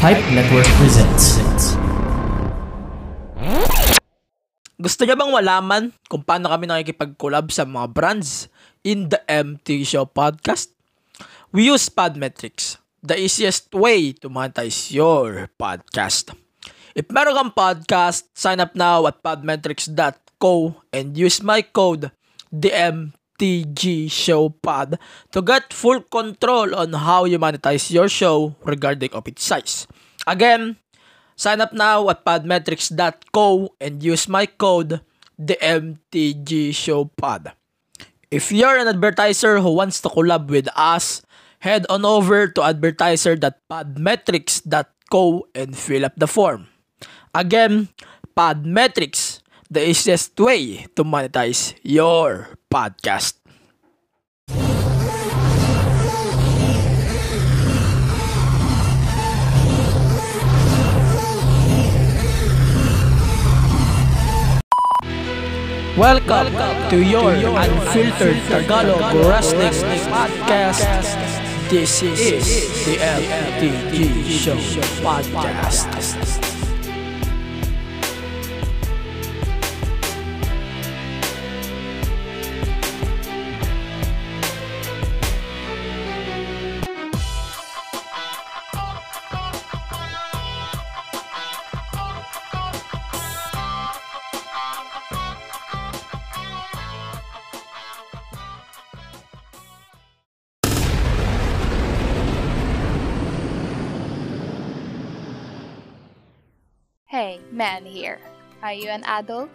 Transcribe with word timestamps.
Pipe 0.00 0.32
Network 0.32 0.64
presents. 0.80 1.36
Gusto 4.80 5.04
niya 5.04 5.12
bang 5.12 5.28
malaman 5.28 5.92
kung 6.08 6.24
paano 6.24 6.48
kami 6.48 6.64
nakikipag-collab 6.64 7.52
sa 7.52 7.68
mga 7.68 7.92
brands 7.92 8.48
in 8.80 9.12
the 9.12 9.20
MT 9.28 9.84
Show 9.84 10.08
podcast? 10.08 10.72
We 11.52 11.68
use 11.68 11.92
Podmetrics, 11.92 12.80
the 13.04 13.20
easiest 13.20 13.68
way 13.76 14.16
to 14.24 14.32
monetize 14.32 14.88
your 14.88 15.52
podcast. 15.60 16.32
If 16.96 17.12
meron 17.12 17.36
kang 17.36 17.52
podcast, 17.52 18.32
sign 18.32 18.64
up 18.64 18.72
now 18.72 19.04
at 19.04 19.20
podmetrics.co 19.20 20.80
and 20.96 21.12
use 21.12 21.44
my 21.44 21.60
code 21.60 22.08
DMTG 23.40 24.12
Show 24.12 24.52
Pod 24.52 25.00
to 25.32 25.40
get 25.40 25.72
full 25.72 26.04
control 26.04 26.76
on 26.76 26.92
how 26.92 27.24
you 27.24 27.38
monetize 27.38 27.90
your 27.90 28.08
show 28.08 28.54
regarding 28.62 29.10
of 29.16 29.26
its 29.26 29.42
size. 29.42 29.88
Again, 30.26 30.76
Sign 31.40 31.64
up 31.64 31.72
now 31.72 32.04
at 32.12 32.20
podmetrics.co 32.20 33.72
and 33.80 34.04
use 34.04 34.28
my 34.28 34.44
code 34.44 35.00
TheMTGShowPod. 35.40 37.56
If 38.28 38.52
you're 38.52 38.76
an 38.76 38.92
advertiser 38.92 39.64
who 39.64 39.72
wants 39.72 40.04
to 40.04 40.12
collab 40.12 40.52
with 40.52 40.68
us, 40.76 41.24
head 41.64 41.88
on 41.88 42.04
over 42.04 42.44
to 42.44 42.60
advertiser.podmetrics.co 42.60 45.24
and 45.56 45.72
fill 45.72 46.04
up 46.04 46.12
the 46.20 46.28
form. 46.28 46.68
Again, 47.32 47.88
Podmetrics, 48.36 49.40
the 49.72 49.88
easiest 49.88 50.36
way 50.36 50.92
to 50.92 51.08
monetize 51.08 51.72
your 51.80 52.59
podcast. 52.70 53.34
Welcome, 65.98 66.54
to 66.90 66.96
your 67.02 67.34
unfiltered 67.34 68.36
Tagalog 68.46 69.14
Wrestling 69.26 69.74
Podcast. 70.08 70.86
This 71.68 72.02
is 72.02 72.86
the 72.86 72.96
LTG 72.96 74.24
Show 74.30 74.56
Podcast. 75.02 76.49
Hey, 107.10 107.42
man 107.50 107.82
here. 107.84 108.22
Are 108.62 108.72
you 108.72 108.86
an 108.86 109.02
adult? 109.02 109.50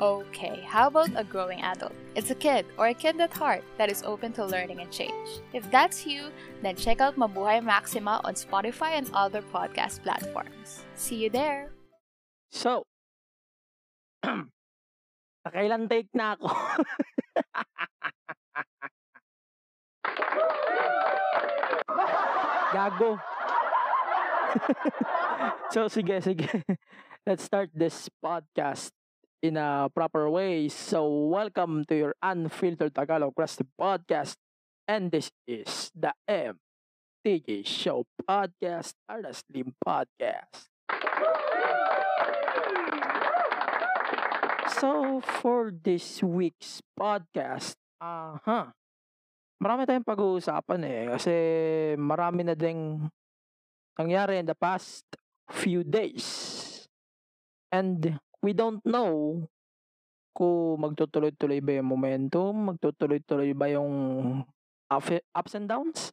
Okay, 0.00 0.66
how 0.66 0.88
about 0.88 1.10
a 1.14 1.22
growing 1.22 1.62
adult? 1.62 1.92
It's 2.16 2.32
a 2.32 2.34
kid 2.34 2.66
or 2.76 2.88
a 2.88 2.94
kid 2.94 3.20
at 3.20 3.32
heart 3.32 3.62
that 3.78 3.88
is 3.88 4.02
open 4.02 4.32
to 4.32 4.44
learning 4.44 4.80
and 4.80 4.90
change. 4.90 5.38
If 5.52 5.70
that's 5.70 6.04
you, 6.04 6.32
then 6.66 6.74
check 6.74 7.00
out 7.00 7.14
Mabuhay 7.14 7.62
Maxima 7.62 8.20
on 8.24 8.34
Spotify 8.34 8.98
and 8.98 9.08
other 9.14 9.40
podcast 9.54 10.02
platforms. 10.02 10.82
See 10.96 11.22
you 11.22 11.30
there. 11.30 11.70
So, 12.50 12.82
nakailan 15.46 15.86
take 15.86 16.10
na 16.10 16.34
ako? 16.34 16.50
Gago. 22.74 23.35
so, 25.72 25.88
sige, 25.88 26.20
sige. 26.22 26.48
Let's 27.26 27.44
start 27.44 27.70
this 27.74 28.08
podcast 28.22 28.90
in 29.42 29.56
a 29.56 29.90
proper 29.92 30.30
way. 30.30 30.68
So, 30.68 31.06
welcome 31.28 31.84
to 31.88 31.94
your 31.96 32.14
Unfiltered 32.22 32.94
Tagalog 32.94 33.34
Crusty 33.34 33.66
Podcast. 33.76 34.36
And 34.86 35.10
this 35.10 35.30
is 35.46 35.90
the 35.92 36.14
MTG 36.30 37.66
Show 37.66 38.06
Podcast, 38.22 38.94
the 39.08 39.32
Slim 39.34 39.74
Podcast. 39.82 40.70
So, 44.78 45.20
for 45.42 45.72
this 45.72 46.22
week's 46.22 46.84
podcast, 46.94 47.74
aha, 47.98 48.70
marami 49.58 49.88
tayong 49.88 50.06
pag-uusapan 50.06 50.80
eh. 50.84 51.02
Kasi 51.16 51.34
marami 51.98 52.44
na 52.46 52.54
ding 52.54 53.08
nangyari 53.96 54.38
in 54.40 54.46
the 54.46 54.56
past 54.56 55.04
few 55.50 55.82
days. 55.82 56.88
And 57.72 58.20
we 58.44 58.52
don't 58.52 58.84
know 58.84 59.44
kung 60.36 60.84
magtutuloy-tuloy 60.84 61.64
ba 61.64 61.80
yung 61.80 61.88
momentum, 61.88 62.76
magtutuloy-tuloy 62.76 63.56
ba 63.56 63.72
yung 63.72 63.92
up- 64.92 65.24
ups 65.32 65.56
and 65.56 65.64
downs. 65.64 66.12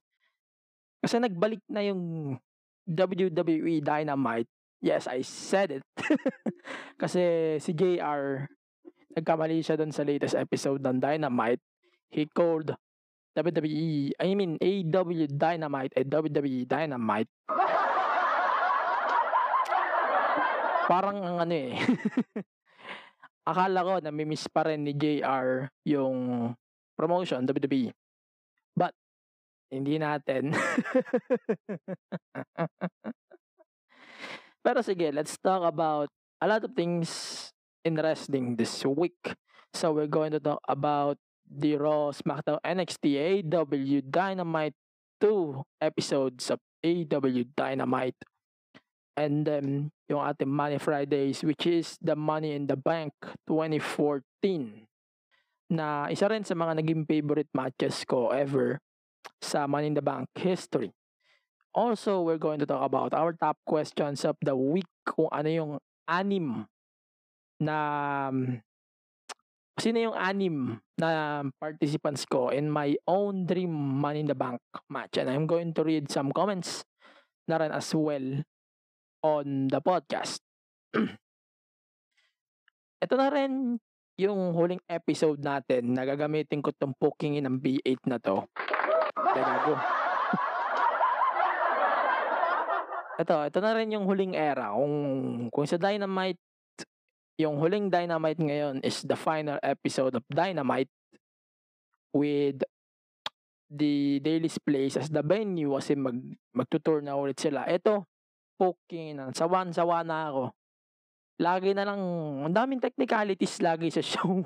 Kasi 1.03 1.19
nagbalik 1.19 1.59
na 1.67 1.83
yung 1.83 2.35
WWE 2.87 3.83
Dynamite. 3.83 4.47
Yes, 4.79 5.11
I 5.11 5.23
said 5.27 5.79
it. 5.79 5.83
Kasi 7.01 7.55
si 7.59 7.75
JR, 7.75 8.47
nagkamali 9.11 9.59
siya 9.59 9.75
dun 9.75 9.91
sa 9.91 10.07
latest 10.07 10.39
episode 10.39 10.79
ng 10.79 11.03
Dynamite. 11.03 11.63
He 12.07 12.27
called 12.31 12.71
WWE, 13.33 14.13
I 14.21 14.35
mean 14.37 14.61
AW 14.61 15.25
Dynamite 15.25 15.93
at 15.97 16.05
WWE 16.05 16.69
Dynamite. 16.69 17.29
Parang 20.85 21.17
ang 21.23 21.37
ano 21.41 21.55
eh. 21.55 21.73
Akala 23.49 23.83
ko 23.83 23.99
nami-miss 23.99 24.47
pa 24.47 24.63
rin 24.69 24.85
ni 24.85 24.93
JR 24.93 25.67
yung 25.83 26.53
promotion 26.95 27.43
WWE. 27.49 27.91
But 28.77 28.93
hindi 29.73 29.97
natin. 29.97 30.53
Pero 34.63 34.79
sige, 34.79 35.11
let's 35.11 35.35
talk 35.41 35.65
about 35.67 36.07
a 36.39 36.47
lot 36.47 36.63
of 36.63 36.71
things 36.71 37.51
in 37.83 37.99
wrestling 37.99 38.55
this 38.55 38.85
week. 38.87 39.35
So 39.73 39.91
we're 39.91 40.07
going 40.07 40.31
to 40.31 40.39
talk 40.39 40.61
about 40.69 41.17
the 41.49 41.75
Raw, 41.77 42.11
SmackDown, 42.11 42.59
NXT, 42.65 43.47
AW 43.53 44.01
Dynamite 44.09 44.75
2 45.21 45.63
episodes 45.81 46.51
of 46.51 46.59
AW 46.83 47.43
Dynamite. 47.55 48.19
And 49.15 49.45
then 49.45 49.91
yung 50.09 50.25
ating 50.25 50.49
Money 50.49 50.81
Fridays 50.81 51.45
which 51.45 51.69
is 51.69 51.97
the 52.01 52.17
Money 52.17 52.57
in 52.57 52.65
the 52.65 52.75
Bank 52.75 53.13
2014 53.45 54.89
na 55.73 56.09
isa 56.09 56.29
rin 56.29 56.45
sa 56.45 56.57
mga 56.57 56.81
naging 56.81 57.05
favorite 57.05 57.49
matches 57.53 58.05
ko 58.05 58.29
ever 58.33 58.81
sa 59.41 59.65
Money 59.65 59.93
in 59.93 59.97
the 59.97 60.05
Bank 60.05 60.29
history. 60.35 60.91
Also, 61.73 62.21
we're 62.21 62.41
going 62.41 62.61
to 62.61 62.69
talk 62.69 62.85
about 62.85 63.17
our 63.17 63.33
top 63.33 63.57
questions 63.65 64.21
of 64.21 64.37
the 64.45 64.53
week 64.53 64.89
kung 65.09 65.25
ano 65.33 65.49
yung 65.49 65.71
anim 66.05 66.69
na 67.57 68.29
sino 69.77 69.97
yung 69.97 70.17
anim 70.17 70.77
na 71.01 71.41
participants 71.57 72.29
ko 72.29 72.53
in 72.53 72.69
my 72.69 72.93
own 73.09 73.49
dream 73.49 73.73
Money 73.73 74.21
in 74.21 74.29
the 74.29 74.37
Bank 74.37 74.61
match. 74.89 75.17
And 75.17 75.29
I'm 75.29 75.47
going 75.49 75.73
to 75.73 75.83
read 75.83 76.11
some 76.13 76.31
comments 76.31 76.85
na 77.49 77.57
rin 77.57 77.71
as 77.73 77.89
well 77.95 78.43
on 79.25 79.67
the 79.71 79.81
podcast. 79.81 80.39
Ito 83.03 83.15
na 83.17 83.29
rin 83.33 83.79
yung 84.21 84.53
huling 84.53 84.79
episode 84.85 85.41
natin 85.41 85.97
na 85.97 86.05
gagamitin 86.05 86.61
ko 86.61 86.69
tong 86.71 86.93
poking 86.93 87.41
in 87.41 87.49
ng 87.49 87.57
B8 87.57 88.05
na 88.05 88.21
to. 88.21 88.45
Gagago. 89.17 89.73
ito, 93.25 93.35
ito 93.49 93.59
na 93.59 93.73
rin 93.73 93.89
yung 93.89 94.05
huling 94.05 94.37
era. 94.37 94.69
Kung, 94.69 95.49
kung 95.49 95.65
sa 95.65 95.81
Dynamite, 95.81 96.52
yung 97.37 97.57
huling 97.57 97.89
Dynamite 97.89 98.41
ngayon 98.41 98.83
is 98.85 99.01
the 99.01 99.17
final 99.17 99.57
episode 99.65 100.13
of 100.13 100.23
Dynamite 100.29 100.91
with 102.13 102.61
the 103.73 104.21
Daily's 104.21 104.61
Place 104.61 105.01
as 105.01 105.09
the 105.09 105.25
venue 105.25 105.73
kasi 105.73 105.97
mag, 105.97 106.21
magtutour 106.53 107.01
na 107.01 107.17
ulit 107.17 107.41
sila. 107.41 107.65
Ito, 107.65 108.05
poking 108.53 109.17
na. 109.17 109.33
Sawan-sawa 109.33 110.05
na 110.05 110.29
ako. 110.29 110.43
Lagi 111.41 111.73
na 111.73 111.89
lang, 111.89 112.01
ang 112.45 112.53
daming 112.53 112.77
technicalities 112.77 113.57
lagi 113.65 113.89
sa 113.89 114.05
show. 114.13 114.45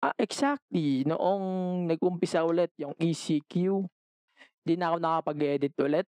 Ah, 0.00 0.16
exactly. 0.16 1.04
Noong 1.04 1.84
nag-umpisa 1.88 2.44
ulit 2.44 2.72
yung 2.80 2.96
ECQ, 2.96 3.84
di 4.64 4.74
na 4.80 4.92
ako 4.92 4.96
nakapag-edit 5.00 5.76
ulit. 5.84 6.08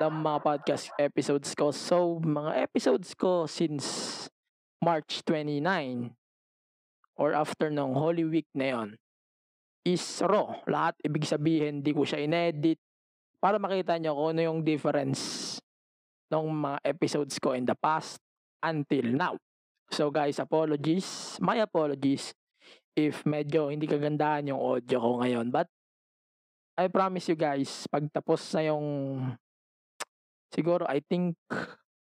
Ng 0.00 0.24
mga 0.24 0.38
podcast 0.40 0.88
episodes 0.96 1.52
ko. 1.52 1.68
So, 1.68 2.16
mga 2.24 2.64
episodes 2.64 3.12
ko 3.12 3.44
since 3.44 4.26
March 4.80 5.20
29 5.28 6.16
or 7.20 7.36
after 7.36 7.68
ng 7.68 7.92
Holy 7.92 8.24
Week 8.24 8.48
na 8.56 8.72
yon 8.72 8.88
is 9.84 10.02
raw. 10.24 10.56
Lahat, 10.64 10.96
ibig 11.04 11.28
sabihin, 11.28 11.84
di 11.84 11.92
ko 11.92 12.08
siya 12.08 12.24
inedit 12.24 12.80
para 13.40 13.60
makita 13.60 14.00
nyo 14.00 14.16
kung 14.16 14.36
ano 14.36 14.40
yung 14.40 14.60
difference 14.64 15.56
ng 16.32 16.48
mga 16.48 16.78
episodes 16.88 17.36
ko 17.36 17.52
in 17.52 17.68
the 17.68 17.76
past 17.76 18.16
until 18.64 19.04
now. 19.12 19.34
So 19.92 20.08
guys, 20.08 20.40
apologies. 20.40 21.36
My 21.44 21.60
apologies 21.60 22.32
if 22.96 23.24
medyo 23.28 23.68
hindi 23.68 23.84
kagandahan 23.84 24.48
yung 24.48 24.60
audio 24.60 24.96
ko 24.96 25.10
ngayon. 25.20 25.52
But 25.52 25.68
I 26.80 26.88
promise 26.88 27.28
you 27.28 27.36
guys, 27.36 27.84
pag 27.90 28.08
tapos 28.08 28.40
na 28.56 28.72
yung 28.72 28.86
siguro 30.50 30.84
I 30.86 31.00
think 31.00 31.38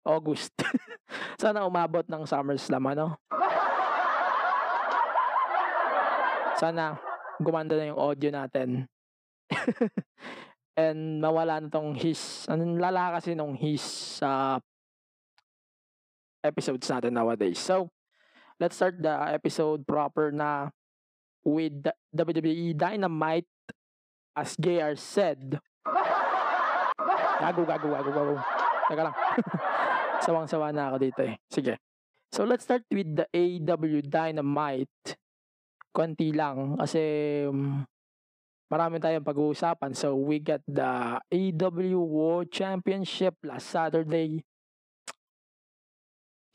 August. 0.03 0.51
Sana 1.41 1.63
umabot 1.63 2.03
ng 2.05 2.27
SummerSlam 2.27 2.83
ano. 2.91 3.17
Sana 6.59 6.99
gumanda 7.39 7.79
na 7.79 7.89
yung 7.91 7.99
audio 7.99 8.29
natin. 8.29 8.85
And 10.79 11.21
mawala 11.21 11.61
na 11.61 11.69
tong 11.69 11.93
his. 11.93 12.49
Anong 12.49 12.81
lala 12.81 13.15
kasi 13.17 13.37
nung 13.37 13.53
his 13.53 13.81
sa 14.17 14.57
uh, 14.57 14.59
episodes 16.43 16.89
natin 16.89 17.13
nowadays. 17.15 17.61
So, 17.61 17.93
let's 18.59 18.75
start 18.75 18.99
the 18.99 19.13
episode 19.31 19.85
proper 19.87 20.33
na 20.33 20.73
with 21.45 21.87
WWE 22.11 22.75
Dynamite 22.75 23.49
as 24.35 24.57
JR 24.57 24.97
said. 24.97 25.61
Gago, 27.43 27.67
gago, 27.67 27.91
gago, 27.91 28.11
gago. 28.15 28.35
Teka 28.87 29.03
lang. 29.03 29.15
Sawang-sawa 30.23 30.71
na 30.71 30.87
ako 30.87 30.97
dito 31.03 31.21
eh. 31.27 31.35
Sige. 31.51 31.75
So, 32.31 32.47
let's 32.47 32.63
start 32.63 32.87
with 32.87 33.19
the 33.19 33.27
AW 33.35 33.99
Dynamite 33.99 35.19
konti 35.91 36.31
lang 36.31 36.79
kasi 36.79 37.03
um, 37.51 37.83
marami 38.71 39.03
tayong 39.03 39.27
pag-uusapan. 39.27 39.91
So, 39.91 40.15
we 40.15 40.39
got 40.39 40.63
the 40.71 41.19
AW 41.19 41.99
World 41.99 42.47
Championship 42.47 43.35
last 43.43 43.67
Saturday. 43.67 44.39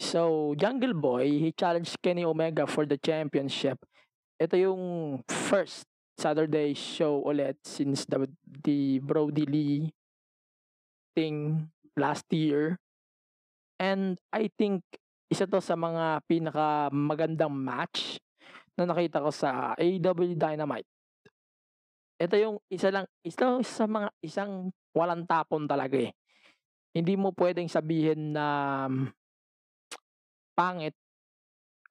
So, 0.00 0.56
Jungle 0.56 0.96
Boy, 0.96 1.36
he 1.36 1.52
challenged 1.52 2.00
Kenny 2.00 2.24
Omega 2.24 2.64
for 2.64 2.88
the 2.88 2.96
championship. 2.96 3.76
Ito 4.40 4.56
yung 4.56 4.82
first 5.28 5.84
Saturday 6.16 6.72
show 6.72 7.20
ulit 7.28 7.60
since 7.60 8.08
the, 8.08 8.24
the 8.64 9.04
Brody 9.04 9.44
Lee 9.44 9.92
thing 11.18 11.66
last 11.98 12.30
year. 12.30 12.78
And 13.82 14.14
I 14.30 14.54
think 14.54 14.86
isa 15.26 15.50
to 15.50 15.58
sa 15.58 15.74
mga 15.74 16.22
pinaka 16.30 16.94
magandang 16.94 17.50
match 17.50 18.22
na 18.78 18.86
nakita 18.86 19.18
ko 19.18 19.34
sa 19.34 19.74
AEW 19.74 20.38
Dynamite. 20.38 20.86
Ito 22.22 22.34
yung 22.38 22.56
isa 22.70 22.94
lang, 22.94 23.10
isa 23.26 23.58
sa 23.66 23.84
mga 23.90 24.14
isang 24.22 24.70
walang 24.94 25.26
tapon 25.26 25.66
talaga 25.66 25.98
eh. 25.98 26.14
Hindi 26.94 27.18
mo 27.18 27.34
pwedeng 27.34 27.66
sabihin 27.66 28.34
na 28.34 28.46
um, 28.86 29.10
pangit 30.54 30.94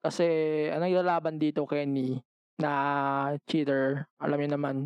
kasi 0.03 0.23
anong 0.71 0.91
ilalaban 0.91 1.35
dito 1.35 1.67
Kenny 1.67 2.15
na 2.59 2.71
cheater, 3.43 4.07
alam 4.23 4.39
niyo 4.39 4.49
naman. 4.55 4.77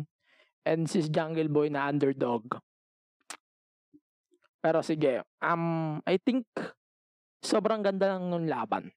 And 0.66 0.86
si 0.86 1.02
Jungle 1.06 1.50
Boy 1.50 1.70
na 1.70 1.90
underdog. 1.90 2.58
Pero 4.62 4.78
sige, 4.86 5.26
um, 5.42 5.98
I 6.06 6.22
think 6.22 6.46
sobrang 7.42 7.82
ganda 7.82 8.14
lang 8.14 8.30
nung 8.30 8.46
laban. 8.46 8.94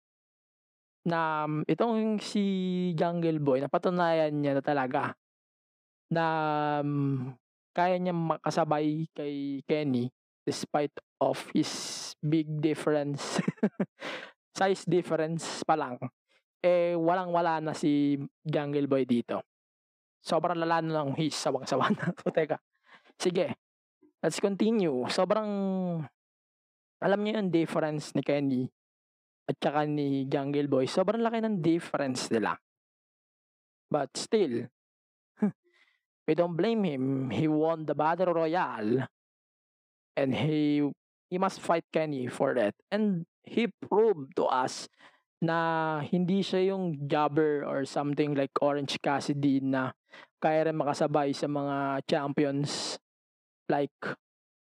Na 1.10 1.50
um, 1.50 1.66
itong 1.66 2.22
si 2.22 2.94
Jungle 2.94 3.42
Boy 3.42 3.66
napatunayan 3.66 4.34
niya 4.34 4.58
na 4.58 4.64
talaga 4.66 5.18
na 6.10 6.26
um, 6.86 7.34
kaya 7.74 7.98
niya 7.98 8.14
makasabay 8.14 9.10
kay 9.14 9.66
Kenny 9.66 10.14
despite 10.46 10.94
of 11.18 11.42
his 11.54 12.14
big 12.22 12.46
difference 12.62 13.42
size 14.58 14.86
difference 14.86 15.66
pa 15.66 15.74
lang. 15.74 15.98
Eh 16.62 16.94
walang 16.94 17.34
wala 17.34 17.58
na 17.62 17.74
si 17.74 18.18
Jungle 18.46 18.90
Boy 18.90 19.06
dito. 19.06 19.46
Sobrang 20.22 20.58
lala 20.58 20.82
na 20.82 21.06
ng 21.06 21.18
his 21.18 21.38
sawang 21.38 21.70
sawa 21.70 21.90
na 21.90 22.14
so 22.18 22.30
teka. 22.30 22.58
Sige 23.18 23.65
let's 24.26 24.42
continue 24.42 25.06
sobrang 25.14 25.46
alam 27.06 27.20
niyo 27.22 27.38
yung 27.38 27.54
difference 27.54 28.10
ni 28.18 28.26
Kenny 28.26 28.66
at 29.46 29.62
saka 29.62 29.86
ni 29.86 30.26
Jungle 30.26 30.66
Boy, 30.66 30.90
sobrang 30.90 31.22
laki 31.22 31.38
ng 31.46 31.62
difference 31.62 32.34
nila. 32.34 32.58
But 33.94 34.18
still, 34.18 34.66
we 36.26 36.34
don't 36.34 36.58
blame 36.58 36.82
him. 36.82 37.30
He 37.30 37.46
won 37.46 37.86
the 37.86 37.94
Battle 37.94 38.34
Royale. 38.34 39.06
And 40.18 40.34
he 40.34 40.82
he 41.30 41.38
must 41.38 41.62
fight 41.62 41.86
Kenny 41.94 42.26
for 42.26 42.58
that. 42.58 42.74
And 42.90 43.30
he 43.46 43.70
proved 43.70 44.34
to 44.42 44.50
us 44.50 44.90
na 45.46 46.02
hindi 46.02 46.42
siya 46.42 46.74
yung 46.74 47.06
jobber 47.06 47.62
or 47.62 47.86
something 47.86 48.34
like 48.34 48.56
Orange 48.66 48.98
Cassidy 48.98 49.62
na 49.62 49.94
kaya 50.42 50.66
rin 50.72 50.80
makasabay 50.80 51.38
sa 51.38 51.46
mga 51.46 52.02
champions 52.10 52.98
like 53.70 53.94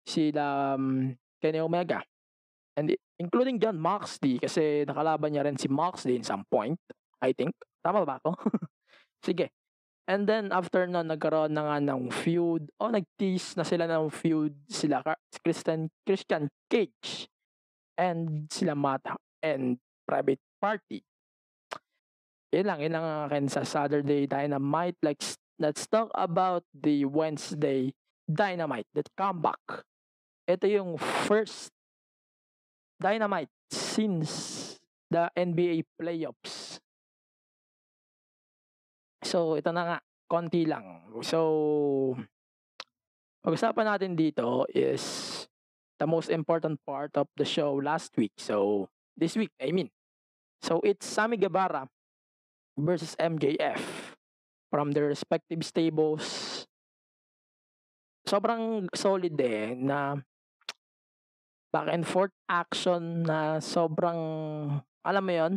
sila 0.06 0.76
um, 0.76 1.16
Kenny 1.42 1.60
Omega. 1.60 2.04
And 2.76 2.92
including 3.20 3.60
John 3.60 3.80
Moxley 3.80 4.40
kasi 4.40 4.84
nakalaban 4.84 5.32
niya 5.32 5.48
rin 5.48 5.56
si 5.56 5.72
Moxley 5.72 6.20
in 6.20 6.26
some 6.28 6.44
point, 6.52 6.76
I 7.24 7.32
think. 7.32 7.56
Tama 7.80 8.04
ba 8.04 8.20
ako? 8.20 8.36
Sige. 9.26 9.50
And 10.06 10.30
then 10.30 10.54
after 10.54 10.86
na 10.86 11.02
nagkaroon 11.02 11.58
na 11.58 11.66
nga 11.66 11.78
ng 11.82 12.14
feud, 12.14 12.70
oh, 12.78 12.94
nag-tease 12.94 13.58
na 13.58 13.66
sila 13.66 13.90
ng 13.90 14.14
feud 14.14 14.54
sila 14.70 15.02
Christian 15.42 15.90
Christian 16.06 16.46
Cage 16.70 17.26
and 17.98 18.46
sila 18.54 18.78
Mata 18.78 19.18
and 19.42 19.82
Private 20.06 20.44
Party. 20.62 21.02
Yun 22.54 22.66
lang, 22.70 22.80
yun 22.86 22.94
lang 22.94 23.06
akin 23.26 23.50
sa 23.50 23.66
Saturday 23.66 24.30
Dynamite. 24.30 24.96
Like, 25.02 25.20
let's 25.58 25.90
talk 25.90 26.14
about 26.14 26.62
the 26.72 27.10
Wednesday 27.10 27.98
Dynamite, 28.26 28.90
that 28.94 29.10
comeback. 29.14 29.62
Ito 30.50 30.66
yung 30.66 30.98
first 30.98 31.70
Dynamite 32.98 33.52
since 33.70 34.76
the 35.10 35.30
NBA 35.38 35.86
playoffs. 36.00 36.80
So, 39.26 39.58
ito 39.58 39.74
na 39.74 39.84
nga, 39.84 39.98
konti 40.30 40.70
lang. 40.70 41.10
So, 41.26 42.16
pag-usapan 43.42 43.86
natin 43.90 44.14
dito 44.14 44.66
is 44.70 45.46
the 45.98 46.08
most 46.08 46.30
important 46.30 46.80
part 46.86 47.14
of 47.18 47.28
the 47.38 47.46
show 47.46 47.74
last 47.78 48.14
week. 48.18 48.34
So, 48.38 48.88
this 49.18 49.36
week, 49.36 49.52
I 49.58 49.74
mean. 49.74 49.90
So, 50.62 50.80
it's 50.82 51.06
Sammy 51.06 51.38
Guevara 51.38 51.90
versus 52.78 53.16
MJF 53.20 53.82
from 54.72 54.92
their 54.92 55.10
respective 55.10 55.66
stables. 55.66 56.55
Sobrang 58.26 58.90
solid 58.98 59.38
eh 59.38 59.78
na 59.78 60.18
back 61.70 61.94
and 61.94 62.08
forth 62.10 62.34
action 62.50 63.22
na 63.22 63.62
sobrang, 63.62 64.20
alam 65.06 65.24
mo 65.24 65.34
yon 65.34 65.54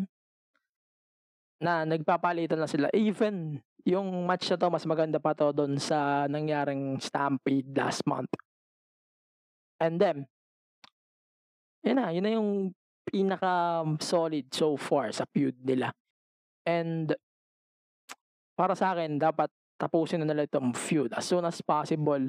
na 1.65 1.89
nagpapalitan 1.89 2.61
na 2.61 2.69
sila. 2.71 2.87
Even 2.93 3.59
yung 3.89 4.29
match 4.29 4.53
na 4.53 4.61
to, 4.61 4.69
mas 4.69 4.85
maganda 4.85 5.17
pa 5.17 5.33
to 5.33 5.49
doon 5.55 5.81
sa 5.81 6.29
nangyaring 6.29 7.01
Stampede 7.01 7.73
last 7.73 8.05
month. 8.05 8.31
And 9.81 9.97
then, 9.97 10.29
yun 11.87 11.97
na, 11.97 12.11
yun 12.11 12.25
na 12.27 12.33
yung 12.35 12.51
pinaka 13.09 13.87
solid 14.03 14.53
so 14.53 14.77
far 14.77 15.09
sa 15.15 15.25
feud 15.33 15.57
nila. 15.65 15.95
And 16.69 17.17
para 18.59 18.77
sa 18.77 18.93
akin, 18.93 19.17
dapat 19.17 19.49
tapusin 19.79 20.21
na 20.21 20.29
nila 20.29 20.45
itong 20.45 20.75
feud 20.75 21.15
as 21.15 21.25
soon 21.25 21.47
as 21.47 21.63
possible. 21.63 22.29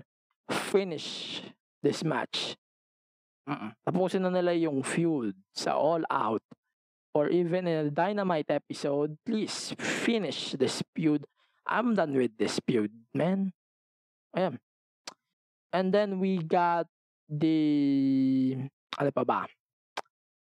Finish 0.50 1.42
this 1.82 2.04
match. 2.04 2.58
Mm. 3.50 3.74
Tapusin 3.86 4.26
na 4.26 4.34
nila 4.34 4.54
yung 4.54 4.82
feud 4.86 5.34
sa 5.54 5.74
All 5.78 6.06
Out 6.10 6.44
or 7.14 7.30
even 7.30 7.66
in 7.66 7.90
a 7.90 7.94
Dynamite 7.94 8.50
episode, 8.54 9.18
please 9.26 9.74
finish 9.78 10.54
this 10.54 10.82
feud. 10.94 11.26
I'm 11.66 11.94
done 11.98 12.14
with 12.14 12.38
this 12.38 12.62
feud, 12.66 12.94
man. 13.14 13.54
Ayan. 14.38 14.62
And 15.74 15.94
then 15.94 16.18
we 16.18 16.42
got 16.42 16.86
the... 17.30 18.58
Ano 18.98 19.10
pa 19.14 19.24
ba? 19.26 19.46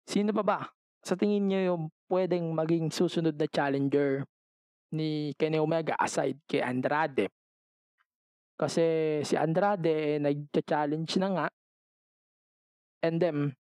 Sino 0.07 0.31
pa 0.31 0.43
ba? 0.43 0.59
Sa 1.03 1.15
tingin 1.15 1.47
niyo 1.47 1.59
yung 1.73 1.83
pwedeng 2.11 2.51
maging 2.51 2.91
susunod 2.91 3.35
na 3.35 3.47
challenger 3.47 4.27
ni 4.91 5.31
Kenny 5.39 5.59
Omega 5.59 5.95
aside 5.99 6.39
kay 6.47 6.63
Andrade? 6.63 7.31
Kasi 8.61 8.85
si 9.25 9.33
Andrade 9.33 9.89
eh, 9.89 10.21
nag-challenge 10.21 11.17
na 11.17 11.29
nga. 11.33 11.47
And 13.01 13.17
then 13.17 13.57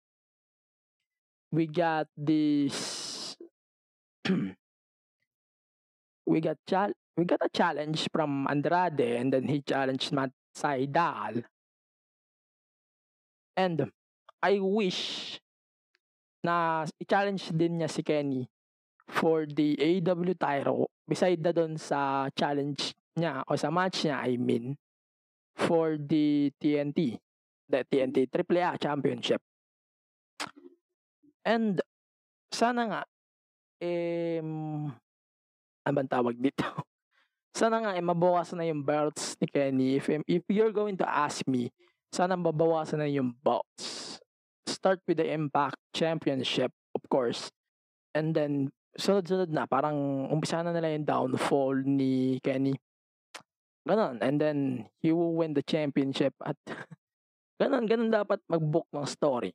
we 1.48 1.64
got 1.64 2.04
this 2.12 3.32
we 6.28 6.44
got 6.44 6.60
chal 6.68 6.92
we 7.16 7.24
got 7.24 7.40
a 7.40 7.48
challenge 7.48 8.12
from 8.12 8.44
Andrade 8.44 9.16
and 9.16 9.32
then 9.32 9.48
he 9.48 9.64
challenged 9.64 10.12
Matt 10.12 10.36
Saidal. 10.52 11.48
And 13.56 13.88
I 14.44 14.60
wish 14.60 15.40
na 16.44 16.84
i-challenge 17.00 17.56
din 17.56 17.80
niya 17.80 17.88
si 17.88 18.04
Kenny 18.04 18.44
for 19.08 19.48
the 19.48 19.80
AEW 19.80 20.36
title. 20.36 20.92
Beside 21.08 21.40
na 21.40 21.56
doon 21.56 21.80
sa 21.80 22.28
challenge 22.36 22.92
niya 23.16 23.48
o 23.48 23.56
sa 23.56 23.72
match 23.72 24.04
niya 24.04 24.20
I 24.28 24.36
mean 24.36 24.76
for 25.60 26.00
the 26.00 26.52
TNT 26.56 27.20
the 27.70 27.86
TNT 27.86 28.26
AAA 28.26 28.82
Championship. 28.82 29.40
And 31.46 31.78
sana 32.50 32.82
nga 32.90 33.02
eh 33.80 34.42
ano 34.42 35.92
bang 35.94 36.10
tawag 36.10 36.36
dito? 36.36 36.66
Sana 37.60 37.82
nga 37.82 37.92
eh 37.98 38.04
mabawasan 38.04 38.62
na 38.62 38.68
yung 38.68 38.84
belts 38.86 39.34
ni 39.40 39.46
Kenny. 39.48 39.88
If 39.98 40.06
if 40.28 40.44
you're 40.46 40.74
going 40.74 40.94
to 41.00 41.08
ask 41.08 41.42
me 41.50 41.72
sana 42.10 42.34
mabawasan 42.34 43.00
na 43.00 43.08
yung 43.08 43.34
belts. 43.42 44.18
Start 44.66 45.02
with 45.06 45.18
the 45.18 45.26
Impact 45.30 45.78
Championship 45.94 46.74
of 46.94 47.02
course. 47.08 47.50
And 48.14 48.34
then 48.34 48.70
sunod-sunod 48.98 49.50
na 49.50 49.66
parang 49.66 50.30
umpisa 50.30 50.62
na 50.62 50.74
nila 50.74 50.94
yung 50.94 51.06
downfall 51.06 51.86
ni 51.86 52.42
Kenny 52.42 52.74
ganon 53.90 54.22
and 54.22 54.38
then 54.38 54.86
he 55.02 55.10
will 55.10 55.34
win 55.34 55.50
the 55.50 55.64
championship 55.66 56.30
at 56.46 56.54
ganon 57.60 57.90
ganon 57.90 58.14
dapat 58.14 58.38
mag-book 58.46 58.86
ng 58.94 59.06
story 59.06 59.50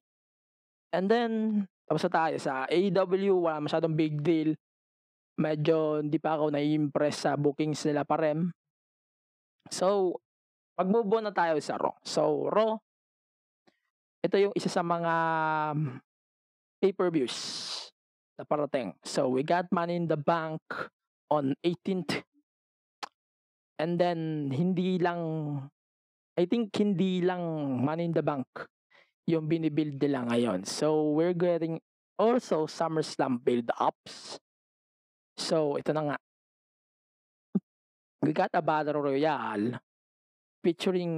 and 0.92 1.08
then 1.08 1.64
tapos 1.88 2.04
na 2.06 2.12
tayo 2.12 2.36
sa 2.36 2.68
AEW 2.68 3.40
wala 3.40 3.64
masyadong 3.64 3.96
big 3.96 4.20
deal 4.20 4.52
medyo 5.40 6.04
hindi 6.04 6.20
pa 6.20 6.36
ako 6.36 6.52
nai-impress 6.52 7.24
sa 7.24 7.40
bookings 7.40 7.88
nila 7.88 8.04
pa 8.04 8.20
rin 8.20 8.52
so 9.72 10.20
magbubo 10.76 11.24
na 11.24 11.32
tayo 11.32 11.56
sa 11.64 11.80
Raw 11.80 11.96
so 12.04 12.52
Raw 12.52 12.76
ito 14.26 14.36
yung 14.42 14.54
isa 14.58 14.68
sa 14.74 14.82
mga 14.82 15.14
pay-per-views 16.82 17.36
na 18.36 18.44
parating. 18.44 18.98
So, 19.06 19.30
we 19.30 19.46
got 19.46 19.70
Money 19.72 20.02
in 20.02 20.08
the 20.10 20.20
Bank 20.20 20.62
on 21.32 21.56
18th. 21.64 22.26
And 23.80 24.00
then, 24.00 24.52
hindi 24.52 24.98
lang, 24.98 25.20
I 26.40 26.48
think 26.48 26.72
hindi 26.76 27.20
lang 27.20 27.42
Money 27.84 28.12
in 28.12 28.16
the 28.16 28.24
Bank 28.24 28.48
yung 29.26 29.50
binibuild 29.50 29.98
nila 30.00 30.28
ngayon. 30.30 30.64
So, 30.64 31.12
we're 31.12 31.36
getting 31.36 31.82
also 32.16 32.70
SummerSlam 32.70 33.44
build-ups. 33.44 34.40
So, 35.36 35.76
ito 35.76 35.92
na 35.92 36.14
nga. 36.14 36.18
We 38.24 38.34
got 38.34 38.54
a 38.58 38.64
Battle 38.64 39.06
Royale 39.06 39.78
featuring 40.66 41.14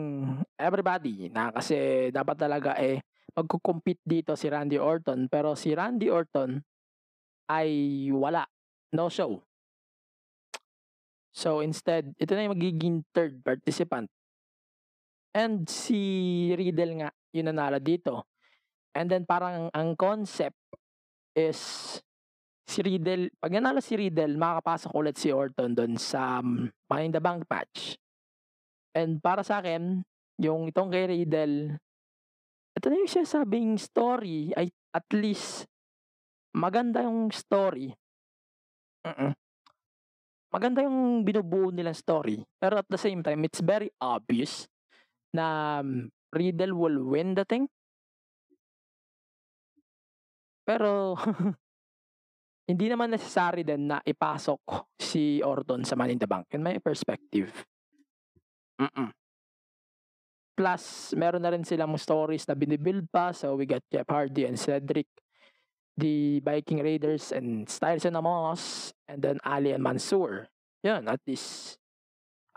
everybody 0.59 1.31
na 1.31 1.55
kasi 1.55 2.11
dapat 2.11 2.35
talaga 2.35 2.75
eh 2.75 2.99
magko-compete 3.31 4.03
dito 4.03 4.35
si 4.35 4.51
Randy 4.51 4.75
Orton 4.75 5.31
pero 5.31 5.55
si 5.55 5.71
Randy 5.71 6.11
Orton 6.11 6.59
ay 7.47 7.71
wala. 8.11 8.43
No 8.91 9.07
show. 9.07 9.46
So 11.37 11.61
instead, 11.61 12.17
ito 12.17 12.33
na 12.33 12.49
yung 12.49 12.57
magiging 12.57 13.05
third 13.13 13.45
participant. 13.45 14.09
And 15.37 15.69
si 15.69 16.49
Riddle 16.57 17.05
nga, 17.05 17.09
yung 17.29 17.53
nanalo 17.53 17.77
dito. 17.77 18.25
And 18.97 19.05
then 19.05 19.29
parang 19.29 19.69
ang 19.69 19.93
concept 19.93 20.57
is 21.37 21.61
si 22.65 22.81
Riddle, 22.81 23.29
pag 23.37 23.53
nanalo 23.53 23.85
si 23.85 23.93
Riddle, 23.93 24.33
makakapasok 24.33 24.91
ulit 24.97 25.15
si 25.21 25.29
Orton 25.29 25.77
doon 25.77 25.93
sa 26.01 26.41
in 26.41 27.13
the 27.13 27.21
Bank 27.21 27.45
match. 27.45 28.01
And 28.97 29.21
para 29.21 29.45
sa 29.45 29.61
akin, 29.61 30.01
yung 30.41 30.73
itong 30.73 30.89
kay 30.89 31.05
Riddle, 31.05 31.77
ito 32.73 32.85
na 32.89 32.97
yung 32.97 33.13
sinasabing 33.13 33.77
story 33.77 34.57
ay 34.57 34.73
at 34.89 35.05
least 35.13 35.69
maganda 36.57 37.05
yung 37.05 37.29
story. 37.29 37.93
Mm. 39.05 39.37
Maganda 40.47 40.79
yung 40.79 41.27
binubuo 41.27 41.69
nilang 41.69 41.97
story. 41.97 42.39
Pero 42.55 42.79
at 42.79 42.87
the 42.87 42.99
same 42.99 43.19
time, 43.19 43.43
it's 43.43 43.59
very 43.59 43.91
obvious 43.99 44.67
na 45.35 45.79
um, 45.83 46.07
Riddle 46.31 46.75
will 46.75 47.03
win 47.03 47.35
the 47.35 47.43
thing. 47.43 47.67
Pero 50.63 51.15
hindi 52.71 52.85
naman 52.91 53.11
necessary 53.11 53.63
din 53.63 53.87
na 53.91 53.99
ipasok 54.03 54.91
si 54.99 55.39
Orton 55.39 55.87
sa 55.87 55.95
Money 55.95 56.15
in 56.15 56.21
the 56.23 56.27
Bank 56.27 56.47
in 56.51 56.63
my 56.63 56.79
perspective. 56.79 57.51
Mm-mm. 58.79 59.11
Plus, 60.57 61.13
meron 61.13 61.45
na 61.45 61.53
rin 61.53 61.61
silang 61.61 61.93
stories 62.01 62.49
na 62.49 62.57
binibuild 62.57 63.05
pa. 63.13 63.29
So, 63.29 63.53
we 63.53 63.69
got 63.69 63.85
Jeff 63.93 64.09
Hardy 64.09 64.49
and 64.49 64.57
Cedric 64.57 65.05
the 65.97 66.39
Viking 66.45 66.79
Raiders 66.79 67.33
and 67.33 67.67
Styles 67.67 68.05
and 68.05 68.15
Amos 68.15 68.93
and 69.09 69.21
then 69.21 69.41
Ali 69.43 69.73
and 69.73 69.83
Mansoor. 69.83 70.47
Yun, 70.85 71.09
at 71.09 71.19
least 71.25 71.81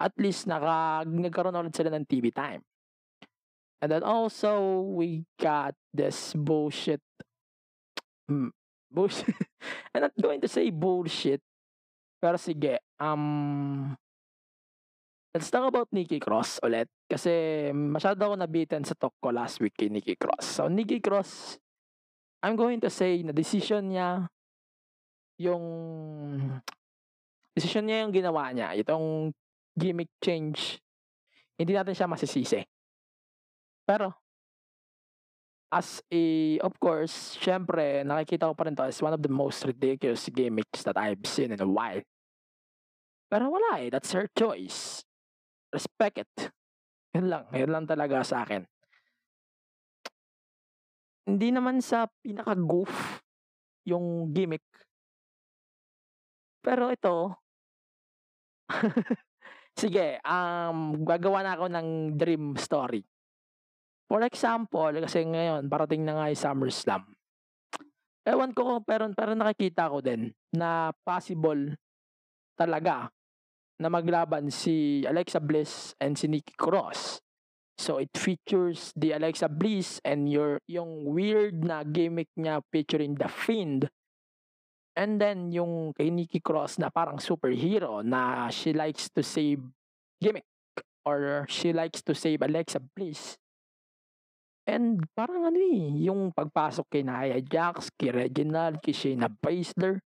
at 0.01 0.13
least 0.17 0.47
naka, 0.47 1.05
nagkaroon 1.09 1.57
ulit 1.57 1.77
sila 1.77 1.93
ng 1.93 2.09
TV 2.09 2.33
time. 2.33 2.65
And 3.81 3.89
then 3.89 4.05
also, 4.05 4.81
we 4.85 5.25
got 5.41 5.73
this 5.93 6.37
bullshit 6.37 7.01
hmm, 8.31 8.55
bullshit. 8.93 9.35
I'm 9.95 10.07
not 10.07 10.15
going 10.15 10.41
to 10.41 10.49
say 10.49 10.71
bullshit. 10.71 11.43
Pero 12.21 12.37
sige, 12.37 12.79
um, 13.01 13.97
let's 15.35 15.51
talk 15.51 15.67
about 15.67 15.89
Nikki 15.91 16.21
Cross 16.21 16.61
ulit. 16.63 16.87
Kasi 17.11 17.69
masyado 17.75 18.23
ako 18.23 18.37
nabitin 18.39 18.87
sa 18.87 18.95
talk 18.95 19.17
ko 19.19 19.35
last 19.35 19.59
week 19.59 19.75
kay 19.75 19.89
Nikki 19.91 20.15
Cross. 20.15 20.45
So, 20.45 20.69
Nikki 20.69 21.01
Cross, 21.03 21.59
I'm 22.41 22.57
going 22.57 22.81
to 22.81 22.89
say 22.89 23.21
na 23.21 23.37
decision 23.37 23.93
niya 23.93 24.25
yung 25.37 25.65
decision 27.53 27.85
niya 27.85 28.05
yung 28.05 28.13
ginawa 28.17 28.49
niya. 28.53 28.73
Itong 28.81 29.33
gimmick 29.77 30.09
change. 30.25 30.81
Hindi 31.61 31.77
natin 31.77 31.93
siya 31.93 32.09
masisisi. 32.09 32.65
Pero 33.85 34.17
as 35.69 36.01
a, 36.09 36.57
of 36.65 36.73
course, 36.81 37.37
syempre, 37.37 38.01
nakikita 38.03 38.49
ko 38.49 38.57
pa 38.57 38.65
rin 38.65 38.77
to 38.77 38.89
as 38.89 38.99
one 39.05 39.13
of 39.13 39.21
the 39.21 39.31
most 39.31 39.63
ridiculous 39.69 40.25
gimmicks 40.33 40.81
that 40.83 40.97
I've 40.97 41.23
seen 41.29 41.53
in 41.53 41.61
a 41.61 41.69
while. 41.69 42.01
Pero 43.29 43.53
wala 43.53 43.85
eh. 43.85 43.93
That's 43.93 44.17
her 44.17 44.27
choice. 44.33 45.05
Respect 45.71 46.25
it. 46.25 46.35
Yun 47.13 47.29
lang. 47.29 47.45
Yun 47.53 47.71
lang 47.71 47.85
talaga 47.85 48.25
sa 48.25 48.49
akin 48.49 48.65
hindi 51.27 51.49
naman 51.53 51.85
sa 51.85 52.09
pinaka-goof 52.09 53.21
yung 53.89 54.31
gimmick. 54.33 54.65
Pero 56.61 56.93
ito, 56.93 57.41
sige, 59.81 60.21
um, 60.25 61.01
gagawa 61.05 61.41
na 61.43 61.53
ako 61.57 61.67
ng 61.73 61.89
dream 62.17 62.55
story. 62.61 63.01
For 64.11 64.21
example, 64.27 64.91
kasi 65.07 65.23
ngayon, 65.23 65.71
parating 65.71 66.03
na 66.03 66.19
nga 66.19 66.29
yung 66.29 66.43
SummerSlam. 66.43 67.03
Ewan 68.27 68.53
ko, 68.53 68.83
pero, 68.85 69.09
pero 69.17 69.33
nakikita 69.33 69.89
ko 69.89 70.03
din 70.05 70.29
na 70.53 70.93
possible 71.07 71.79
talaga 72.59 73.09
na 73.81 73.89
maglaban 73.89 74.53
si 74.53 75.07
Alexa 75.09 75.41
Bliss 75.41 75.97
and 75.97 76.21
si 76.21 76.29
Nikki 76.29 76.53
Cross. 76.53 77.25
So 77.81 77.97
it 77.97 78.13
features 78.13 78.93
the 78.93 79.17
Alexa 79.17 79.49
Bliss 79.49 80.05
and 80.05 80.29
your 80.29 80.61
yung 80.69 81.09
weird 81.09 81.65
na 81.65 81.81
gimmick 81.81 82.29
niya 82.37 82.61
featuring 82.69 83.17
The 83.17 83.33
Fiend. 83.33 83.89
And 84.93 85.17
then 85.17 85.49
yung 85.49 85.97
kay 85.97 86.13
Nikki 86.13 86.45
Cross 86.45 86.77
na 86.77 86.93
parang 86.93 87.17
superhero 87.17 88.05
na 88.05 88.53
she 88.53 88.77
likes 88.77 89.09
to 89.17 89.25
save 89.25 89.65
gimmick 90.21 90.45
or 91.09 91.49
she 91.49 91.73
likes 91.73 92.05
to 92.05 92.13
save 92.13 92.45
Alexa 92.45 92.85
Bliss. 92.85 93.41
And 94.69 95.01
parang 95.17 95.49
ano 95.49 95.57
eh, 95.57 96.05
yung 96.05 96.37
pagpasok 96.37 96.85
kay 96.93 97.01
Nia 97.01 97.41
Jax, 97.41 97.89
kay 97.97 98.13
Reginald, 98.13 98.85
kay 98.85 98.93
Shayna 98.93 99.33
Baszler, 99.33 100.05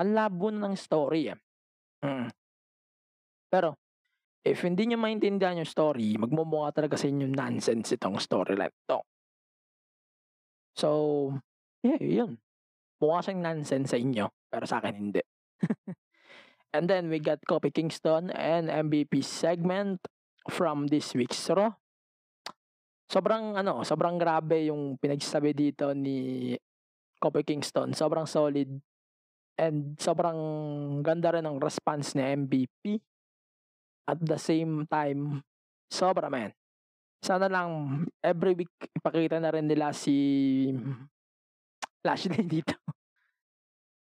ang 0.00 0.16
labo 0.16 0.48
ng 0.48 0.72
story 0.80 1.28
eh. 1.28 1.38
Mm. 2.00 2.32
Pero, 3.52 3.76
If 4.42 4.66
hindi 4.66 4.90
niyo 4.90 4.98
maintindihan 4.98 5.54
yung 5.54 5.70
story, 5.70 6.18
magmumukha 6.18 6.82
talaga 6.82 6.98
sa 6.98 7.06
inyo 7.06 7.30
nonsense 7.30 7.94
itong 7.94 8.18
storyline 8.18 8.74
to. 8.90 8.98
So, 10.74 10.88
yeah, 11.86 12.02
yun. 12.02 12.42
Mukha 12.98 13.22
siyang 13.22 13.42
nonsense 13.42 13.94
sa 13.94 13.98
inyo, 13.98 14.30
pero 14.50 14.66
sa 14.66 14.82
akin 14.82 14.94
hindi. 14.94 15.22
and 16.74 16.90
then 16.90 17.06
we 17.06 17.22
got 17.22 17.38
Kofi 17.46 17.70
Kingston 17.70 18.34
and 18.34 18.66
MVP 18.66 19.22
segment 19.22 20.02
from 20.50 20.90
this 20.90 21.14
week's 21.14 21.46
Raw. 21.50 21.70
sobrang 23.12 23.60
ano, 23.60 23.84
sobrang 23.84 24.16
grabe 24.16 24.72
yung 24.72 24.96
pinagsasabi 24.96 25.52
dito 25.52 25.92
ni 25.92 26.56
Kofi 27.20 27.44
Kingston. 27.44 27.92
Sobrang 27.92 28.24
solid 28.24 28.80
and 29.60 30.00
sobrang 30.00 30.40
ganda 31.04 31.36
rin 31.36 31.44
ng 31.44 31.60
response 31.60 32.16
ni 32.16 32.24
MVP. 32.24 32.96
At 34.08 34.18
the 34.18 34.38
same 34.38 34.86
time, 34.90 35.42
sobra 35.86 36.26
man. 36.26 36.50
Sana 37.22 37.46
lang 37.46 38.02
every 38.18 38.58
week 38.58 38.74
ipakita 38.98 39.38
na 39.38 39.54
rin 39.54 39.70
nila 39.70 39.94
si 39.94 40.66
Lashley 42.02 42.42
dito. 42.58 42.74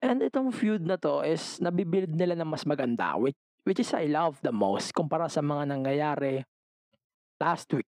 And 0.02 0.20
itong 0.20 0.50
feud 0.52 0.82
na 0.84 0.98
to 0.98 1.22
is 1.22 1.62
nabibuild 1.62 2.12
nila 2.12 2.34
na 2.36 2.46
mas 2.46 2.66
maganda 2.66 3.16
which, 3.16 3.38
which 3.64 3.80
is 3.80 3.94
I 3.94 4.10
love 4.10 4.38
the 4.42 4.52
most 4.52 4.92
kumpara 4.92 5.30
sa 5.30 5.40
mga 5.40 5.72
nangyayari 5.72 6.44
last 7.40 7.70
week 7.72 7.90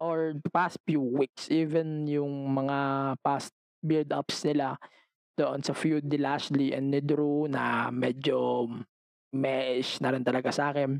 or 0.00 0.34
past 0.50 0.80
few 0.88 1.00
weeks 1.00 1.46
even 1.52 2.08
yung 2.08 2.50
mga 2.56 3.14
past 3.22 3.52
build 3.84 4.10
ups 4.10 4.42
nila 4.48 4.80
doon 5.36 5.64
sa 5.64 5.72
feud 5.72 6.04
ni 6.04 6.18
Lashley 6.20 6.76
and 6.76 6.92
ni 6.92 7.00
Drew 7.00 7.48
na 7.48 7.88
medyo 7.88 8.68
mesh 9.34 10.02
na 10.02 10.10
rin 10.14 10.26
talaga 10.26 10.50
sa 10.50 10.74
akin. 10.74 10.98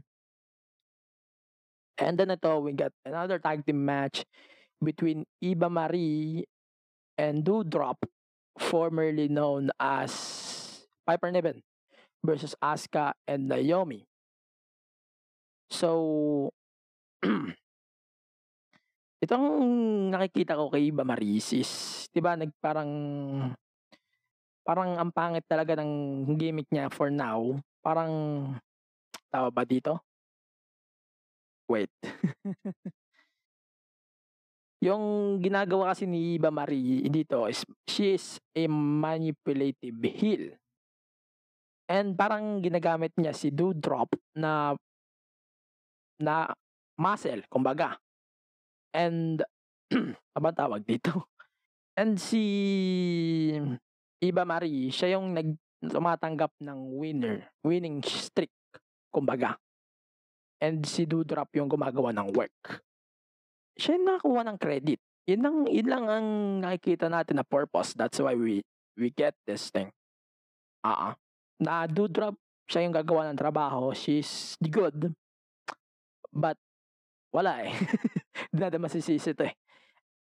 And 2.01 2.17
then 2.17 2.33
ito, 2.33 2.65
we 2.65 2.73
got 2.73 2.97
another 3.05 3.37
tag 3.37 3.67
team 3.67 3.85
match 3.85 4.25
between 4.81 5.29
Iba 5.45 5.69
Marie 5.69 6.49
and 7.21 7.45
Doudrop, 7.45 8.01
formerly 8.57 9.29
known 9.29 9.69
as 9.77 10.11
Piper 11.05 11.29
Niven 11.29 11.61
versus 12.25 12.57
Asuka 12.65 13.13
and 13.29 13.53
Naomi. 13.53 14.09
So, 15.69 16.51
itong 19.25 19.47
nakikita 20.09 20.57
ko 20.57 20.73
kay 20.73 20.89
Iba 20.89 21.05
Marie 21.05 21.37
is, 21.37 22.09
di 22.09 22.25
ba, 22.25 22.33
nagparang 22.33 22.93
parang 24.65 24.97
ang 24.97 25.13
pangit 25.13 25.45
talaga 25.45 25.77
ng 25.81 26.25
gimmick 26.41 26.69
niya 26.73 26.89
for 26.89 27.13
now. 27.13 27.61
Parang, 27.81 28.13
tawa 29.33 29.49
ba 29.49 29.65
dito? 29.65 30.01
Wait. 31.71 31.93
yung 34.81 35.37
ginagawa 35.45 35.93
kasi 35.93 36.09
ni 36.09 36.41
Iba 36.41 36.49
Marie 36.49 37.05
dito 37.13 37.45
is 37.45 37.61
she 37.85 38.17
is 38.17 38.41
a 38.57 38.65
manipulative 38.67 40.01
heel. 40.09 40.57
And 41.91 42.17
parang 42.17 42.65
ginagamit 42.65 43.13
niya 43.21 43.37
si 43.37 43.53
Doudrop 43.53 44.09
na 44.35 44.73
na 46.17 46.49
muscle, 46.97 47.45
kumbaga. 47.53 48.01
And 48.97 49.45
abang 50.37 50.57
tawag 50.57 50.87
dito. 50.87 51.29
And 51.99 52.17
si 52.17 52.43
Iba 54.23 54.49
Marie, 54.49 54.89
siya 54.89 55.19
yung 55.21 55.37
nag 55.37 55.55
tumatanggap 55.81 56.53
ng 56.61 56.79
winner, 57.01 57.49
winning 57.65 58.05
streak, 58.05 58.53
kumbaga. 59.09 59.57
And 60.61 60.85
si 60.85 61.09
Doudrop 61.09 61.49
yung 61.57 61.73
gumagawa 61.73 62.13
ng 62.13 62.37
work. 62.37 62.85
Siya 63.81 63.97
yung 63.97 64.07
nakakuha 64.13 64.41
ng 64.45 64.59
credit. 64.61 65.01
Yun 65.25 65.41
lang, 65.41 65.57
yun 65.73 65.89
lang 65.89 66.05
ang 66.05 66.29
nakikita 66.61 67.09
natin 67.09 67.41
na 67.41 67.47
purpose. 67.49 67.97
That's 67.97 68.21
why 68.21 68.37
we 68.37 68.61
we 69.01 69.09
get 69.09 69.33
this 69.49 69.73
thing. 69.73 69.89
Ah, 70.85 71.13
uh 71.13 71.15
na 71.61 71.85
Doudrop 71.85 72.41
siya 72.65 72.89
yung 72.89 72.97
gagawa 72.97 73.29
ng 73.31 73.39
trabaho. 73.39 73.93
She's 73.93 74.57
good. 74.63 75.13
But 76.33 76.57
wala 77.35 77.69
eh. 77.69 77.75
Hindi 78.51 78.61
natin 78.65 78.81
masisisi 78.81 79.37
ito 79.37 79.45
eh. 79.45 79.55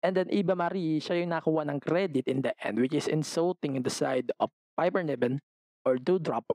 And 0.04 0.14
then 0.14 0.28
Iba 0.28 0.52
Marie, 0.52 1.00
siya 1.00 1.18
yung 1.18 1.32
nakuha 1.32 1.64
ng 1.64 1.80
credit 1.80 2.28
in 2.28 2.44
the 2.44 2.52
end, 2.60 2.76
which 2.76 2.92
is 2.92 3.08
insulting 3.08 3.74
in 3.74 3.82
the 3.82 3.92
side 3.92 4.28
of 4.36 4.52
Piper 4.76 5.00
Niven 5.00 5.40
or 5.84 5.96
Doudrop 5.96 6.48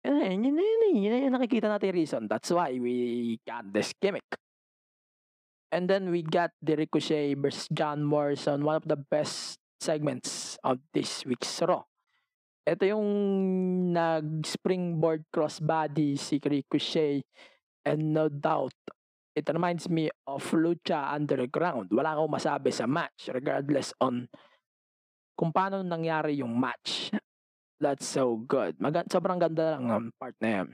And 0.00 0.44
yun 0.44 0.56
na 0.56 0.64
yun 0.64 0.82
eh. 0.88 0.94
Yun 0.96 1.12
na 1.12 1.18
yung 1.28 1.34
nakikita 1.36 1.68
natin 1.68 1.92
reason. 1.92 2.22
That's 2.24 2.48
why 2.48 2.72
we 2.80 3.36
got 3.44 3.68
this 3.68 3.92
gimmick. 4.00 4.24
And 5.70 5.86
then 5.86 6.08
we 6.08 6.24
got 6.24 6.50
the 6.64 6.74
Ricochet 6.74 7.36
versus 7.36 7.68
John 7.70 8.02
Morrison, 8.02 8.64
one 8.64 8.80
of 8.80 8.88
the 8.88 8.96
best 8.96 9.60
segments 9.78 10.58
of 10.64 10.80
this 10.96 11.22
week's 11.28 11.62
Raw. 11.62 11.84
Ito 12.64 12.84
yung 12.84 13.08
nag-springboard 13.92 15.28
crossbody 15.30 16.18
si 16.18 16.40
Ricochet 16.42 17.22
and 17.84 18.12
no 18.12 18.28
doubt 18.28 18.76
it 19.36 19.46
reminds 19.48 19.88
me 19.88 20.10
of 20.26 20.42
Lucha 20.52 21.12
Underground. 21.14 21.88
Wala 21.92 22.18
akong 22.18 22.34
masabi 22.34 22.74
sa 22.74 22.84
match 22.84 23.30
regardless 23.30 23.94
on 24.02 24.26
kung 25.38 25.54
paano 25.54 25.80
nangyari 25.80 26.40
yung 26.40 26.52
match. 26.52 27.14
That's 27.80 28.04
so 28.04 28.36
good. 28.44 28.76
Mag- 28.76 29.08
sobrang 29.08 29.40
ganda 29.40 29.80
lang 29.80 29.88
ng 29.88 30.06
part 30.20 30.36
na 30.44 30.48
yan. 30.60 30.68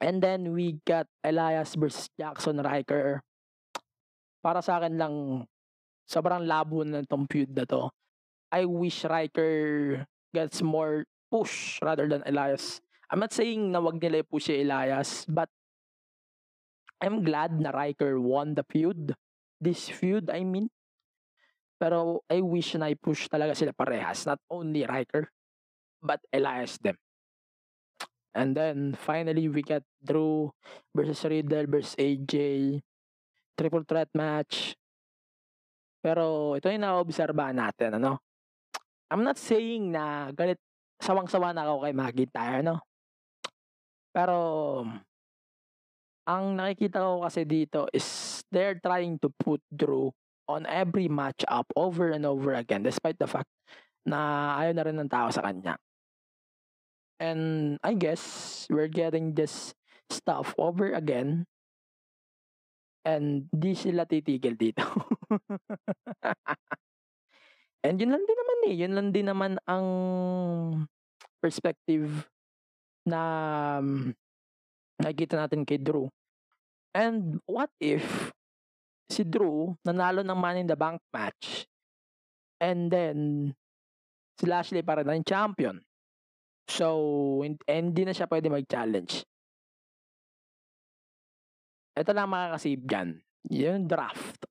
And 0.00 0.16
then 0.24 0.56
we 0.56 0.80
got 0.88 1.08
Elias 1.20 1.76
versus 1.76 2.08
Jackson 2.16 2.60
Riker. 2.60 3.20
Para 4.40 4.64
sa 4.64 4.80
akin 4.80 4.96
lang, 4.96 5.44
sobrang 6.08 6.48
labo 6.48 6.84
na 6.88 7.04
itong 7.04 7.28
feud 7.28 7.52
na 7.52 7.68
to. 7.68 7.92
I 8.48 8.64
wish 8.64 9.04
Riker 9.04 10.04
gets 10.32 10.64
more 10.64 11.04
push 11.28 11.80
rather 11.84 12.08
than 12.08 12.24
Elias. 12.24 12.80
I'm 13.12 13.20
not 13.20 13.36
saying 13.36 13.72
na 13.72 13.80
wag 13.80 14.00
nila 14.00 14.24
i-push 14.24 14.48
si 14.48 14.64
Elias, 14.64 15.28
but 15.28 15.52
I'm 17.00 17.20
glad 17.24 17.60
na 17.60 17.76
Riker 17.76 18.16
won 18.20 18.56
the 18.56 18.64
feud. 18.64 19.12
This 19.60 19.88
feud, 19.88 20.32
I 20.32 20.44
mean. 20.44 20.72
Pero 21.76 22.24
I 22.32 22.40
wish 22.40 22.76
na 22.80 22.88
i-push 22.88 23.28
talaga 23.28 23.52
sila 23.52 23.76
parehas. 23.76 24.24
Not 24.24 24.40
only 24.48 24.88
Riker, 24.88 25.28
but 26.00 26.20
Elias 26.32 26.80
them. 26.80 26.96
And 28.36 28.52
then, 28.52 28.92
finally, 28.96 29.48
we 29.48 29.64
get 29.64 29.80
Drew 30.04 30.52
versus 30.92 31.24
Riddle 31.24 31.68
versus 31.68 31.96
AJ. 31.96 32.34
Triple 33.56 33.88
threat 33.88 34.12
match. 34.12 34.76
Pero 36.04 36.52
ito 36.52 36.68
yung 36.68 36.84
na-obserbahan 36.84 37.56
natin, 37.56 37.96
ano? 37.96 38.20
I'm 39.08 39.24
not 39.24 39.40
saying 39.40 39.88
na 39.88 40.28
galit, 40.36 40.60
sawang-sawa 41.00 41.56
na 41.56 41.64
ako 41.64 41.88
kay 41.88 41.94
McIntyre, 41.96 42.60
no? 42.60 42.84
Pero, 44.12 44.36
ang 46.28 46.44
nakikita 46.58 47.00
ko 47.00 47.24
kasi 47.24 47.48
dito 47.48 47.88
is 47.94 48.04
they're 48.52 48.76
trying 48.82 49.16
to 49.16 49.32
put 49.32 49.64
Drew 49.72 50.12
on 50.46 50.66
every 50.66 51.10
match 51.10 51.42
up 51.50 51.66
over 51.74 52.10
and 52.10 52.26
over 52.26 52.54
again 52.54 52.82
despite 52.82 53.18
the 53.18 53.26
fact 53.26 53.50
na 54.06 54.54
ayaw 54.62 54.72
na 54.72 54.86
rin 54.86 54.98
ng 55.02 55.10
tao 55.10 55.28
sa 55.34 55.42
kanya. 55.42 55.74
And 57.18 57.74
I 57.82 57.98
guess 57.98 58.64
we're 58.70 58.92
getting 58.92 59.34
this 59.34 59.74
stuff 60.06 60.54
over 60.54 60.94
again 60.94 61.50
and 63.02 63.50
di 63.50 63.74
sila 63.74 64.06
titigil 64.06 64.54
dito. 64.54 64.86
and 67.86 67.98
yun 67.98 68.14
lang 68.14 68.24
din 68.26 68.38
naman 68.38 68.58
eh. 68.66 68.74
Yun 68.74 68.92
lang 68.94 69.08
din 69.10 69.26
naman 69.30 69.52
ang 69.66 69.86
perspective 71.38 72.26
na 73.06 73.20
um, 73.78 74.10
nakikita 74.98 75.38
natin 75.38 75.62
kay 75.62 75.78
Drew. 75.78 76.10
And 76.90 77.38
what 77.46 77.70
if 77.78 78.34
si 79.06 79.22
Drew 79.22 79.74
nanalo 79.86 80.26
ng 80.26 80.38
Money 80.38 80.66
in 80.66 80.70
the 80.70 80.78
Bank 80.78 80.98
match 81.14 81.66
and 82.58 82.90
then 82.90 83.50
si 84.36 84.44
Lashley 84.44 84.84
para 84.84 85.04
na 85.04 85.16
yung 85.16 85.26
champion. 85.26 85.76
So, 86.66 87.46
hindi 87.46 88.02
na 88.02 88.12
siya 88.12 88.26
pwede 88.26 88.50
mag-challenge. 88.50 89.22
Ito 91.96 92.10
lang 92.12 92.28
makakasave 92.28 92.84
dyan. 92.84 93.08
Yung 93.54 93.86
draft. 93.88 94.44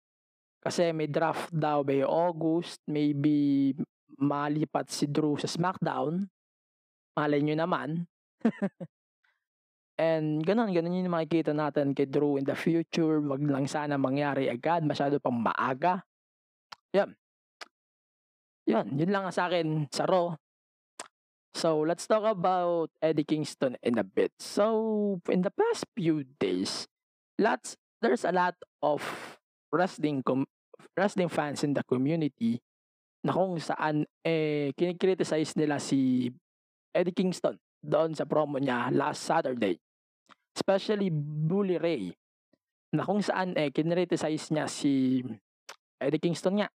Kasi 0.63 0.89
may 0.96 1.06
draft 1.06 1.54
daw 1.54 1.86
by 1.86 2.02
August. 2.02 2.82
Maybe 2.89 3.76
malipat 4.18 4.89
si 4.89 5.06
Drew 5.06 5.38
sa 5.38 5.46
SmackDown. 5.46 6.26
Malay 7.13 7.44
nyo 7.46 7.56
naman. 7.60 8.10
And 9.96 10.44
ganun, 10.44 10.76
ganun 10.76 11.00
yung 11.00 11.08
makikita 11.08 11.56
natin 11.56 11.96
kay 11.96 12.08
Drew 12.08 12.36
in 12.36 12.44
the 12.44 12.56
future. 12.66 13.24
Wag 13.24 13.44
lang 13.44 13.68
sana 13.68 13.96
mangyari 13.96 14.52
agad. 14.52 14.84
Masyado 14.84 15.20
pang 15.24 15.40
maaga. 15.40 16.04
Yan. 16.92 17.16
Yan, 18.66 18.88
yun 18.98 19.12
lang 19.14 19.30
sa 19.30 19.48
akin 19.48 19.88
sa 19.94 20.10
Raw. 20.10 20.34
So, 21.56 21.88
let's 21.88 22.04
talk 22.04 22.28
about 22.28 22.92
Eddie 23.00 23.24
Kingston 23.24 23.80
in 23.80 23.96
a 23.96 24.04
bit. 24.04 24.36
So, 24.44 25.22
in 25.32 25.40
the 25.40 25.54
past 25.56 25.88
few 25.96 26.28
days, 26.42 26.84
lots 27.40 27.80
there's 28.04 28.28
a 28.28 28.36
lot 28.36 28.56
of 28.84 29.02
wrestling 29.72 30.24
com- 30.24 30.50
wrestling 30.96 31.32
fans 31.32 31.64
in 31.64 31.72
the 31.72 31.84
community 31.88 32.60
na 33.24 33.34
kung 33.34 33.58
saan 33.58 34.06
eh 34.22 34.72
kinikriticize 34.76 35.56
nila 35.58 35.80
si 35.80 36.30
Eddie 36.92 37.16
Kingston 37.16 37.58
doon 37.82 38.14
sa 38.14 38.28
promo 38.28 38.60
niya 38.62 38.94
last 38.94 39.26
Saturday 39.26 39.80
especially 40.56 41.12
Bully 41.12 41.78
Ray, 41.78 42.15
na 42.96 43.04
kung 43.04 43.20
saan 43.20 43.52
eh 43.60 43.70
kinriticize 43.70 44.56
niya 44.56 44.72
si 44.72 45.20
Eddie 46.00 46.24
Kingston 46.24 46.63
nga. 46.63 46.70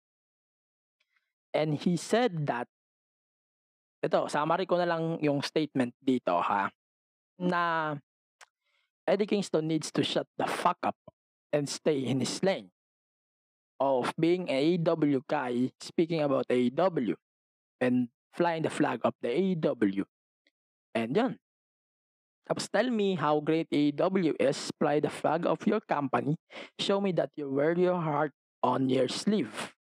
And 1.56 1.80
he 1.80 1.96
said 1.98 2.46
that 2.46 2.68
ito, 4.00 4.28
summary 4.32 4.64
ko 4.64 4.80
na 4.80 4.88
lang 4.88 5.20
yung 5.20 5.44
statement 5.44 5.92
dito 6.00 6.40
ha 6.40 6.72
na 7.40 7.96
Eddie 9.08 9.28
Kingston 9.28 9.66
needs 9.66 9.92
to 9.96 10.04
shut 10.04 10.28
the 10.38 10.46
fuck 10.46 10.78
up 10.84 10.96
and 11.52 11.68
stay 11.68 12.06
in 12.06 12.20
his 12.20 12.44
lane 12.44 12.70
of 13.80 14.12
being 14.20 14.48
a 14.52 14.78
AEW 14.78 15.24
guy 15.28 15.72
speaking 15.80 16.22
about 16.22 16.46
AEW 16.52 17.16
and 17.80 18.12
flying 18.36 18.62
the 18.62 18.70
flag 18.70 19.00
of 19.04 19.16
the 19.24 19.30
AEW. 19.30 20.04
And 20.94 21.16
yun. 21.16 21.40
Tapos 22.50 22.66
tell 22.74 22.90
me 22.90 23.14
how 23.14 23.38
great 23.40 23.70
AEW 23.70 24.34
is, 24.42 24.74
fly 24.82 24.98
the 24.98 25.14
flag 25.14 25.46
of 25.46 25.62
your 25.70 25.80
company, 25.86 26.34
show 26.82 26.98
me 26.98 27.14
that 27.14 27.30
you 27.38 27.46
wear 27.46 27.78
your 27.78 28.02
heart 28.02 28.34
on 28.66 28.90
your 28.90 29.06
sleeve. 29.08 29.78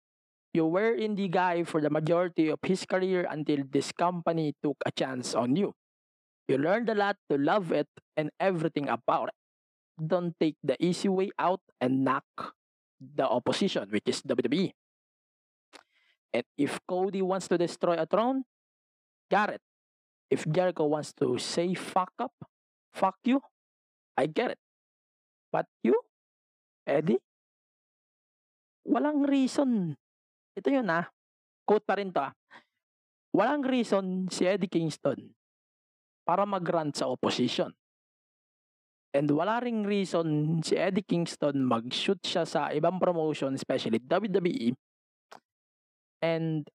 You 0.52 0.68
were 0.68 0.92
indie 0.92 1.32
guy 1.32 1.64
for 1.64 1.80
the 1.80 1.88
majority 1.88 2.52
of 2.52 2.60
his 2.60 2.84
career 2.84 3.24
until 3.24 3.64
this 3.64 3.88
company 3.92 4.52
took 4.60 4.76
a 4.84 4.92
chance 4.92 5.32
on 5.34 5.56
you. 5.56 5.72
You 6.44 6.60
learned 6.60 6.92
a 6.92 6.94
lot 6.94 7.16
to 7.32 7.40
love 7.40 7.72
it 7.72 7.88
and 8.16 8.28
everything 8.38 8.88
about 8.92 9.32
it. 9.32 9.38
Don't 9.96 10.36
take 10.38 10.56
the 10.62 10.76
easy 10.76 11.08
way 11.08 11.32
out 11.38 11.64
and 11.80 12.04
knock 12.04 12.52
the 13.00 13.24
opposition, 13.24 13.88
which 13.88 14.04
is 14.06 14.20
WWE. 14.22 14.72
And 16.32 16.44
if 16.56 16.80
Cody 16.86 17.22
wants 17.22 17.48
to 17.48 17.56
destroy 17.56 17.96
a 17.96 18.04
throne, 18.04 18.44
got 19.30 19.48
it. 19.56 19.60
If 20.30 20.44
Jericho 20.44 20.84
wants 20.84 21.12
to 21.14 21.38
say 21.38 21.72
fuck 21.72 22.12
up, 22.18 22.32
fuck 22.98 23.22
you, 23.22 23.38
I 24.18 24.26
get 24.26 24.58
it. 24.58 24.60
But 25.54 25.70
you, 25.86 25.94
Eddie, 26.82 27.22
walang 28.82 29.22
reason. 29.22 29.94
Ito 30.58 30.68
yun 30.74 30.90
ah. 30.90 31.06
Quote 31.62 31.86
pa 31.86 31.94
rin 31.94 32.10
to 32.10 32.26
ah. 32.26 32.34
Walang 33.30 33.62
reason 33.62 34.26
si 34.34 34.50
Eddie 34.50 34.66
Kingston 34.66 35.30
para 36.26 36.42
mag-run 36.42 36.90
sa 36.90 37.06
opposition. 37.06 37.70
And 39.16 39.30
wala 39.32 39.64
ring 39.64 39.88
reason 39.88 40.60
si 40.60 40.76
Eddie 40.76 41.06
Kingston 41.06 41.64
mag-shoot 41.64 42.20
siya 42.20 42.44
sa 42.44 42.68
ibang 42.74 43.00
promotion, 43.00 43.56
especially 43.56 44.02
WWE. 44.04 44.76
And 46.20 46.68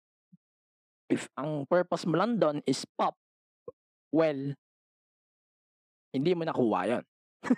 if 1.13 1.29
ang 1.37 1.69
purpose 1.69 2.09
mo 2.09 2.17
lang 2.17 2.41
doon 2.41 2.65
is 2.65 2.81
pop, 2.97 3.13
well, 4.09 4.57
hindi 6.13 6.31
mo 6.37 6.45
nakuha 6.45 6.79
yon. 6.87 7.03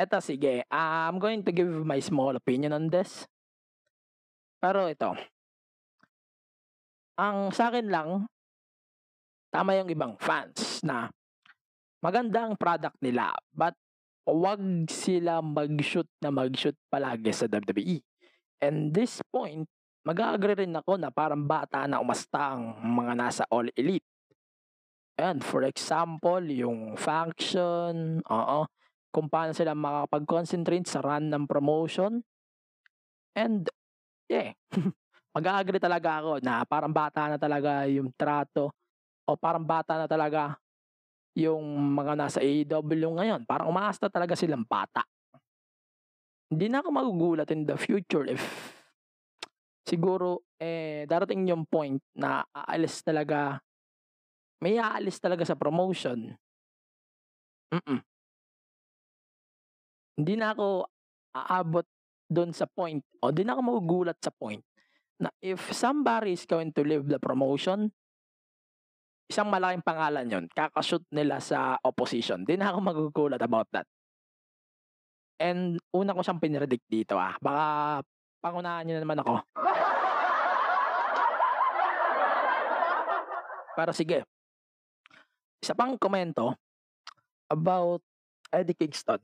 Eto 0.00 0.22
sige, 0.22 0.64
I'm 0.70 1.18
going 1.18 1.42
to 1.42 1.52
give 1.52 1.68
my 1.68 1.98
small 1.98 2.36
opinion 2.36 2.72
on 2.76 2.92
this. 2.92 3.26
Pero 4.60 4.86
ito, 4.86 5.16
ang 7.16 7.50
sa 7.52 7.72
akin 7.72 7.88
lang, 7.88 8.28
tama 9.50 9.76
yung 9.76 9.90
ibang 9.90 10.14
fans 10.20 10.84
na 10.84 11.10
maganda 12.00 12.46
ang 12.46 12.56
product 12.56 12.96
nila 13.02 13.34
but 13.52 13.74
wag 14.24 14.62
sila 14.88 15.42
mag-shoot 15.42 16.06
na 16.22 16.30
mag-shoot 16.30 16.76
palagi 16.92 17.34
sa 17.34 17.50
WWE. 17.50 17.98
And 18.60 18.92
this 18.92 19.24
point, 19.32 19.66
mag-agree 20.04 20.64
rin 20.64 20.76
ako 20.76 21.00
na 21.00 21.10
parang 21.10 21.48
bata 21.48 21.88
na 21.88 21.98
umasta 21.98 22.56
ang 22.56 22.78
mga 22.78 23.12
nasa 23.16 23.42
All 23.48 23.72
Elite. 23.74 24.06
And 25.20 25.44
for 25.44 25.68
example, 25.68 26.40
yung 26.48 26.96
faction, 26.96 28.24
oo, 28.24 28.60
kung 29.12 29.28
paano 29.28 29.52
sila 29.52 29.76
makapag-concentrate 29.76 30.88
sa 30.88 31.04
run 31.04 31.28
ng 31.28 31.44
promotion. 31.44 32.24
And, 33.36 33.68
yeah, 34.32 34.56
mag-agree 35.36 35.76
talaga 35.76 36.24
ako 36.24 36.40
na 36.40 36.64
parang 36.64 36.96
bata 36.96 37.28
na 37.28 37.36
talaga 37.36 37.84
yung 37.84 38.16
trato 38.16 38.72
o 39.28 39.36
parang 39.36 39.68
bata 39.68 40.00
na 40.00 40.08
talaga 40.08 40.56
yung 41.36 41.62
mga 41.92 42.16
nasa 42.16 42.40
AEW 42.40 43.20
ngayon. 43.20 43.44
Parang 43.44 43.68
umaasta 43.68 44.08
talaga 44.08 44.32
silang 44.32 44.64
bata. 44.64 45.04
Hindi 46.48 46.66
na 46.66 46.80
ako 46.80 46.88
magugulat 46.90 47.52
in 47.52 47.68
the 47.68 47.76
future 47.76 48.24
if 48.26 48.42
siguro 49.86 50.42
eh 50.58 51.06
darating 51.06 51.46
yung 51.50 51.66
point 51.66 51.98
na 52.14 52.42
aalis 52.50 53.02
talaga 53.02 53.58
may 54.60 54.76
aalis 54.76 55.16
talaga 55.16 55.44
sa 55.48 55.56
promotion. 55.56 56.36
Mm-mm. 57.72 58.00
Hindi 60.20 60.34
na 60.36 60.52
ako 60.52 60.84
aabot 61.32 61.86
doon 62.30 62.52
sa 62.52 62.68
point 62.68 63.00
o 63.24 63.32
hindi 63.32 63.42
na 63.42 63.56
ako 63.56 63.62
magugulat 63.64 64.18
sa 64.20 64.30
point 64.30 64.60
na 65.20 65.32
if 65.40 65.72
somebody 65.72 66.36
is 66.36 66.44
going 66.44 66.72
to 66.72 66.84
leave 66.84 67.08
the 67.08 67.16
promotion, 67.20 67.92
isang 69.30 69.48
malaking 69.48 69.84
pangalan 69.84 70.26
yon 70.26 70.44
kakashoot 70.50 71.04
nila 71.12 71.38
sa 71.40 71.78
opposition. 71.80 72.44
Di 72.44 72.56
na 72.56 72.72
ako 72.72 72.78
magugulat 72.82 73.40
about 73.40 73.68
that. 73.72 73.88
And 75.40 75.80
una 75.96 76.12
ko 76.12 76.20
siyang 76.20 76.42
pinredict 76.42 76.84
dito 76.84 77.16
ah. 77.16 77.32
Baka 77.40 77.64
pangunahan 78.44 78.84
niyo 78.84 79.00
na 79.00 79.04
naman 79.08 79.20
ako. 79.24 79.34
Pero 83.78 83.92
sige. 83.96 84.39
Isa 85.60 85.76
pang 85.76 85.96
komento 86.00 86.56
about 87.52 88.00
Eddie 88.48 88.76
Kingston. 88.76 89.20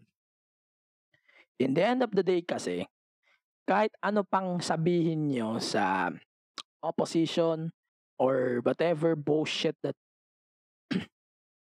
In 1.57 1.73
the 1.73 1.83
end 1.83 2.05
of 2.05 2.13
the 2.13 2.21
day 2.21 2.45
kasi, 2.45 2.85
kahit 3.65 3.91
ano 4.05 4.23
pang 4.23 4.61
sabihin 4.61 5.33
nyo 5.33 5.57
sa 5.57 6.13
opposition, 6.85 7.73
or 8.19 8.61
whatever 8.65 9.15
bullshit 9.17 9.77
that 9.85 9.97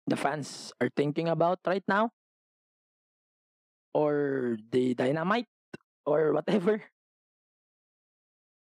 the 0.07 0.17
fans 0.17 0.73
are 0.81 0.91
thinking 0.95 1.29
about 1.29 1.59
right 1.67 1.85
now 1.87 2.11
or 3.95 4.57
the 4.71 4.95
dynamite 4.95 5.51
or 6.07 6.33
whatever 6.35 6.83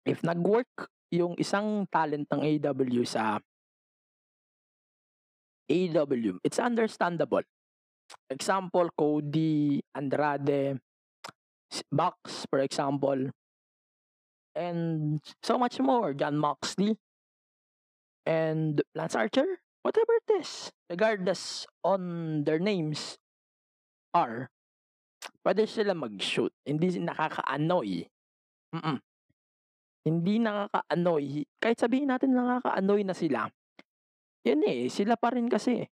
if 0.04 0.24
nag-work 0.24 0.68
yung 1.12 1.36
isang 1.36 1.88
talent 1.88 2.28
ng 2.32 2.40
AW 2.40 3.04
sa 3.04 3.40
AW 5.68 6.40
it's 6.42 6.59
understandable 6.59 7.44
example 8.31 8.88
Cody 8.96 9.81
Andrade 9.94 10.81
Box 11.92 12.48
for 12.48 12.61
example 12.61 13.28
and 14.59 15.20
so 15.42 15.54
much 15.54 15.78
more 15.78 16.11
John 16.12 16.35
Moxley 16.35 16.98
and 18.28 18.83
Lance 18.92 19.16
Archer, 19.16 19.64
whatever 19.81 20.12
it 20.20 20.28
is, 20.44 20.68
regardless 20.90 21.64
on 21.81 22.44
their 22.44 22.59
names 22.59 23.16
are, 24.12 24.52
pwede 25.46 25.64
sila 25.64 25.96
mag-shoot. 25.96 26.52
Hindi 26.66 27.00
nakaka-annoy. 27.00 28.04
Mm-mm. 28.76 28.98
Hindi 30.04 30.35
nakaka-annoy. 30.44 31.48
Kahit 31.57 31.81
sabihin 31.81 32.12
natin 32.12 32.37
nakaka-annoy 32.37 33.00
na 33.09 33.16
sila, 33.16 33.48
yun 34.46 34.62
eh, 34.66 34.90
sila 34.92 35.18
pa 35.18 35.35
rin 35.35 35.46
kasi. 35.51 35.87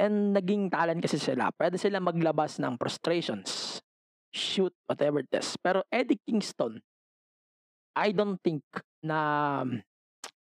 And 0.00 0.32
naging 0.32 0.72
talent 0.72 1.04
kasi 1.04 1.20
sila. 1.20 1.52
Pwede 1.52 1.76
sila 1.76 2.00
maglabas 2.00 2.56
ng 2.60 2.80
frustrations. 2.80 3.80
Shoot, 4.32 4.72
whatever 4.88 5.20
it 5.20 5.32
is. 5.34 5.58
Pero 5.60 5.84
Eddie 5.92 6.20
Kingston, 6.22 6.80
I 7.98 8.14
don't 8.14 8.38
think 8.40 8.62
na 9.04 9.64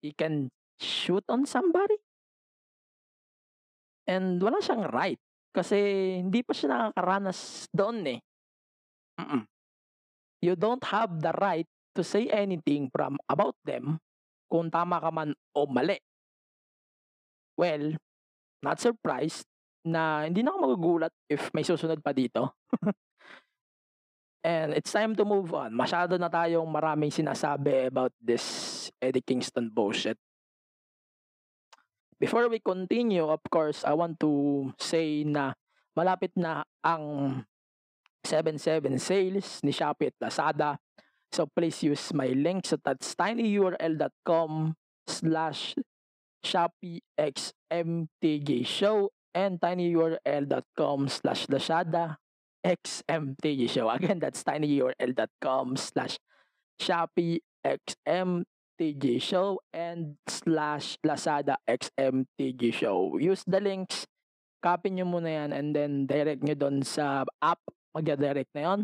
he 0.00 0.14
can 0.16 0.48
shoot 0.80 1.24
on 1.28 1.44
somebody. 1.44 1.98
And 4.08 4.40
wala 4.40 4.62
siyang 4.62 4.88
right. 4.90 5.20
Kasi 5.52 5.76
hindi 6.24 6.40
pa 6.40 6.56
siya 6.56 6.68
nakakaranas 6.72 7.68
doon 7.76 7.98
eh. 8.08 8.20
Mm-mm. 9.20 9.42
You 10.42 10.56
don't 10.56 10.82
have 10.88 11.20
the 11.20 11.30
right 11.36 11.68
to 11.94 12.02
say 12.02 12.32
anything 12.32 12.88
from 12.88 13.20
about 13.28 13.54
them 13.62 14.00
kung 14.48 14.72
tama 14.72 14.98
ka 14.98 15.12
man 15.12 15.36
o 15.52 15.68
mali. 15.68 16.00
Well, 17.62 17.94
not 18.58 18.82
surprised 18.82 19.46
na 19.86 20.26
hindi 20.26 20.42
na 20.42 20.50
ako 20.50 20.58
magugulat 20.66 21.14
if 21.30 21.46
may 21.54 21.62
susunod 21.62 22.02
pa 22.02 22.10
dito. 22.10 22.58
And 24.42 24.74
it's 24.74 24.90
time 24.90 25.14
to 25.14 25.22
move 25.22 25.54
on. 25.54 25.70
Masyado 25.70 26.18
na 26.18 26.26
tayong 26.26 26.66
maraming 26.66 27.14
sinasabi 27.14 27.86
about 27.94 28.10
this 28.18 28.90
Eddie 28.98 29.22
Kingston 29.22 29.70
bullshit. 29.70 30.18
Before 32.18 32.50
we 32.50 32.58
continue, 32.58 33.22
of 33.22 33.38
course, 33.46 33.86
I 33.86 33.94
want 33.94 34.18
to 34.26 34.74
say 34.82 35.22
na 35.22 35.54
malapit 35.94 36.34
na 36.34 36.66
ang 36.82 37.38
7-7 38.26 38.98
sales 38.98 39.62
ni 39.62 39.70
Shopee 39.70 40.10
at 40.10 40.18
Lazada. 40.18 40.74
So 41.30 41.46
please 41.46 41.78
use 41.86 42.10
my 42.10 42.34
link. 42.34 42.66
So 42.66 42.82
that's 42.82 43.14
tinyurl.com 43.14 44.74
slash 45.06 45.78
ShopeeXMTG 46.44 48.66
show 48.66 49.10
and 49.34 49.60
tinyurl.com 49.60 51.08
slash 51.08 51.46
Lazada 51.46 52.16
XMTG 52.64 53.68
Show. 53.68 53.90
Again, 53.90 54.18
that's 54.18 54.42
tinyurl.com 54.44 55.76
slash 55.76 56.18
Shopee 56.80 57.40
XMTG 57.64 59.20
Show 59.20 59.60
and 59.72 60.16
slash 60.28 60.96
Lazada 61.04 61.56
XMTG 61.68 62.74
Show. 62.74 63.18
Use 63.18 63.44
the 63.46 63.60
links, 63.60 64.06
copy 64.62 64.90
nyo 64.90 65.04
muna 65.04 65.30
yan 65.30 65.52
and 65.52 65.74
then 65.74 66.06
direct 66.06 66.42
nyo 66.42 66.54
doon 66.54 66.82
sa 66.82 67.24
app. 67.42 67.58
Magja-direct 67.92 68.48
na 68.56 68.62
yon. 68.62 68.80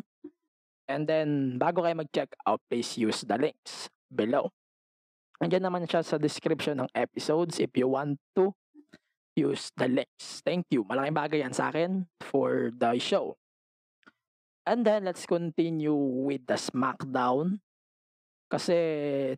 And 0.89 1.09
then, 1.09 1.57
bago 1.57 1.85
kayo 1.85 1.97
mag-check 1.97 2.29
out, 2.45 2.61
please 2.69 2.97
use 2.97 3.25
the 3.25 3.41
links 3.41 3.89
below. 4.13 4.53
Andiyan 5.39 5.71
naman 5.71 5.87
siya 5.87 6.03
sa 6.03 6.19
description 6.19 6.83
ng 6.83 6.91
episodes 6.99 7.63
if 7.63 7.71
you 7.79 7.87
want 7.87 8.19
to 8.35 8.51
use 9.39 9.71
the 9.79 9.87
links. 9.87 10.43
Thank 10.43 10.67
you. 10.75 10.83
Malaking 10.83 11.15
bagay 11.15 11.39
yan 11.47 11.55
sa 11.55 11.71
akin 11.71 12.11
for 12.19 12.75
the 12.75 12.99
show. 12.99 13.39
And 14.67 14.83
then, 14.83 15.07
let's 15.07 15.25
continue 15.25 15.95
with 15.95 16.43
the 16.45 16.59
SmackDown. 16.59 17.63
Kasi, 18.51 18.75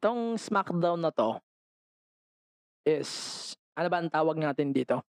itong 0.00 0.40
SmackDown 0.40 1.04
na 1.04 1.12
to 1.12 1.38
is, 2.88 3.52
ano 3.76 3.92
ba 3.92 4.00
ang 4.00 4.08
tawag 4.08 4.40
natin 4.40 4.72
dito? 4.72 5.04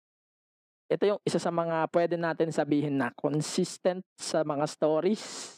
Ito 0.91 1.04
yung 1.08 1.21
isa 1.23 1.39
sa 1.39 1.56
mga 1.56 1.88
pwede 1.88 2.19
natin 2.19 2.51
sabihin 2.51 2.99
na 2.99 3.15
consistent 3.15 4.04
sa 4.19 4.43
mga 4.43 4.67
stories 4.67 5.56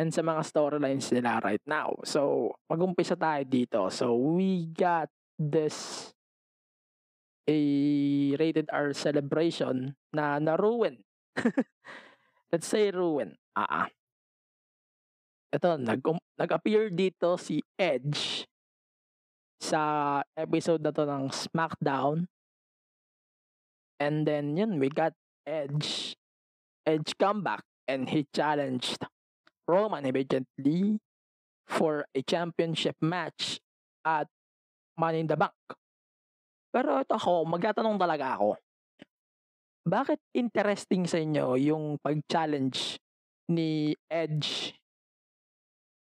and 0.00 0.08
sa 0.16 0.24
mga 0.24 0.40
storylines 0.48 1.12
nila 1.12 1.44
right 1.44 1.60
now. 1.68 1.92
So, 2.08 2.56
mag-umpisa 2.72 3.20
tayo 3.20 3.44
dito. 3.44 3.92
So, 3.92 4.16
we 4.16 4.72
got 4.72 5.12
this 5.36 6.08
a 7.44 7.60
rated 8.40 8.72
R 8.72 8.96
celebration 8.96 9.92
na 10.16 10.40
na-ruin. 10.40 11.04
Let's 12.50 12.64
say 12.64 12.88
ruin. 12.88 13.36
Ah, 13.52 13.84
ah. 13.84 13.88
Ito, 15.52 15.76
nag 15.76 16.00
nag-appear 16.40 16.88
dito 16.96 17.36
si 17.36 17.60
Edge 17.76 18.48
sa 19.60 20.24
episode 20.32 20.80
na 20.80 20.96
to 20.96 21.04
ng 21.04 21.28
SmackDown. 21.28 22.24
And 24.00 24.24
then, 24.24 24.56
yun, 24.56 24.80
we 24.80 24.88
got 24.88 25.12
Edge. 25.44 26.16
Edge 26.88 27.12
comeback 27.20 27.60
and 27.84 28.08
he 28.08 28.24
challenged 28.32 29.04
Roman 29.68 30.06
immediately 30.06 30.98
for 31.70 32.04
a 32.14 32.20
championship 32.26 32.98
match 33.00 33.62
at 34.04 34.26
Money 34.98 35.24
in 35.24 35.28
the 35.30 35.38
Bank. 35.38 35.54
Pero 36.70 37.02
ito 37.02 37.14
ako, 37.14 37.46
magtatanong 37.46 37.98
talaga 37.98 38.38
ako. 38.38 38.58
Bakit 39.86 40.20
interesting 40.36 41.08
sa 41.08 41.18
inyo 41.18 41.58
yung 41.58 41.98
pag-challenge 41.98 43.00
ni 43.50 43.90
Edge 44.06 44.76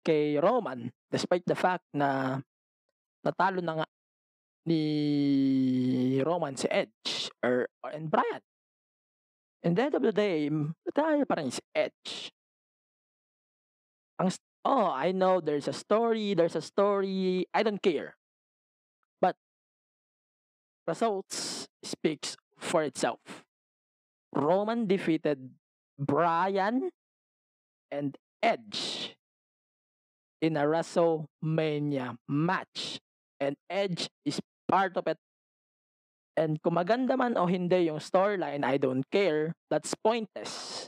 kay 0.06 0.38
Roman 0.38 0.94
despite 1.10 1.44
the 1.50 1.58
fact 1.58 1.86
na 1.98 2.38
natalo 3.26 3.60
na 3.66 3.82
nga 3.82 3.88
ni 4.70 4.84
Roman 6.22 6.54
si 6.54 6.70
Edge 6.70 7.34
or, 7.42 7.66
or 7.82 7.90
and 7.90 8.12
Brian. 8.14 8.44
In 9.66 9.76
the 9.76 9.90
end 9.90 9.96
of 9.98 10.06
the 10.06 10.14
day, 10.14 10.48
natalo 10.52 11.26
pa 11.26 11.42
rin 11.42 11.52
si 11.52 11.64
Edge. 11.74 12.32
Ang, 14.20 14.32
oh, 14.66 14.92
I 14.92 15.12
know 15.12 15.40
there's 15.40 15.68
a 15.68 15.74
story, 15.74 16.34
there's 16.34 16.56
a 16.56 16.62
story, 16.62 17.48
I 17.54 17.64
don't 17.64 17.82
care. 17.82 18.16
But 19.22 19.36
results 20.88 21.68
speaks 21.84 22.36
for 22.58 22.84
itself. 22.84 23.20
Roman 24.36 24.86
defeated 24.86 25.50
Brian 25.98 26.92
and 27.92 28.18
Edge 28.44 29.16
in 30.42 30.56
a 30.56 30.64
WrestleMania 30.64 32.16
match. 32.28 33.00
And 33.40 33.56
Edge 33.70 34.10
is 34.26 34.40
part 34.68 34.96
of 34.98 35.08
it. 35.08 35.18
And 36.40 36.62
kung 36.62 36.76
maganda 36.76 37.18
man 37.18 37.36
o 37.36 37.48
hindi 37.48 37.92
yung 37.92 38.00
storyline, 38.00 38.64
I 38.64 38.78
don't 38.78 39.04
care. 39.12 39.56
That's 39.70 39.92
pointless 39.96 40.88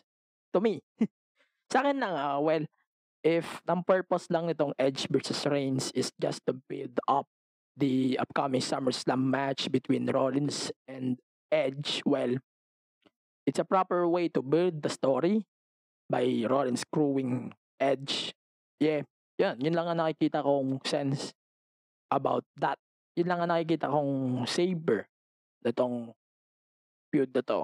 to 0.54 0.62
me. 0.63 0.80
Sa 1.72 1.84
akin 1.84 2.00
lang, 2.00 2.15
uh, 2.15 2.39
well, 2.39 2.63
if 3.22 3.62
ang 3.70 3.86
purpose 3.86 4.30
lang 4.34 4.50
nitong 4.50 4.74
Edge 4.78 5.06
versus 5.10 5.46
Reigns 5.46 5.94
is 5.94 6.10
just 6.18 6.42
to 6.50 6.54
build 6.54 6.98
up 7.06 7.30
the 7.78 8.18
upcoming 8.20 8.62
SummerSlam 8.62 9.30
match 9.30 9.72
between 9.72 10.10
Rollins 10.10 10.74
and 10.90 11.22
Edge, 11.52 12.02
well, 12.06 12.38
it's 13.46 13.60
a 13.62 13.68
proper 13.68 14.08
way 14.08 14.28
to 14.34 14.42
build 14.42 14.82
the 14.82 14.90
story 14.90 15.46
by 16.10 16.26
Rollins 16.50 16.82
screwing 16.82 17.54
Edge. 17.80 18.34
Yeah, 18.82 19.06
yan, 19.38 19.62
yun 19.62 19.78
lang 19.78 19.88
ang 19.88 20.00
nakikita 20.02 20.42
kong 20.42 20.82
sense 20.84 21.34
about 22.10 22.44
that. 22.60 22.82
Yun 23.16 23.30
lang 23.30 23.40
ang 23.46 23.52
nakikita 23.54 23.88
kong 23.90 24.44
saber 24.50 25.06
nitong 25.62 26.14
feud 27.14 27.30
na 27.34 27.44
to. 27.46 27.62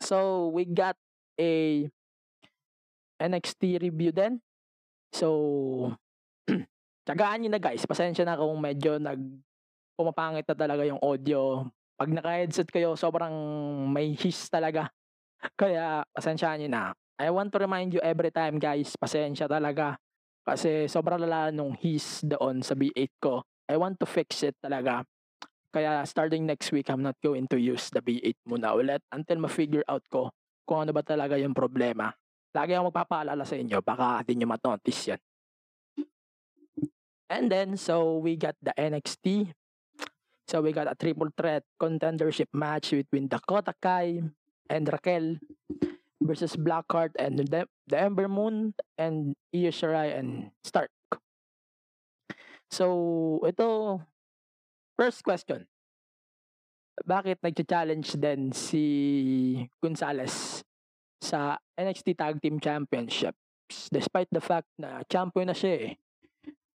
So, 0.00 0.48
we 0.54 0.64
got 0.64 0.94
a 1.36 1.84
NXT 3.18 3.82
review 3.82 4.14
din. 4.14 4.38
So, 5.12 5.92
tsagaan 7.06 7.44
nyo 7.44 7.50
na 7.52 7.60
guys. 7.60 7.84
Pasensya 7.84 8.24
na 8.24 8.38
kung 8.38 8.56
medyo 8.58 8.96
nag 8.96 9.20
pumapangit 9.98 10.46
na 10.46 10.54
talaga 10.54 10.86
yung 10.86 11.02
audio. 11.02 11.66
Pag 11.98 12.14
naka-headset 12.14 12.70
kayo, 12.70 12.94
sobrang 12.94 13.34
may 13.90 14.14
hiss 14.14 14.46
talaga. 14.46 14.86
Kaya, 15.60 16.06
pasensya 16.14 16.54
nyo 16.54 16.70
na. 16.70 16.82
I 17.18 17.34
want 17.34 17.50
to 17.50 17.58
remind 17.58 17.90
you 17.90 17.98
every 17.98 18.30
time 18.30 18.62
guys, 18.62 18.94
pasensya 18.94 19.50
talaga. 19.50 19.98
Kasi 20.46 20.86
sobrang 20.86 21.18
lala 21.18 21.50
nung 21.50 21.74
hiss 21.74 22.22
doon 22.22 22.62
sa 22.62 22.78
B8 22.78 23.12
ko. 23.18 23.42
I 23.66 23.74
want 23.74 23.98
to 24.00 24.06
fix 24.06 24.46
it 24.46 24.54
talaga. 24.62 25.02
Kaya 25.68 26.00
starting 26.08 26.48
next 26.48 26.72
week, 26.72 26.88
I'm 26.88 27.04
not 27.04 27.18
going 27.20 27.44
to 27.52 27.58
use 27.60 27.92
the 27.92 28.00
B8 28.00 28.48
muna 28.48 28.72
ulit 28.72 29.04
until 29.12 29.44
ma-figure 29.44 29.84
out 29.84 30.00
ko 30.08 30.32
kung 30.64 30.88
ano 30.88 30.96
ba 30.96 31.04
talaga 31.04 31.36
yung 31.36 31.52
problema. 31.52 32.08
Lagi 32.56 32.72
akong 32.72 32.88
magpapaalala 32.88 33.44
sa 33.44 33.56
inyo, 33.56 33.84
baka 33.84 34.24
hindi 34.24 34.40
nyo 34.40 34.48
mat-notice 34.48 35.02
yan. 35.12 35.20
And 37.28 37.52
then, 37.52 37.76
so 37.76 38.16
we 38.16 38.40
got 38.40 38.56
the 38.64 38.72
NXT. 38.72 39.52
So 40.48 40.64
we 40.64 40.72
got 40.72 40.88
a 40.88 40.96
triple 40.96 41.28
threat 41.36 41.60
contendership 41.76 42.48
match 42.56 42.96
between 42.96 43.28
Dakota 43.28 43.76
Kai 43.76 44.24
and 44.72 44.88
Raquel 44.88 45.36
versus 46.24 46.56
Blackheart 46.56 47.12
and 47.20 47.36
the, 47.36 47.68
the 47.84 47.98
Ember 48.00 48.28
Moon 48.28 48.72
and 48.96 49.36
Io 49.52 49.68
Shirai 49.68 50.16
and 50.16 50.50
Stark. 50.64 50.88
So, 52.72 53.40
ito, 53.44 54.00
first 54.96 55.20
question. 55.20 55.68
Bakit 57.04 57.44
nag-challenge 57.44 58.16
din 58.16 58.52
si 58.56 58.84
Gonzalez 59.84 60.64
sa 61.18 61.58
NXT 61.74 62.14
Tag 62.14 62.38
Team 62.38 62.62
Championships 62.62 63.90
despite 63.92 64.30
the 64.32 64.40
fact 64.40 64.70
na 64.80 65.04
champion 65.06 65.52
na 65.52 65.56
siya 65.56 65.92
eh. 65.92 65.94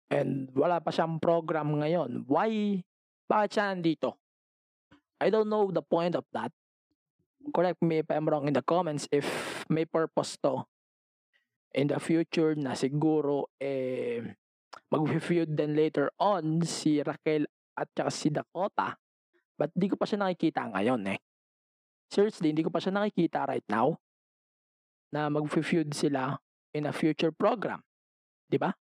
And 0.08 0.48
wala 0.56 0.80
pa 0.80 0.88
siyang 0.88 1.20
program 1.20 1.76
ngayon. 1.76 2.24
Why? 2.24 2.80
Bakit 3.28 3.50
siya 3.52 3.64
nandito? 3.76 4.16
I 5.20 5.28
don't 5.28 5.52
know 5.52 5.68
the 5.68 5.84
point 5.84 6.16
of 6.16 6.24
that. 6.32 6.48
Correct 7.52 7.84
me 7.84 8.00
if 8.00 8.08
I'm 8.08 8.24
wrong 8.24 8.48
in 8.48 8.56
the 8.56 8.64
comments 8.64 9.04
if 9.12 9.28
may 9.68 9.84
purpose 9.84 10.40
to 10.44 10.64
in 11.76 11.92
the 11.92 12.00
future 12.00 12.56
na 12.56 12.72
siguro 12.72 13.52
eh 13.60 14.24
mag-feud 14.88 15.52
din 15.52 15.76
later 15.76 16.08
on 16.16 16.64
si 16.64 17.04
Raquel 17.04 17.44
at 17.76 17.92
saka 17.92 18.10
si 18.10 18.32
Dakota. 18.32 18.96
But 19.58 19.76
di 19.76 19.92
ko 19.92 20.00
pa 20.00 20.08
siya 20.08 20.24
nakikita 20.24 20.72
ngayon 20.72 21.04
eh. 21.12 21.20
Seriously, 22.08 22.56
hindi 22.56 22.64
ko 22.64 22.72
pa 22.72 22.80
siya 22.80 22.96
nakikita 22.96 23.44
right 23.44 23.66
now 23.68 24.00
na 25.12 25.32
mag-feud 25.32 25.92
sila 25.96 26.36
in 26.76 26.84
a 26.84 26.92
future 26.92 27.32
program. 27.32 27.80
ba? 28.56 28.72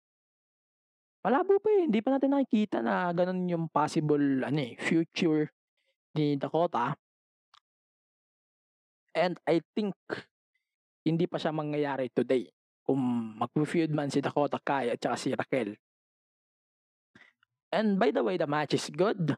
Malabo 1.26 1.58
pa 1.58 1.68
eh. 1.74 1.90
Hindi 1.90 1.98
pa 2.02 2.14
natin 2.14 2.30
nakikita 2.38 2.78
na 2.82 3.10
ganun 3.10 3.50
yung 3.50 3.66
possible 3.66 4.46
ano 4.46 4.60
eh, 4.62 4.78
future 4.78 5.50
ni 6.14 6.38
Dakota. 6.38 6.94
And 9.16 9.34
I 9.48 9.58
think 9.74 9.96
hindi 11.02 11.26
pa 11.26 11.38
siya 11.38 11.50
mangyayari 11.50 12.12
today 12.14 12.46
kung 12.86 13.00
mag-feud 13.42 13.90
man 13.90 14.12
si 14.12 14.22
Dakota 14.22 14.62
Kai 14.62 14.94
at 14.94 15.02
saka 15.02 15.16
si 15.18 15.34
Raquel. 15.34 15.74
And 17.74 17.98
by 17.98 18.14
the 18.14 18.22
way, 18.22 18.38
the 18.38 18.46
match 18.46 18.78
is 18.78 18.86
good. 18.94 19.34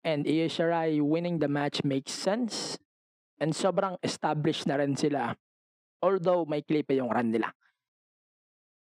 And 0.00 0.24
Io 0.24 0.48
Shirai 0.48 0.96
winning 1.04 1.44
the 1.44 1.52
match 1.52 1.84
makes 1.84 2.16
sense. 2.16 2.80
And 3.36 3.52
sobrang 3.52 4.00
established 4.00 4.64
na 4.64 4.80
rin 4.80 4.96
sila 4.96 5.36
Although 6.00 6.48
may 6.48 6.64
clip 6.64 6.88
yung 6.96 7.12
run 7.12 7.32
nila. 7.32 7.52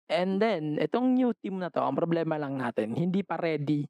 And 0.10 0.38
then, 0.38 0.78
itong 0.78 1.16
new 1.16 1.32
team 1.40 1.62
na 1.62 1.72
to, 1.72 1.82
ang 1.82 1.96
problema 1.98 2.38
lang 2.38 2.60
natin, 2.60 2.94
hindi 2.94 3.24
pa 3.24 3.40
ready 3.40 3.88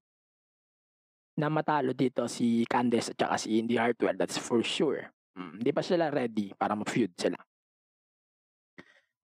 na 1.34 1.50
matalo 1.50 1.98
dito 1.98 2.30
si 2.30 2.62
Candice 2.70 3.12
at 3.12 3.18
saka 3.18 3.36
si 3.42 3.58
Indy 3.58 3.76
Hartwell. 3.76 4.16
That's 4.16 4.38
for 4.38 4.62
sure. 4.62 5.10
Hmm, 5.34 5.58
hindi 5.58 5.74
pa 5.74 5.82
sila 5.82 6.14
ready 6.14 6.54
para 6.54 6.78
ma-feud 6.78 7.12
sila. 7.18 7.40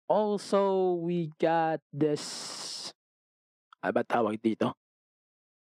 Also, 0.08 0.94
we 1.04 1.28
got 1.36 1.82
this 1.92 2.24
ano 3.82 3.92
ba 3.94 4.02
tawag 4.02 4.38
dito? 4.40 4.74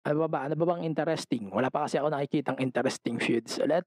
Ano 0.01 0.25
ba 0.25 0.27
ba? 0.27 0.39
Ano 0.49 0.57
ba 0.57 0.65
bang 0.75 0.83
interesting? 0.87 1.53
Wala 1.53 1.69
pa 1.69 1.85
kasi 1.85 2.01
ako 2.01 2.09
nakikitang 2.09 2.57
interesting 2.57 3.21
feuds 3.21 3.61
ulit. 3.61 3.85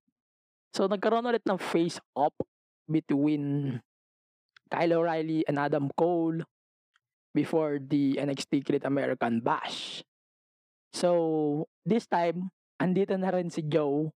So, 0.71 0.87
nagkaroon 0.87 1.27
ulit 1.27 1.43
ng 1.43 1.59
face-off 1.59 2.35
between 2.87 3.79
Kyle 4.75 4.99
O'Reilly 4.99 5.47
and 5.47 5.63
Adam 5.63 5.87
Cole 5.95 6.43
before 7.31 7.79
the 7.79 8.19
NXT 8.19 8.67
Great 8.67 8.85
American 8.85 9.39
Bash. 9.39 10.03
So, 10.91 11.67
this 11.87 12.11
time, 12.11 12.51
andito 12.83 13.15
na 13.15 13.31
rin 13.31 13.55
si 13.55 13.63
Joe 13.63 14.11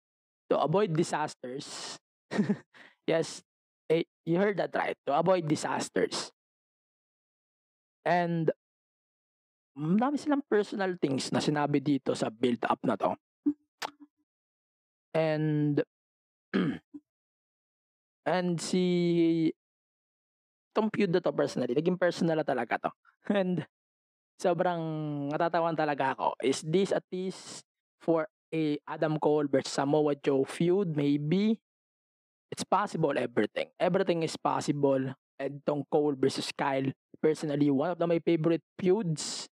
to 0.48 0.56
avoid 0.56 0.96
disasters. 0.96 2.00
yes, 3.08 3.44
eh, 3.92 4.08
you 4.24 4.40
heard 4.40 4.56
that 4.64 4.72
right. 4.76 4.96
To 5.08 5.20
avoid 5.20 5.48
disasters. 5.48 6.32
And 8.08 8.48
Madami 9.76 10.16
silang 10.16 10.40
personal 10.48 10.96
things 10.96 11.36
na 11.36 11.44
sinabi 11.44 11.84
dito 11.84 12.16
sa 12.16 12.32
build-up 12.32 12.80
na 12.88 12.96
'to. 12.96 13.12
And 15.12 15.84
and 18.36 18.56
si 18.56 19.52
itong 20.76 20.92
feud 20.92 21.16
na 21.16 21.24
'to 21.24 21.32
personally, 21.32 21.72
naging 21.72 21.96
personal 21.96 22.36
na 22.36 22.44
talaga 22.44 22.76
'to. 22.76 22.92
And 23.40 23.64
sobrang 24.36 24.84
natatawan 25.32 25.80
talaga 25.80 26.12
ako. 26.12 26.36
Is 26.44 26.60
this 26.68 26.92
at 26.92 27.08
least 27.08 27.64
for 28.04 28.28
a 28.52 28.76
Adam 28.84 29.16
Cole 29.16 29.48
versus 29.48 29.72
Samoa 29.72 30.20
Joe 30.20 30.44
feud? 30.44 30.92
Maybe. 31.00 31.56
It's 32.52 32.68
possible 32.68 33.16
everything. 33.16 33.72
Everything 33.80 34.22
is 34.28 34.36
possible. 34.36 35.16
And 35.40 35.60
tong 35.68 35.84
Cole 35.92 36.16
versus 36.16 36.52
Kyle, 36.56 36.88
personally, 37.20 37.68
one 37.72 37.92
of 37.92 38.00
the 38.00 38.08
my 38.08 38.20
favorite 38.24 38.64
feuds 38.80 39.48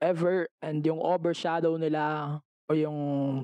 ever 0.00 0.48
and 0.60 0.84
yung 0.84 1.00
overshadow 1.00 1.76
nila 1.80 2.36
o 2.68 2.76
yung 2.76 2.98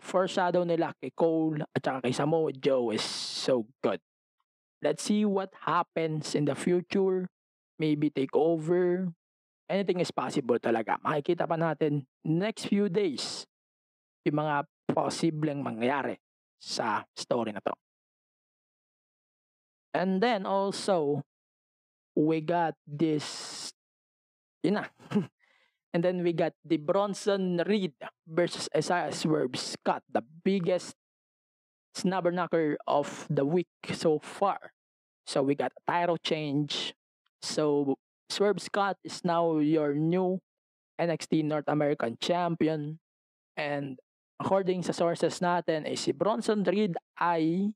foreshadow 0.05 0.62
nila 0.69 0.93
kay 1.01 1.09
Cole 1.17 1.64
at 1.73 1.81
saka 1.81 2.05
kay 2.05 2.12
Samoa 2.12 2.53
Joe 2.53 2.93
is 2.93 3.05
so 3.05 3.64
good. 3.81 4.01
Let's 4.85 5.09
see 5.09 5.25
what 5.25 5.49
happens 5.64 6.37
in 6.37 6.44
the 6.44 6.53
future. 6.53 7.33
Maybe 7.81 8.12
take 8.12 8.37
over. 8.37 9.09
Anything 9.64 10.05
is 10.05 10.12
possible 10.12 10.61
talaga. 10.61 11.01
Makikita 11.01 11.49
pa 11.49 11.57
natin 11.57 12.05
next 12.20 12.68
few 12.68 12.92
days 12.92 13.49
yung 14.29 14.44
mga 14.44 14.68
posibleng 14.92 15.64
mangyari 15.64 16.20
sa 16.61 17.09
story 17.16 17.57
na 17.57 17.64
to. 17.64 17.73
And 19.97 20.20
then 20.20 20.44
also, 20.44 21.25
we 22.12 22.44
got 22.44 22.77
this, 22.85 23.73
yun 24.61 24.85
na, 24.85 24.85
And 25.94 26.03
then 26.03 26.27
we 26.27 26.35
got 26.35 26.59
the 26.66 26.77
Bronson 26.77 27.62
Reed 27.70 27.94
versus 28.27 28.68
Isaiah 28.75 29.14
Swerve 29.14 29.55
Scott, 29.55 30.03
the 30.11 30.27
biggest 30.42 30.99
snubberknocker 31.94 32.75
of 32.90 33.31
the 33.31 33.47
week 33.47 33.70
so 33.94 34.18
far. 34.18 34.73
So 35.26 35.42
we 35.42 35.54
got 35.54 35.72
a 35.72 35.82
title 35.84 36.18
change. 36.18 36.94
So 37.42 37.96
Swerve 38.28 38.60
Scott 38.60 38.96
is 39.04 39.24
now 39.24 39.58
your 39.58 39.94
new 39.94 40.40
NXT 41.00 41.44
North 41.44 41.68
American 41.68 42.16
champion. 42.20 43.00
And 43.56 43.98
according 44.40 44.84
sa 44.84 44.92
sources 44.92 45.40
natin, 45.40 45.88
ay 45.88 45.96
si 45.96 46.12
Bronson 46.12 46.62
Reed 46.64 46.96
ay 47.20 47.72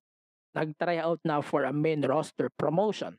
nag-try 0.55 0.99
out 1.01 1.21
now 1.25 1.41
for 1.41 1.65
a 1.65 1.73
main 1.73 2.05
roster 2.05 2.51
promotion. 2.59 3.17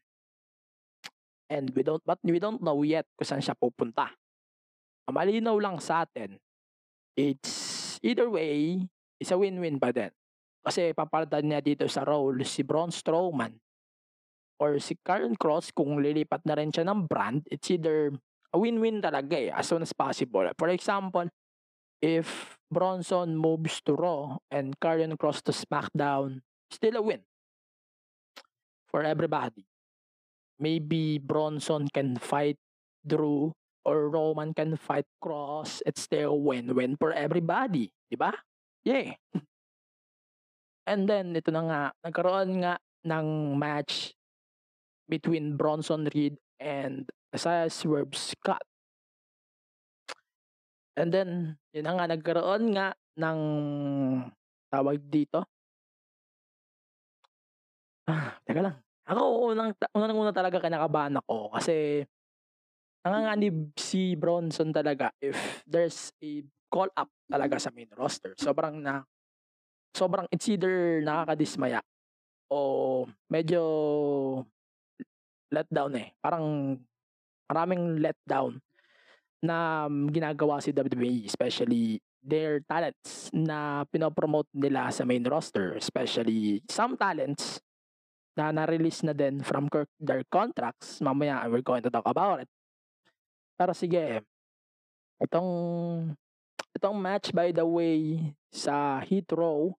And 1.50 1.74
we 1.74 1.82
don't 1.82 2.04
but 2.06 2.22
we 2.22 2.38
don't 2.38 2.62
know 2.62 2.86
yet 2.86 3.10
kung 3.18 3.26
saan 3.26 3.42
siya 3.42 3.58
pupunta 3.58 4.14
malinaw 5.12 5.58
lang 5.58 5.78
sa 5.82 6.06
atin, 6.06 6.38
it's 7.18 7.98
either 8.06 8.30
way, 8.30 8.86
it's 9.18 9.34
a 9.34 9.38
win-win 9.38 9.82
pa 9.82 9.92
din. 9.92 10.14
Kasi 10.64 10.94
papalitan 10.94 11.50
niya 11.50 11.62
dito 11.64 11.86
sa 11.90 12.06
role 12.06 12.46
si 12.46 12.62
Braun 12.62 12.94
Strowman 12.94 13.56
or 14.60 14.78
si 14.78 15.00
Karen 15.02 15.40
Cross 15.40 15.72
kung 15.72 16.04
lilipat 16.04 16.44
na 16.44 16.60
rin 16.60 16.70
siya 16.70 16.84
ng 16.86 17.08
brand, 17.08 17.48
it's 17.48 17.72
either 17.72 18.12
a 18.52 18.58
win-win 18.60 19.00
talaga 19.00 19.40
eh, 19.40 19.50
as 19.56 19.72
soon 19.72 19.82
as 19.82 19.96
possible. 19.96 20.44
For 20.60 20.70
example, 20.70 21.32
if 22.04 22.60
Bronson 22.68 23.40
moves 23.40 23.80
to 23.88 23.96
Raw 23.96 24.38
and 24.52 24.76
Karen 24.80 25.16
Cross 25.16 25.48
to 25.48 25.54
SmackDown, 25.56 26.44
still 26.70 27.00
a 27.00 27.04
win 27.04 27.24
for 28.92 29.02
everybody. 29.02 29.64
Maybe 30.60 31.18
Bronson 31.18 31.88
can 31.88 32.20
fight 32.20 32.60
Drew 33.08 33.56
or 33.88 34.12
Roman 34.12 34.54
can 34.54 34.76
fight 34.76 35.08
Cross, 35.24 35.82
it's 35.88 36.04
still 36.04 36.36
win-win 36.44 37.00
for 37.00 37.16
everybody. 37.16 37.90
Di 38.12 38.20
ba? 38.20 38.36
Yeah. 38.84 39.16
And 40.90 41.06
then, 41.06 41.38
ito 41.38 41.54
na 41.54 41.64
nga, 41.64 41.82
nagkaroon 42.02 42.66
nga 42.66 42.82
ng 43.06 43.56
match 43.56 44.19
between 45.10 45.58
Bronson 45.58 46.06
Reed 46.14 46.38
and 46.62 47.10
Isaiah 47.34 47.74
Swerve 47.74 48.14
Scott. 48.14 48.62
And 50.94 51.10
then, 51.10 51.58
yun 51.74 51.90
na 51.90 51.98
nga, 51.98 52.06
nagkaroon 52.12 52.78
nga 52.78 52.94
ng 53.18 53.40
tawag 54.70 55.02
dito. 55.10 55.44
Ah, 58.06 58.38
teka 58.46 58.62
lang. 58.62 58.78
Ako, 59.10 59.54
unang, 59.58 59.74
unang 59.98 60.18
una 60.18 60.34
talaga 60.34 60.62
kinakabahan 60.62 61.18
ako 61.18 61.50
kasi 61.58 62.06
nanganganib 63.02 63.74
si 63.80 64.14
Bronson 64.14 64.70
talaga 64.70 65.10
if 65.18 65.64
there's 65.66 66.14
a 66.22 66.46
call 66.70 66.90
up 66.94 67.10
talaga 67.26 67.58
sa 67.58 67.74
main 67.74 67.90
roster. 67.98 68.38
Sobrang 68.38 68.78
na 68.78 69.02
sobrang 69.98 70.30
it's 70.30 70.46
either 70.46 71.02
nakakadismaya 71.02 71.82
o 72.54 73.10
medyo 73.34 73.62
letdown 75.54 75.92
eh. 75.98 76.08
Parang 76.22 76.78
maraming 77.50 77.98
letdown 78.02 78.62
na 79.42 79.88
ginagawa 80.12 80.60
si 80.60 80.76
WWE, 80.76 81.26
especially 81.26 81.98
their 82.20 82.60
talents 82.68 83.32
na 83.32 83.88
pinopromote 83.88 84.52
nila 84.52 84.92
sa 84.92 85.08
main 85.08 85.24
roster, 85.24 85.80
especially 85.80 86.60
some 86.68 87.00
talents 87.00 87.64
na 88.36 88.52
na-release 88.52 89.04
na 89.04 89.16
din 89.16 89.44
from 89.44 89.68
their 90.00 90.24
contracts. 90.28 91.00
Mamaya, 91.00 91.48
we're 91.48 91.64
going 91.64 91.84
to 91.84 91.92
talk 91.92 92.06
about 92.08 92.44
it. 92.44 92.50
Pero 93.60 93.76
sige, 93.76 94.24
itong 95.20 95.52
itong 96.76 96.96
match 96.96 97.36
by 97.36 97.52
the 97.52 97.68
way 97.68 98.32
sa 98.52 99.04
Heat 99.04 99.28
Row 99.36 99.76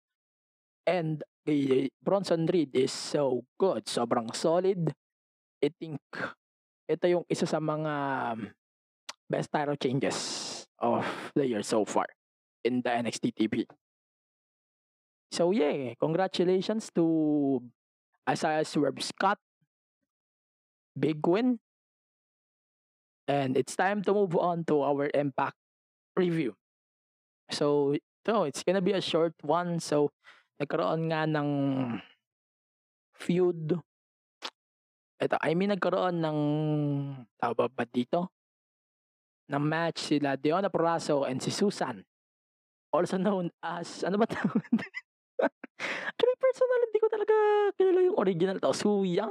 and 0.85 1.25
kay 1.49 1.89
Bronson 2.05 2.45
Reed 2.45 2.77
is 2.77 2.93
so 2.93 3.45
good. 3.57 3.89
Sobrang 3.89 4.29
solid. 4.37 4.93
I 5.61 5.69
think 5.77 6.01
ito 6.89 7.05
yung 7.07 7.25
isa 7.29 7.47
sa 7.47 7.61
mga 7.61 7.93
best 9.31 9.53
title 9.53 9.77
changes 9.77 10.19
of 10.81 11.05
the 11.37 11.47
year 11.47 11.63
so 11.63 11.85
far 11.85 12.09
in 12.65 12.83
the 12.83 12.91
NXT 12.91 13.37
TV. 13.37 13.69
So 15.31 15.53
yeah, 15.53 15.95
congratulations 16.01 16.91
to 16.99 17.63
Isaiah 18.29 18.65
Swerve 18.65 18.99
Scott. 19.05 19.39
Big 20.99 21.23
win 21.23 21.61
And 23.31 23.55
it's 23.55 23.79
time 23.79 24.03
to 24.03 24.13
move 24.13 24.35
on 24.35 24.67
to 24.67 24.83
our 24.83 25.07
impact 25.15 25.55
review. 26.19 26.59
So, 27.55 27.95
ito, 27.95 28.43
it's 28.43 28.67
gonna 28.67 28.83
be 28.83 28.91
a 28.91 28.99
short 28.99 29.39
one. 29.47 29.79
So, 29.79 30.11
nagkaroon 30.59 31.15
nga 31.15 31.31
ng 31.31 31.51
feud. 33.15 33.79
Ito, 35.21 35.37
I 35.37 35.53
mean, 35.53 35.69
nagkaroon 35.69 36.17
ng, 36.17 36.39
tawag 37.37 37.77
ba 37.77 37.85
dito? 37.85 38.33
Ng 39.53 39.61
match 39.61 40.17
sila 40.17 40.41
Diona 40.41 40.73
Porraso 40.73 41.29
and 41.29 41.45
si 41.45 41.53
Susan. 41.53 42.01
Also 42.89 43.21
known 43.21 43.53
as, 43.61 44.01
ano 44.01 44.17
ba 44.17 44.25
tawag? 44.25 44.65
Actually, 46.09 46.37
personal, 46.41 46.81
hindi 46.89 46.99
ko 47.05 47.09
talaga 47.13 47.35
kilala 47.77 48.01
yung 48.01 48.17
original 48.17 48.57
to. 48.65 48.73
Suyang? 48.73 49.29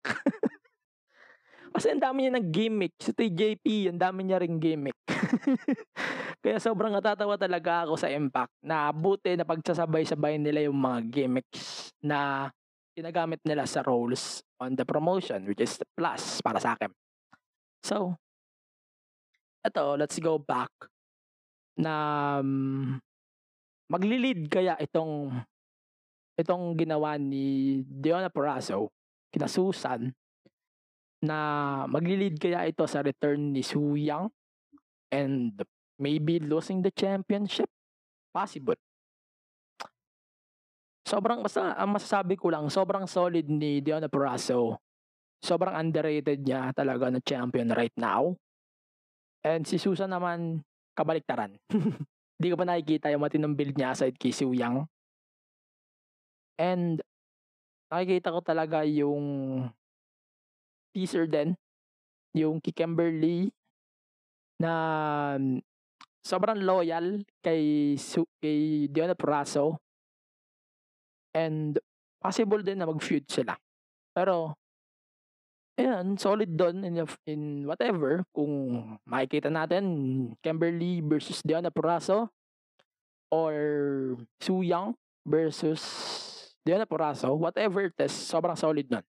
Kasi 1.76 1.92
ang 1.92 2.00
dami 2.00 2.24
niya 2.24 2.32
ng 2.40 2.48
gimmick. 2.48 2.96
Si 2.96 3.12
TJP, 3.12 3.92
ang 3.92 4.00
dami 4.00 4.24
niya 4.24 4.40
ring 4.40 4.56
gimmick. 4.56 4.96
Kaya 6.42 6.56
sobrang 6.56 6.92
natatawa 6.92 7.36
talaga 7.36 7.84
ako 7.84 8.00
sa 8.00 8.08
Impact 8.08 8.64
na 8.64 8.88
buti 8.92 9.36
na 9.36 9.44
pagsasabay-sabay 9.44 10.40
nila 10.40 10.64
yung 10.68 10.80
mga 10.80 11.04
gimmicks 11.12 11.92
na 12.00 12.48
ginagamit 12.92 13.40
nila 13.44 13.64
sa 13.64 13.80
roles 13.84 14.44
on 14.60 14.76
the 14.76 14.84
promotion 14.84 15.48
which 15.48 15.60
is 15.60 15.76
the 15.80 15.88
plus 15.96 16.40
para 16.44 16.60
sa 16.60 16.76
akin. 16.76 16.92
So, 17.82 18.16
eto, 19.64 19.96
let's 19.98 20.20
go 20.20 20.38
back 20.38 20.70
na 21.80 21.94
um, 22.44 23.00
maglilid 23.88 24.46
kaya 24.52 24.76
itong 24.76 25.32
itong 26.36 26.76
ginawa 26.76 27.16
ni 27.16 27.80
Diona 27.84 28.28
Porraso 28.28 28.92
kina 29.32 29.48
Susan 29.48 30.12
na 31.22 31.38
magli-lead 31.86 32.36
kaya 32.36 32.66
ito 32.66 32.82
sa 32.84 33.00
return 33.00 33.54
ni 33.54 33.62
Su 33.62 33.94
Yang 33.94 34.28
and 35.14 35.54
maybe 36.02 36.42
losing 36.42 36.82
the 36.82 36.90
championship? 36.90 37.70
Possible. 38.34 38.74
Sobrang 41.12 41.44
basta 41.44 41.76
ang 41.76 41.92
masasabi 41.92 42.40
ko 42.40 42.48
lang, 42.48 42.72
sobrang 42.72 43.04
solid 43.04 43.44
ni 43.44 43.84
Deonna 43.84 44.08
Purrazzo. 44.08 44.80
Sobrang 45.44 45.76
underrated 45.76 46.40
niya 46.40 46.72
talaga 46.72 47.12
na 47.12 47.20
champion 47.20 47.68
right 47.76 47.92
now. 48.00 48.32
And 49.44 49.68
si 49.68 49.76
Susan 49.76 50.08
naman, 50.08 50.64
kabaliktaran. 50.96 51.60
Hindi 52.40 52.48
ko 52.48 52.56
pa 52.56 52.64
nakikita 52.64 53.12
yung 53.12 53.28
matinong 53.28 53.52
build 53.52 53.76
niya 53.76 53.92
aside 53.92 54.16
kay 54.16 54.32
Su 54.32 54.56
Yang. 54.56 54.88
And 56.56 57.04
nakikita 57.92 58.32
ko 58.32 58.40
talaga 58.40 58.80
yung 58.88 59.68
teaser 60.96 61.28
din. 61.28 61.52
Yung 62.32 62.56
kay 62.64 62.72
Kimberly 62.72 63.52
na 64.56 64.72
sobrang 66.24 66.64
loyal 66.64 67.20
kay 67.44 68.00
kay 68.40 68.88
Deonna 68.88 69.12
Purrazzo. 69.12 69.76
And 71.32 71.80
possible 72.20 72.60
din 72.60 72.78
na 72.78 72.86
mag-feud 72.86 73.26
sila. 73.26 73.56
Pero 74.12 74.54
ayan, 75.80 76.14
solid 76.20 76.52
doon 76.54 76.84
in, 76.84 76.94
in 77.26 77.42
whatever. 77.66 78.22
Kung 78.30 78.52
makikita 79.08 79.48
natin, 79.48 79.84
Kimberly 80.44 81.00
versus 81.00 81.40
Deonna 81.42 81.72
Purrazzo 81.72 82.28
or 83.32 83.56
Su 84.38 84.60
Yang 84.60 84.94
versus 85.24 85.82
Deonna 86.62 86.86
Purrazzo, 86.86 87.34
whatever 87.34 87.88
it 87.90 87.98
is, 87.98 88.12
sobrang 88.12 88.58
solid 88.58 88.86
nun. 88.86 89.02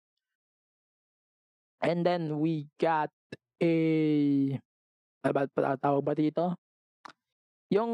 And 1.80 2.04
then 2.04 2.38
we 2.38 2.68
got 2.76 3.08
a 3.60 3.74
ano 5.24 5.32
ba 5.32 5.48
tawag 5.80 6.04
ba 6.04 6.12
dito? 6.12 6.56
Yung 7.70 7.92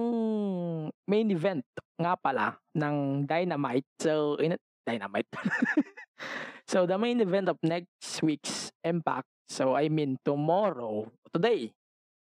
main 1.04 1.28
event 1.28 1.60
nga 2.00 2.16
pala 2.16 2.56
ng 2.72 3.28
Dynamite. 3.28 3.84
So, 4.00 4.40
in 4.40 4.56
Dynamite. 4.88 5.28
so, 6.70 6.88
the 6.88 6.96
main 6.96 7.20
event 7.20 7.52
of 7.52 7.60
next 7.60 8.24
week's 8.24 8.72
Impact. 8.80 9.28
So, 9.52 9.76
I 9.76 9.92
mean, 9.92 10.16
tomorrow, 10.24 11.12
today, 11.28 11.76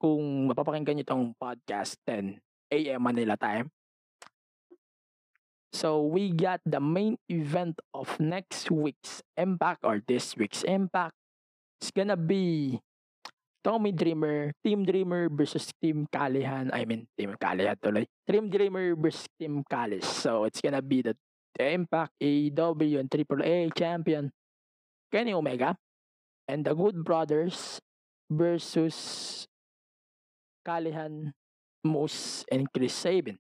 kung 0.01 0.49
mapapakinggan 0.49 0.99
nyo 0.99 1.05
itong 1.05 1.25
podcast, 1.37 1.99
10 2.07 2.39
a.m. 2.71 3.01
Manila 3.03 3.37
time. 3.37 3.69
So, 5.75 6.07
we 6.07 6.31
got 6.31 6.63
the 6.63 6.79
main 6.79 7.19
event 7.27 7.77
of 7.93 8.15
next 8.17 8.71
week's 8.71 9.21
Impact 9.35 9.83
or 9.83 9.99
this 10.01 10.33
week's 10.39 10.63
Impact. 10.63 11.13
It's 11.83 11.91
gonna 11.91 12.15
be 12.15 12.79
Tommy 13.65 13.89
Dreamer, 13.89 14.53
Team 14.61 14.85
Dreamer 14.85 15.25
versus 15.33 15.73
Team 15.81 16.05
Kalihan. 16.13 16.69
I 16.69 16.85
mean, 16.85 17.09
Team 17.17 17.33
Kalihan 17.33 17.73
tuloy. 17.81 18.05
Team 18.29 18.45
Dreamer 18.53 18.93
versus 18.93 19.25
Team 19.41 19.65
Kalis. 19.65 20.05
So, 20.05 20.45
it's 20.45 20.61
gonna 20.61 20.85
be 20.85 21.01
the, 21.01 21.17
Impact 21.55 22.11
AEW 22.19 22.99
and 22.99 23.07
AAA 23.07 23.71
champion 23.79 24.27
Kenny 25.07 25.31
Omega 25.31 25.71
and 26.51 26.67
the 26.67 26.75
Good 26.75 26.99
Brothers 26.99 27.79
versus 28.27 29.47
Kalihan, 30.67 31.31
Moose, 31.87 32.43
and 32.51 32.67
Chris 32.75 32.91
Sabin. 32.91 33.39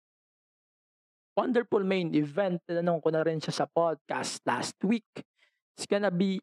Wonderful 1.35 1.83
main 1.83 2.15
event. 2.15 2.63
Tinanong 2.63 3.03
ko 3.03 3.11
na 3.11 3.27
rin 3.27 3.43
siya 3.43 3.51
sa 3.51 3.67
podcast 3.67 4.39
last 4.47 4.79
week. 4.79 5.11
It's 5.75 5.83
gonna 5.83 6.07
be 6.07 6.39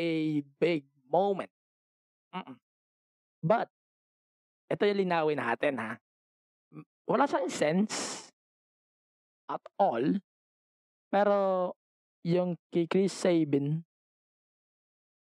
a 0.00 0.40
big 0.56 0.88
moment. 1.12 1.52
Mm-mm. 2.32 2.63
But, 3.44 3.68
ito 4.72 4.88
yung 4.88 5.04
linawin 5.04 5.36
natin 5.36 5.76
ha. 5.76 6.00
Wala 7.04 7.28
siyang 7.28 7.52
sense 7.52 8.24
at 9.52 9.60
all. 9.76 10.16
Pero, 11.12 11.36
yung 12.24 12.56
kay 12.72 12.88
Chris 12.88 13.12
Sabin 13.12 13.84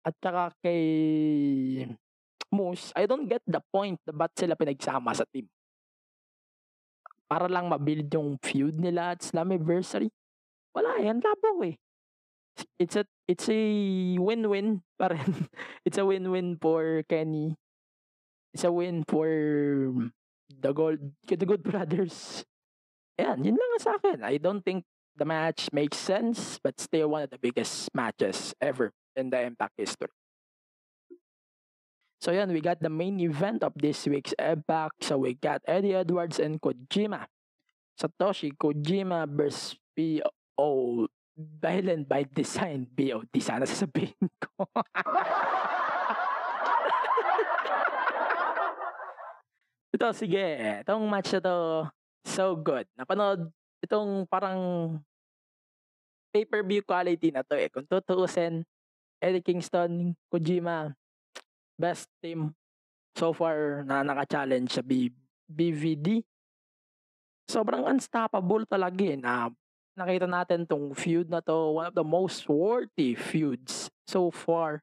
at 0.05 0.13
saka 0.21 0.53
kay 0.61 0.85
Moose, 2.53 2.93
I 2.93 3.09
don't 3.09 3.25
get 3.25 3.41
the 3.49 3.65
point 3.73 3.97
na 4.05 4.13
ba't 4.13 4.37
sila 4.37 4.53
pinagsama 4.53 5.17
sa 5.17 5.25
team. 5.33 5.49
Para 7.25 7.49
lang 7.49 7.73
mabuild 7.73 8.13
yung 8.13 8.37
feud 8.45 8.77
nila 8.77 9.17
at 9.17 9.25
Slammiversary. 9.25 10.13
Wala 10.77 11.01
yan, 11.01 11.25
labo 11.25 11.65
eh. 11.65 11.81
It's 12.77 12.99
a 12.99 13.09
it's 13.25 13.49
a 13.49 13.61
win-win 14.21 14.85
pa 15.01 15.09
rin. 15.09 15.49
it's 15.87 15.97
a 15.97 16.05
win-win 16.05 16.61
for 16.61 17.01
Kenny 17.09 17.57
it's 18.55 18.65
a 18.65 18.73
win 18.73 19.05
for 19.07 19.27
the 20.51 20.73
gold 20.73 20.99
the 21.27 21.47
good 21.47 21.63
brothers. 21.67 22.45
Yan, 23.19 23.45
yun 23.45 23.55
lang 23.55 23.79
sa 23.79 23.95
akin. 24.01 24.25
I 24.25 24.41
don't 24.41 24.65
think 24.65 24.85
the 25.17 25.29
match 25.29 25.69
makes 25.73 26.01
sense, 26.01 26.59
but 26.63 26.81
still 26.81 27.13
one 27.13 27.29
of 27.29 27.31
the 27.31 27.39
biggest 27.39 27.93
matches 27.93 28.55
ever 28.61 28.93
in 29.15 29.29
the 29.29 29.41
Impact 29.43 29.77
history. 29.77 30.09
So 32.21 32.33
yan, 32.33 32.53
we 32.53 32.61
got 32.61 32.81
the 32.81 32.93
main 32.93 33.21
event 33.21 33.65
of 33.65 33.73
this 33.77 34.05
week's 34.05 34.33
Impact. 34.37 35.05
So 35.05 35.19
we 35.19 35.35
got 35.35 35.61
Eddie 35.69 35.95
Edwards 35.95 36.39
and 36.41 36.61
Kojima. 36.61 37.29
Satoshi 37.97 38.57
Kojima 38.57 39.29
versus 39.29 39.77
B.O. 39.97 41.09
Violent 41.37 42.09
by 42.09 42.25
Design. 42.25 42.89
B.O.D. 42.93 43.41
Sana 43.41 43.65
sasabihin 43.69 44.29
ko. 44.41 44.69
Ito, 49.95 50.15
sige. 50.15 50.39
Itong 50.87 51.03
match 51.11 51.35
na 51.35 51.41
'to, 51.43 51.57
so 52.23 52.55
good. 52.55 52.87
Napanood 52.95 53.51
itong 53.83 54.23
parang 54.31 54.59
pay-per-view 56.35 56.87
quality 56.87 57.35
na 57.35 57.43
'to, 57.43 57.59
eh. 57.59 57.67
Kung 57.67 57.87
tutuusin, 57.91 58.63
Eddie 59.23 59.43
Kingston, 59.45 60.15
Kojima, 60.31 60.95
best 61.79 62.07
team 62.23 62.55
so 63.19 63.33
far 63.35 63.85
na 63.87 64.03
naka-challenge 64.07 64.71
sa 64.73 64.83
B 64.85 65.11
BVD. 65.51 66.25
Sobrang 67.49 67.87
unstoppable 67.89 68.67
talaga, 68.69 69.03
eh, 69.07 69.17
na 69.17 69.49
nakita 69.97 70.27
natin 70.29 70.67
'tong 70.69 70.93
feud 70.93 71.31
na 71.33 71.41
'to, 71.41 71.81
one 71.81 71.89
of 71.89 71.97
the 71.97 72.05
most 72.05 72.45
worthy 72.51 73.17
feuds 73.17 73.89
so 74.09 74.29
far 74.29 74.83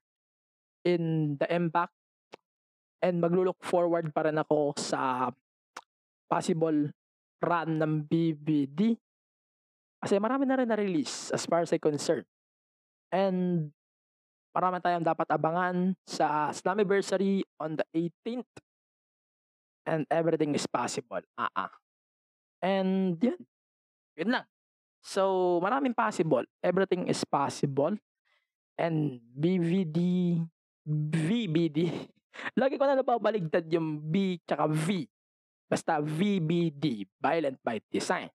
in 0.86 1.34
the 1.38 1.48
Impact 1.52 1.94
and 3.02 3.22
maglo-look 3.22 3.60
forward 3.62 4.10
pa 4.10 4.26
rin 4.26 4.38
ako 4.38 4.74
sa 4.74 5.30
possible 6.26 6.90
run 7.38 7.70
ng 7.78 8.04
BBD. 8.04 8.94
Kasi 9.98 10.18
marami 10.22 10.46
na 10.46 10.58
rin 10.58 10.68
na-release 10.70 11.34
as 11.34 11.46
far 11.46 11.62
as 11.62 11.74
I'm 11.74 11.82
concerned. 11.82 12.26
And 13.10 13.70
marami 14.54 14.82
tayong 14.82 15.06
dapat 15.06 15.26
abangan 15.30 15.94
sa 16.06 16.50
Slammiversary 16.54 17.42
on 17.58 17.78
the 17.78 17.86
18th. 17.94 18.52
And 19.88 20.04
everything 20.12 20.52
is 20.52 20.68
possible. 20.68 21.24
Ah, 21.34 21.48
uh-uh. 21.48 21.72
And 22.60 23.16
yun. 23.22 23.40
Yun 24.20 24.30
lang. 24.36 24.46
So, 25.00 25.56
maraming 25.62 25.96
possible. 25.96 26.44
Everything 26.60 27.08
is 27.08 27.22
possible. 27.24 27.96
And 28.76 29.22
BVD, 29.32 29.98
VBD, 30.86 32.10
Lagi 32.58 32.78
ko 32.78 32.84
na 32.86 32.98
napapaligtad 32.98 33.66
yung 33.72 33.98
B 33.98 34.38
tsaka 34.46 34.66
V. 34.70 35.06
Basta 35.68 36.00
VBD, 36.00 37.04
Violent 37.20 37.60
by 37.60 37.76
Design. 37.92 38.32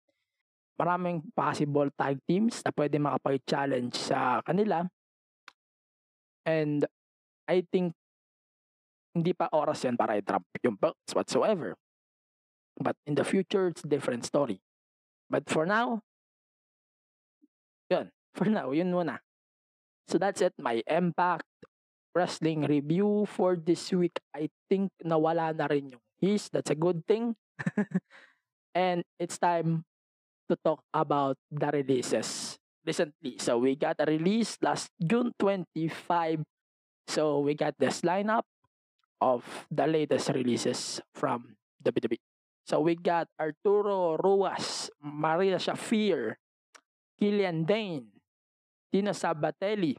Maraming 0.78 1.22
possible 1.34 1.90
tag 1.94 2.22
teams 2.26 2.62
na 2.62 2.70
pwede 2.74 3.02
makapag-challenge 3.02 3.94
sa 3.98 4.42
kanila. 4.46 4.86
And 6.46 6.86
I 7.50 7.66
think 7.66 7.94
hindi 9.14 9.34
pa 9.34 9.50
oras 9.54 9.86
yan 9.86 9.98
para 9.98 10.18
i-drop 10.18 10.44
yung 10.66 10.78
belts 10.78 11.14
whatsoever. 11.14 11.78
But 12.78 12.98
in 13.06 13.14
the 13.14 13.26
future, 13.26 13.70
it's 13.70 13.86
a 13.86 13.90
different 13.90 14.26
story. 14.26 14.62
But 15.30 15.46
for 15.50 15.66
now, 15.66 16.02
yun. 17.90 18.10
For 18.34 18.50
now, 18.50 18.74
yun 18.74 18.90
muna. 18.90 19.22
So 20.10 20.18
that's 20.18 20.42
it. 20.42 20.58
My 20.58 20.82
impact 20.90 21.46
wrestling 22.16 22.66
review 22.66 23.26
for 23.28 23.58
this 23.58 23.92
week. 23.92 24.18
I 24.34 24.50
think 24.70 24.94
nawala 25.04 25.54
na 25.54 25.66
rin 25.68 25.98
yung 25.98 26.06
his. 26.22 26.50
That's 26.50 26.72
a 26.72 26.78
good 26.78 27.06
thing. 27.06 27.36
and 28.78 29.04
it's 29.20 29.38
time 29.38 29.86
to 30.50 30.56
talk 30.64 30.82
about 30.94 31.38
the 31.52 31.70
releases 31.74 32.58
recently. 32.86 33.38
So 33.40 33.58
we 33.58 33.76
got 33.76 33.98
a 34.00 34.06
release 34.06 34.58
last 34.62 34.90
June 35.02 35.34
25. 35.40 36.44
So 37.08 37.40
we 37.40 37.54
got 37.56 37.76
this 37.78 38.02
lineup 38.02 38.48
of 39.20 39.44
the 39.72 39.88
latest 39.88 40.30
releases 40.30 41.02
from 41.16 41.56
WWE. 41.84 42.20
So 42.64 42.80
we 42.80 42.96
got 42.96 43.28
Arturo 43.40 44.16
Ruas, 44.18 44.88
Maria 45.04 45.60
Shafir, 45.60 46.40
Killian 47.20 47.68
Dane, 47.68 48.08
Tina 48.92 49.12
Sabatelli. 49.12 49.96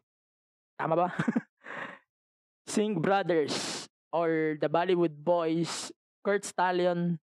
Tama 0.81 0.97
ba? 0.97 1.09
Singh 2.67 3.01
Brothers 3.01 3.87
or 4.13 4.57
the 4.61 4.69
Bollywood 4.69 5.15
Boys, 5.15 5.93
Kurt 6.25 6.45
Stallion, 6.45 7.19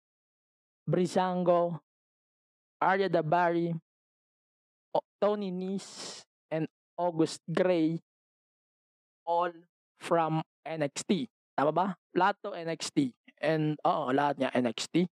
Brizango, 0.90 1.80
Arya 2.82 3.10
Dabari, 3.10 3.74
Tony 5.20 5.52
Nese, 5.52 6.24
and 6.50 6.66
August 6.98 7.44
Gray, 7.52 8.00
all 9.28 9.52
from 10.00 10.42
NXT. 10.64 11.28
Tama 11.54 11.72
ba? 11.76 11.88
Lahat 12.16 12.40
NXT. 12.40 13.12
And, 13.40 13.76
oo, 13.84 14.12
lahat 14.16 14.40
niya 14.40 14.50
NXT. 14.56 15.08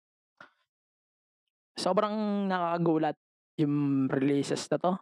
Sobrang 1.76 2.48
nakakagulat 2.48 3.18
yung 3.58 4.08
releases 4.08 4.66
na 4.72 4.78
to. 4.78 4.94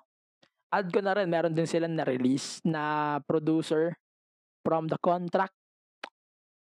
Add 0.73 0.89
ko 0.89 0.99
na 1.05 1.13
rin, 1.13 1.29
meron 1.29 1.53
din 1.53 1.69
silang 1.69 1.93
na-release 1.93 2.65
na 2.65 3.19
producer 3.27 3.93
from 4.63 4.87
the 4.87 4.97
contract. 4.97 5.53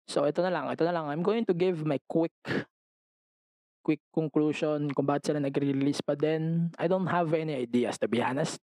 So, 0.07 0.27
ito 0.27 0.43
na 0.43 0.51
lang, 0.51 0.71
ito 0.71 0.83
na 0.87 0.95
lang. 0.95 1.11
I'm 1.11 1.23
going 1.23 1.47
to 1.47 1.55
give 1.55 1.83
my 1.87 1.99
quick 2.07 2.35
quick 3.87 4.03
conclusion 4.11 4.91
kung 4.91 5.07
bakit 5.07 5.31
sila 5.31 5.39
nag-release 5.39 6.03
pa 6.03 6.19
din. 6.19 6.75
I 6.75 6.91
don't 6.91 7.07
have 7.07 7.31
any 7.39 7.55
ideas 7.55 8.03
to 8.03 8.11
be 8.11 8.19
honest. 8.19 8.59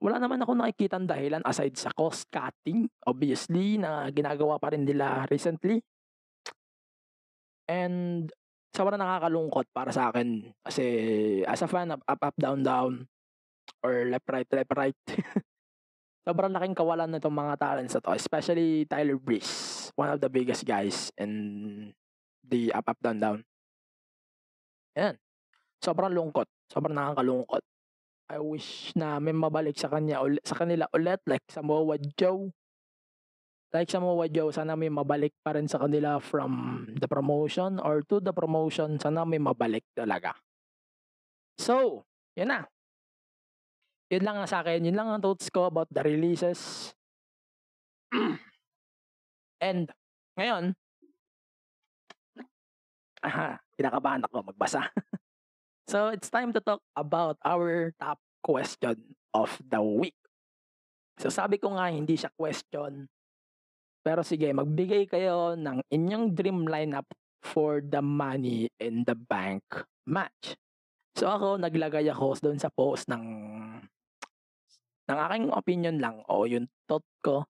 Wala 0.00 0.16
naman 0.16 0.40
ako 0.40 0.56
nakikita 0.56 0.96
dahilan 1.04 1.44
aside 1.44 1.76
sa 1.76 1.92
cost 1.92 2.26
cutting, 2.32 2.88
obviously, 3.04 3.76
na 3.76 4.08
ginagawa 4.08 4.56
pa 4.56 4.72
rin 4.72 4.88
nila 4.88 5.28
recently. 5.28 5.84
And 7.68 8.32
sobrang 8.72 8.98
nakakalungkot 8.98 9.68
para 9.70 9.92
sa 9.92 10.08
akin 10.08 10.48
kasi 10.64 10.84
as 11.44 11.60
a 11.60 11.68
fan 11.68 11.92
of 11.92 12.00
up, 12.08 12.20
up, 12.24 12.36
down, 12.40 12.64
down 12.64 13.04
or 13.84 14.08
left, 14.08 14.26
right, 14.32 14.48
left, 14.48 14.72
right. 14.74 15.00
sobrang 16.22 16.54
laking 16.54 16.78
kawalan 16.78 17.10
nitong 17.10 17.34
mga 17.34 17.54
talents 17.58 17.94
na 17.98 18.00
to, 18.02 18.14
especially 18.14 18.86
Tyler 18.86 19.18
Breeze, 19.18 19.90
one 19.98 20.10
of 20.10 20.22
the 20.22 20.30
biggest 20.30 20.62
guys 20.62 21.10
in 21.18 21.92
the 22.46 22.70
up, 22.72 22.86
up, 22.86 22.98
down, 23.02 23.18
down. 23.18 23.38
Yan. 24.94 25.18
Sobrang 25.82 26.14
lungkot. 26.14 26.46
Sobrang 26.70 26.94
nakakalungkot. 26.94 27.62
I 28.32 28.38
wish 28.40 28.96
na 28.96 29.20
may 29.20 29.36
mabalik 29.36 29.76
sa 29.76 29.92
kanya 29.92 30.24
uli, 30.24 30.40
sa 30.40 30.56
kanila 30.56 30.88
ulit 30.96 31.20
like 31.28 31.44
Samoa 31.50 32.00
Joe. 32.16 32.48
Like 33.72 33.88
Samoa 33.92 34.28
Joe, 34.28 34.52
sana 34.52 34.76
may 34.76 34.88
mabalik 34.88 35.36
pa 35.42 35.56
rin 35.56 35.68
sa 35.68 35.80
kanila 35.80 36.20
from 36.20 36.86
the 36.96 37.08
promotion 37.08 37.80
or 37.80 38.04
to 38.08 38.20
the 38.20 38.32
promotion, 38.32 39.00
sana 39.00 39.24
may 39.28 39.40
mabalik 39.40 39.84
talaga. 39.92 40.36
So, 41.60 42.04
yun 42.36 42.52
na. 42.52 42.71
Yun 44.12 44.22
lang 44.28 44.36
ang 44.36 44.48
sa 44.48 44.60
akin. 44.60 44.84
Yun 44.84 44.92
lang 44.92 45.08
ang 45.08 45.24
thoughts 45.24 45.48
ko 45.48 45.72
about 45.72 45.88
the 45.88 46.04
releases. 46.04 46.92
And, 49.64 49.88
ngayon, 50.36 50.76
aha, 53.24 53.56
kinakabahan 53.72 54.28
ako 54.28 54.52
magbasa. 54.52 54.92
so, 55.92 56.12
it's 56.12 56.28
time 56.28 56.52
to 56.52 56.60
talk 56.60 56.84
about 56.92 57.40
our 57.40 57.96
top 57.96 58.20
question 58.44 59.16
of 59.32 59.48
the 59.64 59.80
week. 59.80 60.18
So, 61.16 61.32
sabi 61.32 61.56
ko 61.56 61.72
nga, 61.80 61.88
hindi 61.88 62.20
siya 62.20 62.28
question. 62.36 63.08
Pero 64.02 64.20
sige, 64.26 64.50
magbigay 64.50 65.06
kayo 65.06 65.54
ng 65.54 65.86
inyong 65.88 66.34
dream 66.34 66.66
lineup 66.66 67.06
for 67.40 67.78
the 67.78 68.02
money 68.02 68.66
in 68.82 69.06
the 69.06 69.14
bank 69.14 69.62
match. 70.04 70.58
So 71.14 71.30
ako, 71.30 71.62
naglagay 71.62 72.10
ako 72.10 72.34
doon 72.42 72.58
sa 72.58 72.72
post 72.72 73.06
ng 73.06 73.22
ng 75.10 75.18
aking 75.18 75.46
opinion 75.50 75.96
lang 75.98 76.22
o 76.30 76.46
yung 76.46 76.70
thought 76.86 77.06
ko 77.24 77.46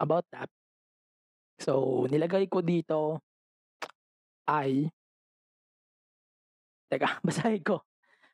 about 0.00 0.24
that. 0.32 0.48
So, 1.60 2.04
nilagay 2.08 2.48
ko 2.48 2.64
dito 2.64 3.20
ay 4.48 4.88
Teka, 6.90 7.20
basahin 7.26 7.62
ko. 7.62 7.86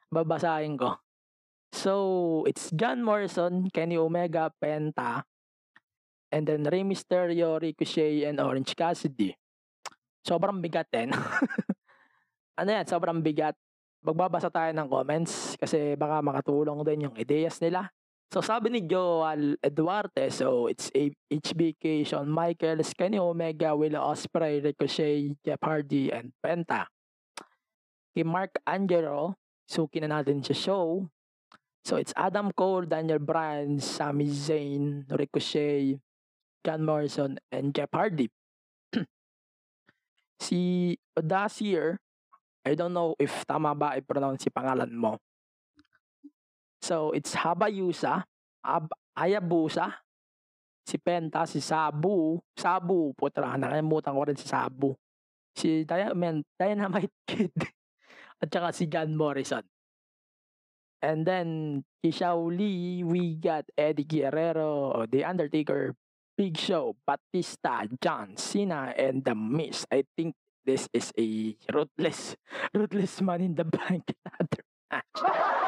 Babasahin 0.08 0.80
ko. 0.80 0.96
So, 1.76 1.92
it's 2.48 2.72
John 2.72 3.04
Morrison, 3.04 3.68
Kenny 3.68 4.00
Omega, 4.00 4.48
Penta, 4.56 5.28
and 6.32 6.48
then 6.48 6.64
Rey 6.64 6.80
Mysterio, 6.80 7.60
Ricochet, 7.60 8.24
and 8.24 8.40
Orange 8.40 8.72
Cassidy. 8.72 9.36
Sobrang 10.24 10.64
bigat 10.64 10.88
din. 10.88 11.12
ano 12.60 12.68
yan, 12.72 12.86
sobrang 12.88 13.20
bigat. 13.20 13.54
Magbabasa 14.00 14.48
tayo 14.48 14.70
ng 14.72 14.88
comments 14.88 15.58
kasi 15.58 15.98
baka 15.98 16.22
makatulong 16.24 16.80
din 16.86 17.10
yung 17.10 17.14
ideas 17.18 17.60
nila. 17.60 17.90
So 18.26 18.42
sabi 18.42 18.74
ni 18.74 18.82
Joel 18.82 19.54
Eduarte, 19.62 20.26
so 20.34 20.66
it's 20.66 20.90
HBK, 21.30 22.02
Shawn 22.02 22.26
Michaels, 22.26 22.90
Kenny 22.90 23.22
Omega, 23.22 23.70
Will 23.78 23.94
Ospreay, 23.94 24.58
Ricochet, 24.58 25.38
Jeff 25.46 25.62
Hardy, 25.62 26.10
and 26.10 26.34
Penta. 26.42 26.90
Kay 28.16 28.26
Mark 28.26 28.58
Angelo, 28.66 29.38
suki 29.70 30.02
na 30.02 30.18
natin 30.18 30.42
sa 30.42 30.56
show. 30.56 31.06
So 31.86 31.94
it's 32.02 32.10
Adam 32.18 32.50
Cole, 32.50 32.90
Daniel 32.90 33.22
Bryan, 33.22 33.78
Sami 33.78 34.26
Zayn, 34.26 35.06
Ricochet, 35.06 36.02
John 36.66 36.82
Morrison, 36.82 37.38
and 37.54 37.70
Jeff 37.70 37.94
Hardy. 37.94 38.26
si 40.42 40.98
Odasier, 41.14 42.02
I 42.66 42.74
don't 42.74 42.90
know 42.90 43.14
if 43.22 43.30
tama 43.46 43.70
ba 43.78 43.94
i-pronounce 43.94 44.42
si 44.42 44.50
pangalan 44.50 44.90
mo. 44.90 45.22
So, 46.86 47.10
it's 47.10 47.34
Habayusa, 47.34 48.22
Ab 48.62 48.86
Ayabusa, 49.18 49.90
si 50.86 51.02
Penta, 51.02 51.42
si 51.42 51.58
Sabu, 51.58 52.38
Sabu, 52.54 53.10
putra, 53.18 53.58
nakalimutan 53.58 54.14
ko 54.14 54.22
rin 54.22 54.38
si 54.38 54.46
Sabu. 54.46 54.94
Si 55.50 55.82
Diamond, 55.82 56.46
Dynamite 56.54 57.10
Kid, 57.26 57.50
at 58.38 58.46
saka 58.46 58.70
si 58.70 58.86
John 58.86 59.18
Morrison. 59.18 59.66
And 61.02 61.26
then, 61.26 61.82
kay 62.06 62.14
Xiao 62.14 62.54
Li, 62.54 63.02
we 63.02 63.34
got 63.34 63.66
Eddie 63.74 64.06
Guerrero, 64.06 65.10
The 65.10 65.26
Undertaker, 65.26 65.90
Big 66.38 66.54
Show, 66.54 66.94
Batista, 67.02 67.82
John 67.98 68.38
Cena, 68.38 68.94
and 68.94 69.26
The 69.26 69.34
Miz. 69.34 69.90
I 69.90 70.06
think 70.14 70.38
this 70.62 70.86
is 70.94 71.10
a 71.18 71.58
ruthless, 71.66 72.38
ruthless 72.78 73.18
man 73.26 73.42
in 73.42 73.58
the 73.58 73.66
bank 73.66 74.06
ladder. 74.22 75.65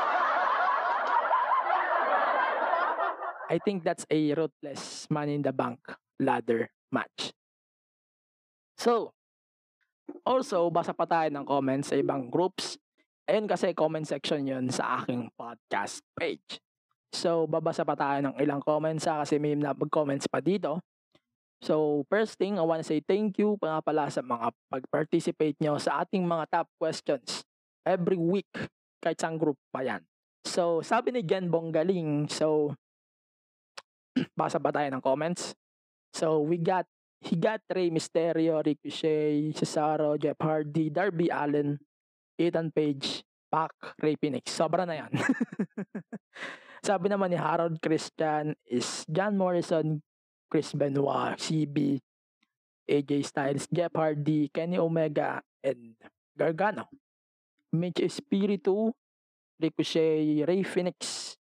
I 3.49 3.57
think 3.57 3.81
that's 3.81 4.05
a 4.13 4.37
ruthless 4.37 5.09
man 5.09 5.33
in 5.33 5.41
the 5.41 5.57
bank 5.57 5.81
ladder 6.21 6.69
match. 6.93 7.33
So, 8.77 9.17
also, 10.23 10.69
basa 10.69 10.93
pa 10.93 11.09
tayo 11.09 11.33
ng 11.33 11.49
comments 11.49 11.89
sa 11.91 11.97
ibang 11.97 12.29
groups. 12.29 12.77
Ayun 13.25 13.49
kasi 13.49 13.73
comment 13.73 14.05
section 14.05 14.45
yun 14.45 14.69
sa 14.69 15.01
aking 15.01 15.33
podcast 15.33 16.05
page. 16.13 16.61
So, 17.13 17.49
babasa 17.49 17.89
pa 17.89 17.97
tayo 17.97 18.21
ng 18.21 18.37
ilang 18.37 18.61
comments 18.61 19.09
ha, 19.09 19.25
kasi 19.25 19.41
may 19.41 19.57
mag-comments 19.57 20.29
pa 20.29 20.45
dito. 20.45 20.85
So, 21.65 22.05
first 22.07 22.39
thing, 22.39 22.61
I 22.61 22.63
want 22.63 22.85
to 22.85 22.87
say 22.87 23.01
thank 23.03 23.41
you 23.41 23.59
pa 23.59 23.77
nga 23.77 23.81
pala 23.83 24.13
sa 24.13 24.23
mga 24.23 24.53
pag-participate 24.71 25.57
nyo 25.59 25.81
sa 25.81 26.05
ating 26.05 26.23
mga 26.23 26.45
top 26.53 26.69
questions 26.79 27.43
every 27.83 28.21
week, 28.21 28.53
kahit 29.01 29.19
sa 29.19 29.33
group 29.35 29.57
pa 29.73 29.83
yan. 29.83 30.05
So, 30.47 30.85
sabi 30.85 31.11
ni 31.17 31.25
Jan 31.27 31.51
Bonggaling, 31.51 32.31
so, 32.31 32.77
basa 34.39 34.59
ba 34.59 34.75
tayo 34.75 34.89
ng 34.91 35.03
comments? 35.03 35.55
So, 36.13 36.41
we 36.41 36.59
got, 36.59 36.87
he 37.21 37.37
got 37.37 37.61
Rey 37.71 37.91
Mysterio, 37.91 38.65
Ricochet, 38.65 39.53
Cesaro, 39.55 40.19
Jeff 40.19 40.39
Hardy, 40.41 40.91
Darby 40.91 41.31
Allen, 41.31 41.79
Ethan 42.39 42.71
Page, 42.71 43.25
Pac, 43.51 43.73
Ray 44.01 44.17
Phoenix. 44.17 44.53
Sobra 44.53 44.85
na 44.87 45.05
yan. 45.05 45.13
Sabi 46.89 47.11
naman 47.11 47.35
ni 47.35 47.39
Harold 47.39 47.83
Christian 47.83 48.55
is 48.69 49.03
John 49.11 49.35
Morrison, 49.35 50.01
Chris 50.49 50.73
Benoit, 50.73 51.37
CB, 51.37 52.01
AJ 52.89 53.13
Styles, 53.25 53.65
Jeff 53.69 53.93
Hardy, 53.93 54.49
Kenny 54.49 54.79
Omega, 54.81 55.43
and 55.61 55.99
Gargano. 56.33 56.89
Mitch 57.73 58.01
Espiritu, 58.01 58.95
Ricochet, 59.61 60.45
Ray 60.49 60.63
Phoenix, 60.65 61.37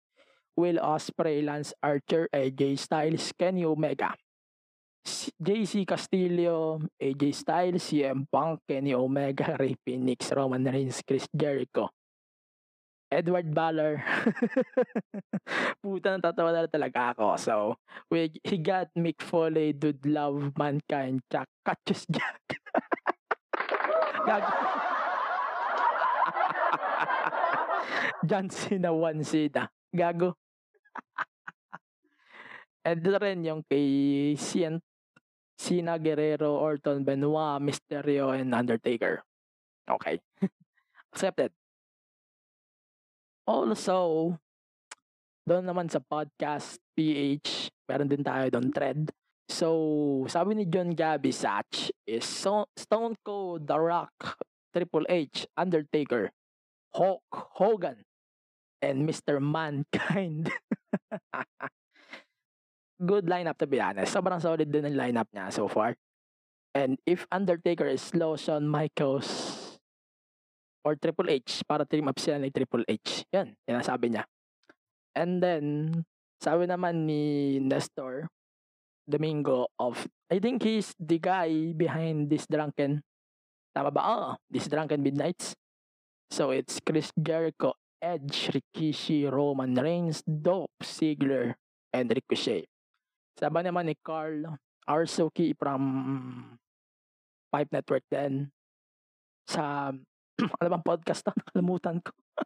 Will 0.58 0.82
Ospreay, 0.82 1.46
Lance 1.46 1.74
Archer, 1.86 2.28
AJ 2.34 2.82
Styles, 2.82 3.32
Kenny 3.38 3.64
Omega. 3.64 4.18
JC 5.40 5.88
Castillo, 5.88 6.82
AJ 7.00 7.36
Styles, 7.36 7.86
CM 7.86 8.26
Punk, 8.28 8.60
Kenny 8.68 8.94
Omega, 8.94 9.56
Ray 9.60 9.78
Phoenix, 9.86 10.34
Roman 10.34 10.66
Reigns, 10.66 11.00
Chris 11.06 11.30
Jericho. 11.32 11.90
Edward 13.08 13.54
Baller. 13.56 14.04
Puta, 15.82 16.20
natatawa 16.20 16.52
na 16.52 16.68
talaga 16.68 17.16
ako. 17.16 17.40
So, 17.40 17.54
we, 18.12 18.34
he 18.44 18.60
got 18.60 18.92
Mick 19.00 19.24
Foley, 19.24 19.72
Dude 19.72 20.04
Love, 20.12 20.52
Mankind, 20.60 21.24
Jack, 21.32 21.48
Cactus 21.64 22.04
Jack. 22.12 22.42
Gago. 24.28 24.52
John 28.28 28.50
Cena, 28.52 28.92
One 28.92 29.24
Cena. 29.24 29.72
Gago. 29.96 30.36
And 32.88 33.04
rin 33.04 33.44
yung 33.44 33.68
kay 33.68 34.32
CN 34.40 34.80
Cena, 35.58 35.98
Guerrero, 35.98 36.56
Orton, 36.56 37.04
Benoit, 37.04 37.60
Mysterio, 37.60 38.32
and 38.32 38.54
Undertaker. 38.54 39.26
Okay. 39.90 40.22
Accepted. 41.12 41.52
Also, 43.48 44.38
doon 45.48 45.66
naman 45.66 45.90
sa 45.90 45.98
podcast 46.00 46.78
PH, 46.94 47.74
meron 47.90 48.12
din 48.12 48.22
tayo 48.22 48.52
doon 48.54 48.70
thread. 48.70 49.10
So, 49.50 50.28
sabi 50.28 50.60
ni 50.60 50.68
John 50.68 50.92
Gabby 50.92 51.32
Satch 51.32 51.90
is 52.04 52.28
so, 52.28 52.68
Stone 52.76 53.16
Cold, 53.24 53.66
The 53.66 53.80
Rock, 53.80 54.38
Triple 54.76 55.08
H, 55.08 55.48
Undertaker, 55.56 56.30
Hulk, 56.94 57.24
Hogan, 57.58 58.04
and 58.84 59.08
Mr. 59.08 59.40
Mankind. 59.42 60.52
Good 62.98 63.30
lineup 63.30 63.62
to 63.62 63.68
be 63.70 63.78
honest. 63.78 64.10
Sobrang 64.10 64.42
solid 64.42 64.66
din 64.70 64.90
ang 64.90 64.98
lineup 64.98 65.30
niya 65.30 65.54
so 65.54 65.70
far. 65.70 65.94
And 66.74 66.98
if 67.06 67.26
Undertaker 67.30 67.86
is 67.86 68.02
slow, 68.02 68.38
Shawn 68.38 68.66
Michaels 68.70 69.28
or 70.86 70.96
Triple 70.98 71.30
H 71.30 71.66
para 71.66 71.86
team 71.86 72.08
up 72.08 72.18
sila 72.18 72.38
ni 72.42 72.50
Triple 72.50 72.86
H. 72.88 73.26
Yan, 73.34 73.54
yan 73.66 73.76
ang 73.82 73.86
sabi 73.86 74.14
niya. 74.14 74.26
And 75.18 75.42
then, 75.42 75.66
sabi 76.38 76.70
naman 76.70 77.10
ni 77.10 77.58
Nestor 77.58 78.30
Domingo 79.10 79.74
of, 79.82 80.06
I 80.30 80.38
think 80.38 80.62
he's 80.62 80.94
the 81.02 81.18
guy 81.18 81.74
behind 81.74 82.30
this 82.30 82.46
drunken, 82.46 83.02
tama 83.74 83.90
ba? 83.90 84.02
Oh, 84.06 84.30
this 84.50 84.70
drunken 84.70 85.02
midnights. 85.02 85.58
So 86.30 86.52
it's 86.52 86.78
Chris 86.84 87.10
Jericho, 87.18 87.74
Edge, 88.02 88.54
Rikishi, 88.54 89.26
Roman 89.26 89.74
Reigns, 89.74 90.22
Dope, 90.22 90.74
Ziggler, 90.84 91.58
and 91.94 92.14
Ricochet. 92.14 92.70
Sabi 93.38 93.60
naman 93.66 93.90
ni 93.90 93.96
Carl 94.02 94.58
Arsuki 94.86 95.54
from 95.58 95.82
Pipe 97.54 97.72
Network 97.74 98.06
din 98.10 98.50
sa 99.48 99.92
ano 100.62 100.68
bang 100.68 100.86
podcast 100.86 101.26
to? 101.26 101.34
Nakalimutan 101.38 101.98
ko. 102.02 102.14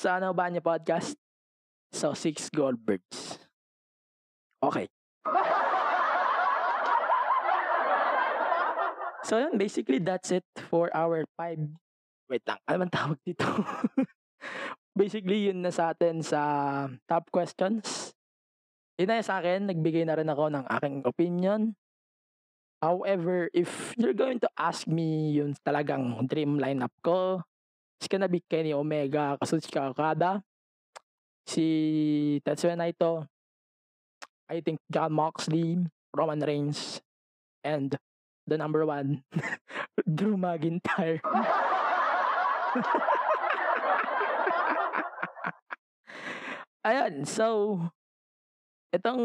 sa 0.00 0.18
ano 0.18 0.34
ba 0.34 0.50
niya 0.50 0.62
podcast? 0.62 1.14
So, 1.90 2.14
six 2.14 2.46
Goldbergs. 2.50 3.38
Okay. 4.62 4.86
So, 9.20 9.38
yun, 9.38 9.62
basically, 9.62 10.02
that's 10.02 10.34
it 10.34 10.42
for 10.72 10.90
our 10.90 11.22
five, 11.38 11.62
wait 12.26 12.42
lang, 12.50 12.58
ano 12.66 12.82
man 12.82 12.90
tawag 12.90 13.20
dito? 13.22 13.46
Basically, 14.96 15.50
yun 15.50 15.62
na 15.62 15.72
sa 15.72 15.94
atin 15.94 16.20
sa 16.20 16.40
top 17.08 17.30
questions. 17.30 18.12
Yun 19.00 19.16
sa 19.24 19.40
akin, 19.40 19.72
nagbigay 19.72 20.04
na 20.04 20.20
rin 20.20 20.28
ako 20.28 20.52
ng 20.52 20.64
aking 20.68 20.96
opinion. 21.08 21.72
However, 22.80 23.52
if 23.52 23.92
you're 24.00 24.16
going 24.16 24.40
to 24.40 24.48
ask 24.56 24.88
me 24.88 25.36
yung 25.36 25.52
talagang 25.64 26.16
dream 26.28 26.56
lineup 26.56 26.92
ko, 27.04 27.44
it's 28.00 28.08
gonna 28.08 28.28
be 28.28 28.40
Kenny 28.48 28.72
Omega, 28.72 29.36
Kazuchika 29.36 29.92
Okada, 29.92 30.40
si 31.44 32.40
Tetsuya 32.40 32.76
Naito, 32.76 33.28
I 34.48 34.64
think 34.64 34.80
John 34.88 35.12
Moxley, 35.12 35.84
Roman 36.16 36.40
Reigns, 36.40 37.00
and 37.64 37.96
the 38.48 38.56
number 38.56 38.88
one, 38.88 39.24
Drew 40.08 40.40
McIntyre. 40.40 41.20
Ayan, 46.80 47.28
so, 47.28 47.76
itong, 48.88 49.22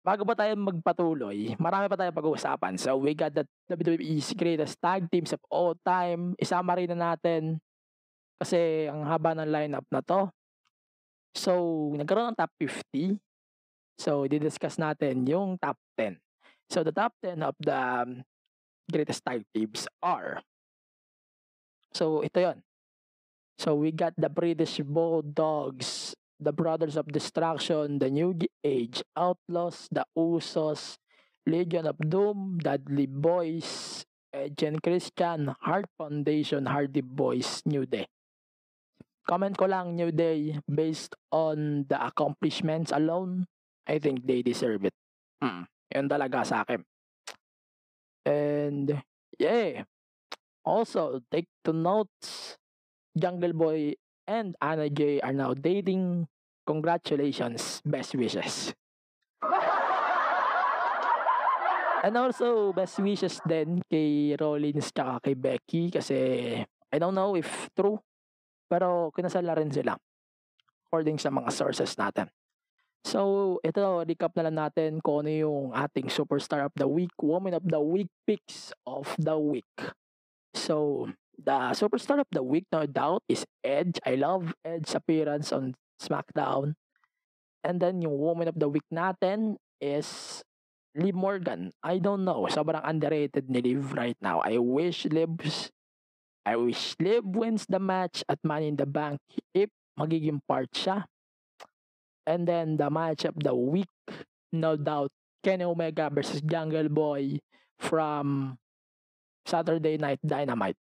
bago 0.00 0.22
pa 0.24 0.32
tayo 0.32 0.56
magpatuloy, 0.56 1.52
marami 1.60 1.86
pa 1.86 2.00
tayo 2.00 2.12
pag-uusapan. 2.16 2.80
So, 2.80 2.96
we 2.96 3.12
got 3.12 3.36
the 3.36 3.44
WWE's 3.68 4.32
greatest 4.32 4.80
tag 4.80 5.04
teams 5.12 5.36
of 5.36 5.42
all 5.52 5.76
time. 5.84 6.32
Isama 6.40 6.80
rin 6.80 6.88
na 6.96 7.12
natin 7.12 7.60
kasi 8.40 8.88
ang 8.88 9.04
haba 9.04 9.36
ng 9.36 9.52
lineup 9.52 9.84
na 9.92 10.00
to. 10.00 10.32
So, 11.36 11.52
nagkaroon 11.94 12.32
ng 12.32 12.40
top 12.40 12.52
50. 12.56 13.20
So, 14.00 14.24
didiscuss 14.24 14.80
natin 14.80 15.28
yung 15.28 15.60
top 15.60 15.76
10. 16.00 16.16
So, 16.72 16.80
the 16.80 16.96
top 16.96 17.12
10 17.20 17.44
of 17.44 17.52
the 17.60 17.76
um, 17.76 18.24
greatest 18.88 19.20
tag 19.20 19.44
teams 19.52 19.84
are 20.00 20.40
So, 21.90 22.22
ito 22.22 22.38
yon. 22.38 22.58
So, 23.58 23.76
we 23.76 23.92
got 23.92 24.14
the 24.16 24.30
British 24.30 24.80
Bulldogs, 24.80 26.14
the 26.40 26.52
Brothers 26.56 26.96
of 26.96 27.06
Destruction, 27.12 28.00
the 28.00 28.08
New 28.08 28.32
Age 28.64 29.04
Outlaws, 29.14 29.88
the 29.92 30.08
Usos, 30.16 30.96
Legion 31.46 31.86
of 31.86 32.00
Doom, 32.00 32.58
Dudley 32.64 33.06
Boys, 33.06 34.02
and 34.32 34.56
Christian, 34.82 35.54
Heart 35.60 35.86
Foundation, 35.98 36.66
Hardy 36.66 37.04
Boys, 37.04 37.62
New 37.68 37.84
Day. 37.84 38.08
Comment 39.28 39.52
ko 39.54 39.68
lang, 39.68 39.94
New 39.94 40.10
Day, 40.10 40.58
based 40.66 41.14
on 41.30 41.84
the 41.86 42.00
accomplishments 42.00 42.90
alone, 42.90 43.46
I 43.86 44.00
think 44.00 44.26
they 44.26 44.42
deserve 44.42 44.88
it. 44.88 44.96
Mm, 45.44 45.68
yun 45.92 46.06
talaga 46.08 46.42
sa 46.42 46.64
akin. 46.64 46.82
And, 48.24 48.96
yeah. 49.38 49.84
Also, 50.64 51.20
take 51.30 51.48
to 51.64 51.72
notes, 51.72 52.56
Jungle 53.16 53.52
Boy 53.52 53.94
and 54.30 54.54
Anna 54.62 54.86
J 54.86 55.18
are 55.26 55.34
now 55.34 55.58
dating. 55.58 56.30
Congratulations, 56.62 57.82
best 57.82 58.14
wishes. 58.14 58.70
And 62.06 62.16
also, 62.16 62.72
best 62.72 62.96
wishes 63.02 63.42
din 63.44 63.82
kay 63.84 64.38
Rollins 64.38 64.88
tsaka 64.88 65.20
kay 65.20 65.34
Becky 65.36 65.92
kasi 65.92 66.16
I 66.64 66.96
don't 66.96 67.12
know 67.12 67.36
if 67.36 67.68
true, 67.76 68.00
pero 68.70 69.12
kinasala 69.12 69.52
rin 69.58 69.68
sila 69.68 69.98
according 70.88 71.20
sa 71.20 71.28
mga 71.28 71.50
sources 71.52 71.92
natin. 72.00 72.32
So, 73.04 73.56
ito, 73.64 73.80
recap 74.04 74.32
na 74.36 74.48
lang 74.48 74.56
natin 74.56 75.00
kung 75.04 75.24
ano 75.24 75.32
yung 75.32 75.62
ating 75.76 76.08
superstar 76.08 76.68
of 76.68 76.74
the 76.76 76.88
week, 76.88 77.12
woman 77.20 77.56
of 77.56 77.64
the 77.64 77.80
week, 77.80 78.08
picks 78.24 78.72
of 78.84 79.08
the 79.16 79.36
week. 79.36 79.76
So, 80.52 81.08
the 81.44 81.74
superstar 81.74 82.20
of 82.20 82.30
the 82.30 82.42
week, 82.42 82.66
no 82.72 82.86
doubt, 82.86 83.22
is 83.28 83.44
Edge. 83.64 83.98
I 84.04 84.14
love 84.14 84.54
Edge's 84.64 84.94
appearance 84.94 85.52
on 85.52 85.74
SmackDown. 86.00 86.74
And 87.64 87.80
then, 87.80 88.00
yung 88.00 88.16
woman 88.16 88.48
of 88.48 88.56
the 88.56 88.68
week 88.68 88.88
natin 88.92 89.56
is 89.80 90.40
Liv 90.94 91.14
Morgan. 91.14 91.70
I 91.82 91.98
don't 91.98 92.24
know. 92.24 92.48
Sobrang 92.50 92.82
underrated 92.82 93.48
ni 93.48 93.60
Liv 93.60 93.92
right 93.92 94.16
now. 94.20 94.40
I 94.40 94.58
wish 94.58 95.06
Liv's 95.06 95.70
I 96.44 96.56
wish 96.56 96.96
Liv 96.98 97.22
wins 97.24 97.68
the 97.68 97.78
match 97.78 98.24
at 98.28 98.40
Money 98.42 98.72
in 98.72 98.76
the 98.76 98.88
Bank 98.88 99.20
if 99.52 99.68
magiging 99.94 100.40
part 100.48 100.72
siya. 100.72 101.04
And 102.26 102.48
then 102.48 102.76
the 102.80 102.88
match 102.88 103.24
of 103.28 103.36
the 103.36 103.54
week, 103.54 103.92
no 104.52 104.76
doubt, 104.76 105.12
Kenny 105.44 105.64
Omega 105.64 106.08
versus 106.12 106.40
Jungle 106.40 106.88
Boy 106.88 107.38
from 107.78 108.56
Saturday 109.46 109.96
Night 109.96 110.20
Dynamite. 110.24 110.76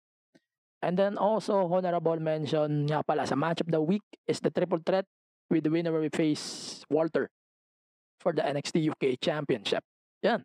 And 0.85 1.01
then 1.01 1.17
also, 1.17 1.65
honorable 1.65 2.21
mention 2.21 2.85
nga 2.85 3.01
pala 3.01 3.25
sa 3.25 3.33
match 3.33 3.65
of 3.65 3.73
the 3.73 3.81
week 3.81 4.05
is 4.29 4.37
the 4.45 4.53
triple 4.53 4.85
threat 4.85 5.09
with 5.49 5.65
the 5.65 5.73
winner 5.73 5.97
we 5.97 6.13
face 6.13 6.85
Walter 6.93 7.33
for 8.21 8.37
the 8.37 8.45
NXT 8.45 8.93
UK 8.93 9.17
Championship. 9.17 9.81
Yan. 10.21 10.45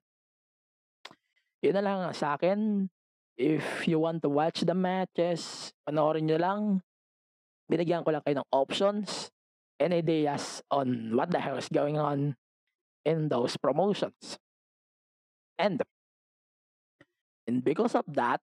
Yun 1.59 1.75
na 1.75 1.83
lang 1.83 1.99
sa 2.15 2.39
akin. 2.39 2.87
If 3.35 3.83
you 3.83 3.99
want 3.99 4.23
to 4.23 4.31
watch 4.31 4.63
the 4.63 4.71
matches, 4.71 5.75
panoorin 5.83 6.31
nyo 6.31 6.39
lang. 6.39 6.61
Binigyan 7.67 8.07
ko 8.07 8.15
lang 8.15 8.23
kayo 8.23 8.39
ng 8.39 8.49
options 8.55 9.27
and 9.75 9.91
ideas 9.91 10.63
on 10.71 11.19
what 11.19 11.35
the 11.35 11.43
hell 11.43 11.59
is 11.59 11.67
going 11.67 11.99
on 11.99 12.39
in 13.03 13.27
those 13.27 13.59
promotions. 13.59 14.39
And, 15.59 15.83
and 17.43 17.59
because 17.59 17.91
of 17.91 18.07
that, 18.15 18.39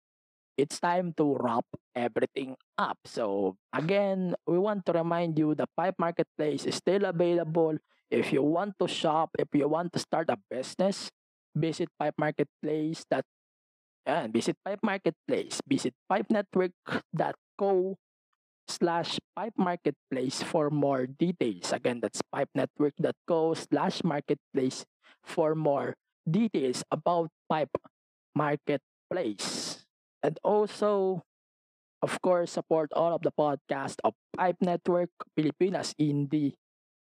it's 0.61 0.79
time 0.79 1.17
to 1.17 1.37
wrap 1.41 1.65
everything 1.97 2.57
up. 2.77 2.99
So, 3.09 3.57
again, 3.73 4.37
we 4.47 4.59
want 4.61 4.85
to 4.87 4.93
remind 4.93 5.39
you 5.39 5.55
the 5.57 5.67
Pipe 5.77 5.97
Marketplace 5.99 6.69
is 6.69 6.77
still 6.77 7.05
available. 7.09 7.81
If 8.11 8.33
you 8.33 8.43
want 8.43 8.77
to 8.81 8.89
shop, 8.89 9.31
if 9.39 9.49
you 9.55 9.69
want 9.69 9.93
to 9.95 9.99
start 9.99 10.29
a 10.29 10.37
business, 10.51 11.09
visit 11.57 11.89
Pipe 11.99 12.15
Marketplace. 12.19 13.05
That, 13.11 13.25
and 14.05 14.33
visit 14.33 14.57
Pipe 14.65 14.81
Marketplace. 14.83 15.61
Visit 15.67 15.95
pipenetwork.co 16.11 17.97
slash 18.71 19.19
pipe 19.35 19.55
marketplace 19.59 20.43
for 20.47 20.71
more 20.71 21.07
details. 21.07 21.73
Again, 21.75 21.99
that's 22.01 22.23
pipenetwork.co 22.31 23.55
slash 23.55 24.05
marketplace 24.05 24.87
for 25.25 25.55
more 25.55 25.99
details 26.23 26.85
about 26.91 27.31
pipe 27.51 27.75
marketplace. 28.35 29.85
And 30.23 30.37
also, 30.45 31.25
of 32.03 32.21
course, 32.21 32.53
support 32.53 32.93
all 32.93 33.13
of 33.13 33.23
the 33.23 33.33
podcast 33.33 34.01
of 34.05 34.15
Pipe 34.37 34.61
Network 34.61 35.11
Pilipinas 35.37 35.97
Indie 35.97 36.57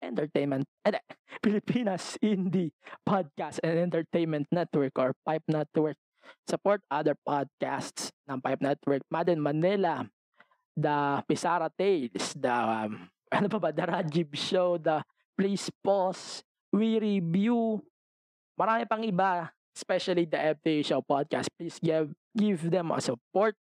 Entertainment, 0.02 0.66
eh, 0.86 0.98
Pilipinas 1.44 2.18
Indie 2.24 2.74
Podcast 3.06 3.62
and 3.62 3.78
Entertainment 3.78 4.48
Network 4.52 4.98
or 4.98 5.14
Pipe 5.26 5.46
Network. 5.48 5.98
Support 6.50 6.82
other 6.90 7.14
podcasts 7.28 8.10
ng 8.30 8.42
Pipe 8.42 8.62
Network, 8.62 9.04
Madden 9.12 9.42
Manila, 9.42 10.08
The 10.74 11.22
Pisara 11.28 11.70
Tales, 11.76 12.34
the 12.34 12.54
um, 12.54 13.10
ano 13.36 13.48
pa 13.52 13.60
ba, 13.60 13.70
The 13.76 13.86
Rajib 13.86 14.32
Show, 14.34 14.80
The 14.80 15.04
Please 15.36 15.70
Pause, 15.84 16.46
We 16.72 16.98
Review, 16.98 17.84
marami 18.56 18.88
pang 18.88 19.04
iba, 19.04 19.52
especially 19.76 20.26
the 20.26 20.38
FTA 20.38 20.86
Show 20.86 21.02
podcast. 21.02 21.48
Please 21.58 21.80
give 21.80 22.14
give 22.36 22.70
them 22.70 22.92
a 22.92 23.00
support 23.02 23.56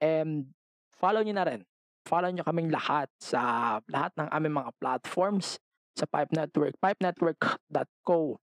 and 0.00 0.50
follow 0.96 1.22
nyo 1.22 1.34
na 1.34 1.44
rin 1.46 1.62
follow 2.06 2.30
nyo 2.30 2.42
kaming 2.42 2.72
lahat 2.72 3.06
sa 3.20 3.78
lahat 3.86 4.12
ng 4.18 4.28
aming 4.32 4.54
mga 4.56 4.72
platforms 4.80 5.62
sa 5.94 6.06
Pipe 6.06 6.32
Network, 6.32 6.74
pipenetwork.co. 6.80 8.38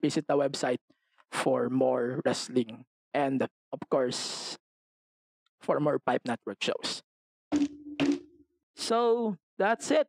Visit 0.00 0.24
the 0.28 0.36
website 0.36 0.82
for 1.32 1.68
more 1.68 2.20
wrestling 2.22 2.84
and 3.12 3.42
of 3.72 3.80
course 3.90 4.54
for 5.58 5.80
more 5.80 5.98
Pipe 5.98 6.22
Network 6.24 6.62
shows. 6.62 7.02
So, 8.76 9.34
that's 9.56 9.90
it 9.90 10.06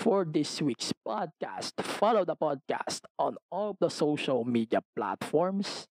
for 0.00 0.24
this 0.24 0.64
week's 0.64 0.96
podcast. 1.04 1.76
Follow 1.84 2.24
the 2.24 2.34
podcast 2.34 3.04
on 3.20 3.36
all 3.52 3.76
the 3.76 3.92
social 3.92 4.48
media 4.48 4.80
platforms 4.96 5.84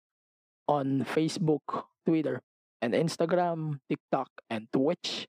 on 0.70 1.02
Facebook, 1.02 1.90
Twitter, 2.07 2.38
and 2.80 2.94
Instagram, 2.94 3.82
TikTok, 3.90 4.30
and 4.48 4.70
Twitch 4.70 5.26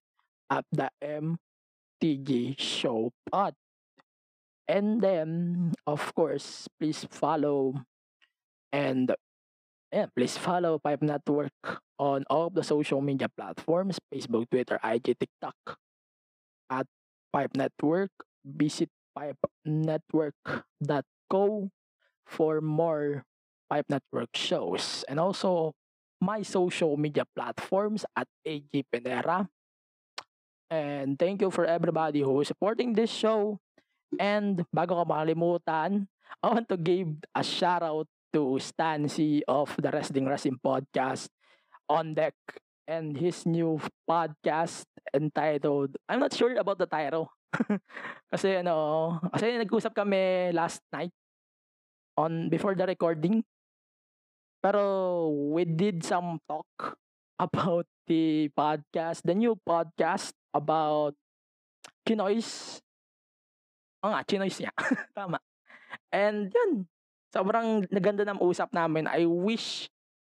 at 0.53 0.61
the 0.69 0.93
MTG 1.01 2.53
Show 2.61 3.09
Pod. 3.31 3.57
And 4.67 5.01
then, 5.01 5.73
of 5.87 6.13
course, 6.13 6.69
please 6.77 7.01
follow 7.09 7.81
and 8.71 9.09
yeah, 9.91 10.05
please 10.13 10.37
follow 10.37 10.77
Pipe 10.77 11.01
Network 11.01 11.81
on 11.97 12.25
all 12.29 12.51
the 12.51 12.61
social 12.61 13.01
media 13.01 13.29
platforms 13.33 13.97
Facebook, 14.13 14.45
Twitter, 14.51 14.77
IG, 14.83 15.17
TikTok 15.17 15.79
at 16.69 16.85
Pipe 17.33 17.55
Network. 17.55 18.11
Visit 18.47 18.89
pipenetwork.co 19.17 21.69
for 22.25 22.61
more 22.61 23.23
Pipe 23.69 23.85
Network 23.89 24.29
shows. 24.35 25.03
And 25.07 25.19
also 25.19 25.73
my 26.21 26.41
social 26.41 26.97
media 26.97 27.25
platforms 27.35 28.05
at 28.15 28.27
AG 28.45 28.85
Penera 28.93 29.47
And 30.69 31.17
thank 31.17 31.41
you 31.41 31.51
for 31.51 31.65
everybody 31.65 32.21
who 32.21 32.41
is 32.41 32.47
supporting 32.47 32.93
this 32.93 33.11
show. 33.11 33.59
And 34.19 34.63
bago 34.75 34.99
ka 34.99 35.05
makalimutan, 35.07 36.07
I 36.43 36.45
want 36.47 36.67
to 36.69 36.77
give 36.77 37.07
a 37.35 37.43
shout 37.43 37.83
out 37.83 38.07
to 38.35 38.59
Stancy 38.59 39.43
of 39.47 39.71
the 39.79 39.91
Wrestling 39.91 40.27
Wrestling 40.27 40.59
Podcast 40.59 41.31
on 41.87 42.15
deck 42.15 42.35
and 42.87 43.15
his 43.15 43.45
new 43.47 43.79
podcast 44.09 44.83
entitled 45.15 45.95
I'm 46.09 46.19
not 46.19 46.35
sure 46.35 46.51
about 46.59 46.79
the 46.79 46.87
title. 46.87 47.31
kasi 48.31 48.59
ano, 48.61 48.75
kasi 49.31 49.57
nag-usap 49.57 49.93
kami 49.95 50.51
last 50.51 50.83
night 50.91 51.13
on 52.17 52.49
before 52.49 52.73
the 52.73 52.85
recording. 52.85 53.45
Pero 54.57 55.29
we 55.53 55.63
did 55.63 56.01
some 56.01 56.41
talk 56.49 56.97
about 57.39 57.85
the 58.09 58.49
podcast, 58.57 59.21
the 59.23 59.37
new 59.37 59.53
podcast 59.53 60.33
about 60.51 61.13
Chinois. 62.03 62.81
Oo 64.01 64.09
nga, 64.11 64.25
Chinois 64.25 64.57
niya. 64.57 64.73
Tama. 65.17 65.37
And 66.09 66.49
yun, 66.49 66.89
sobrang 67.29 67.85
naganda 67.93 68.25
ng 68.25 68.41
usap 68.41 68.73
namin. 68.73 69.05
I 69.05 69.29
wish 69.29 69.91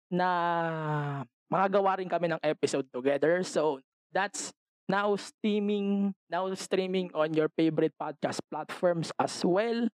na 0.10 1.24
makagawa 1.48 2.02
rin 2.02 2.10
kami 2.12 2.28
ng 2.30 2.42
episode 2.44 2.90
together. 2.92 3.42
So, 3.46 3.80
that's 4.12 4.52
now 4.90 5.16
streaming, 5.16 6.18
now 6.34 6.50
streaming 6.58 7.14
on 7.14 7.38
your 7.38 7.48
favorite 7.54 7.94
podcast 8.02 8.42
platforms 8.50 9.14
as 9.22 9.46
well. 9.46 9.88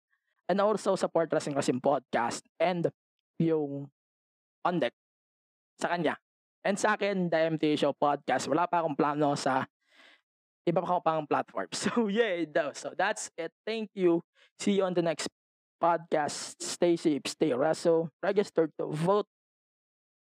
And 0.47 0.61
also 0.61 0.95
support 0.95 1.33
Racing 1.33 1.57
Racing 1.57 1.81
Podcast 1.81 2.47
and 2.61 2.87
yung 3.37 3.91
on 4.63 4.79
deck 4.79 4.93
sa 5.77 5.91
kanya. 5.91 6.15
And 6.65 6.79
sa 6.79 6.95
akin, 6.97 7.29
the 7.29 7.51
MTA 7.53 7.77
Show 7.77 7.93
Podcast, 7.93 8.47
wala 8.47 8.65
pa 8.65 8.81
akong 8.81 8.97
plano 8.97 9.35
sa 9.35 9.67
iba 10.65 10.81
pa 10.81 10.97
pang 11.03 11.27
platform. 11.29 11.69
So 11.77 12.09
yeah, 12.09 12.41
so 12.73 12.93
that's 12.97 13.29
it. 13.37 13.53
Thank 13.67 13.93
you. 13.93 14.25
See 14.57 14.81
you 14.81 14.85
on 14.85 14.97
the 14.97 15.05
next 15.05 15.29
podcast. 15.77 16.57
Stay 16.57 16.97
safe, 16.97 17.21
stay 17.29 17.53
Russell. 17.53 18.09
Register 18.23 18.69
to 18.81 18.89
vote. 18.89 19.29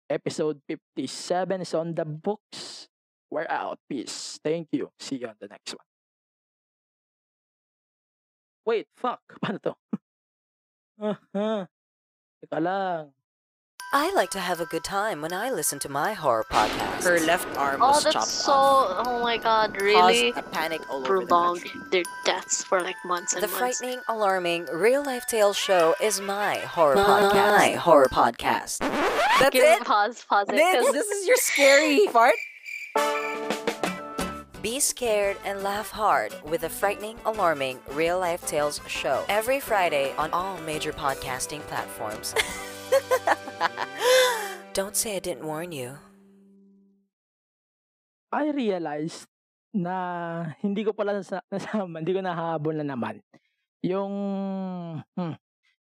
Episode 0.09 0.63
57 0.65 1.61
is 1.61 1.75
on 1.75 1.93
the 1.93 2.07
books. 2.07 2.89
We're 3.31 3.47
out. 3.49 3.79
Peace. 3.89 4.39
Thank 4.43 4.69
you. 4.73 4.91
See 4.99 5.17
you 5.17 5.27
on 5.29 5.35
the 5.41 5.49
next 5.49 5.73
one. 5.73 5.85
Wait, 8.65 8.87
fuck. 8.97 9.21
Paano 9.45 9.63
to? 9.63 9.75
uh-huh. 11.01 11.67
Teka 12.45 12.61
lang. 12.63 13.09
I 13.91 14.13
like 14.15 14.29
to 14.33 14.39
have 14.39 14.61
a 14.61 14.67
good 14.67 14.85
time 14.85 15.23
when 15.23 15.33
I 15.33 15.51
listen 15.51 15.79
to 15.79 15.89
my 15.89 16.13
horror 16.13 16.45
podcast. 16.53 17.05
Her 17.05 17.19
left 17.21 17.57
arm 17.57 17.81
Oh, 17.83 17.89
was 17.93 18.05
that's 18.05 18.13
chopped 18.15 18.27
so. 18.27 18.53
off. 18.53 19.07
Oh 19.07 19.23
my 19.23 19.39
god, 19.39 19.81
really? 19.81 20.31
Caused 20.33 20.47
a 20.47 20.51
panic 20.51 20.83
all 20.91 20.97
over 21.01 21.21
the 21.21 21.27
Prolonged 21.27 21.65
country. 21.65 21.81
their 21.91 22.03
deaths 22.27 22.63
for 22.63 22.83
like 22.83 22.97
months 23.07 23.33
and 23.33 23.43
The 23.43 23.47
months. 23.49 23.59
frightening, 23.79 24.01
alarming, 24.09 24.67
real 24.75 25.03
life 25.03 25.25
tale 25.27 25.55
show 25.55 25.95
is 26.03 26.21
my 26.21 26.57
horror 26.57 26.97
My 26.97 27.03
podcast. 27.33 27.77
horror 27.77 28.09
podcast. 28.13 28.79
That's 28.81 29.51
Give 29.51 29.65
it? 29.65 29.85
Pause, 29.87 30.23
pause 30.29 30.47
it. 30.51 30.57
This, 30.57 30.85
'cause- 30.85 30.93
this 30.93 31.07
is 31.07 31.27
your 31.27 31.37
scary 31.39 32.07
part. 32.13 32.35
Be 34.63 34.81
scared 34.81 35.37
and 35.45 35.63
laugh 35.63 35.91
hard 35.91 36.35
with 36.45 36.63
the 36.63 36.69
frightening, 36.69 37.17
alarming, 37.25 37.79
real 37.93 38.19
life 38.19 38.47
tales 38.47 38.81
show 38.87 39.25
every 39.29 39.61
Friday 39.61 40.13
on 40.19 40.31
all 40.33 40.59
major 40.63 40.93
podcasting 40.93 41.61
platforms. 41.67 42.35
Don't 44.75 44.95
say 44.95 45.17
I 45.17 45.21
didn't 45.21 45.47
warn 45.47 45.73
you. 45.73 45.99
I 48.31 48.51
realized 48.53 49.27
na 49.73 50.53
hindi 50.61 50.85
ko 50.85 50.93
pala 50.93 51.17
nasa, 51.17 51.41
nasama, 51.53 52.05
hindi 52.05 52.13
ko 52.13 52.21
nahabol 52.21 52.77
na 52.77 52.85
naman 52.85 53.23
yung 53.83 54.13
hmm, 55.03 55.35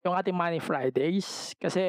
yung 0.04 0.16
ating 0.20 0.36
Money 0.36 0.60
Fridays 0.60 1.56
kasi 1.56 1.80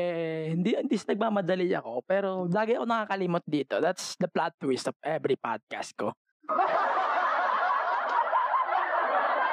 hindi 0.54 0.78
hindi 0.78 0.94
nagmamadali 0.94 1.74
ako 1.74 2.06
pero 2.06 2.46
lagi 2.46 2.78
ako 2.78 2.86
nakakalimot 2.86 3.44
dito. 3.46 3.82
That's 3.82 4.14
the 4.22 4.30
plot 4.30 4.54
twist 4.62 4.86
of 4.86 4.96
every 5.02 5.34
podcast 5.34 5.98
ko. 5.98 6.14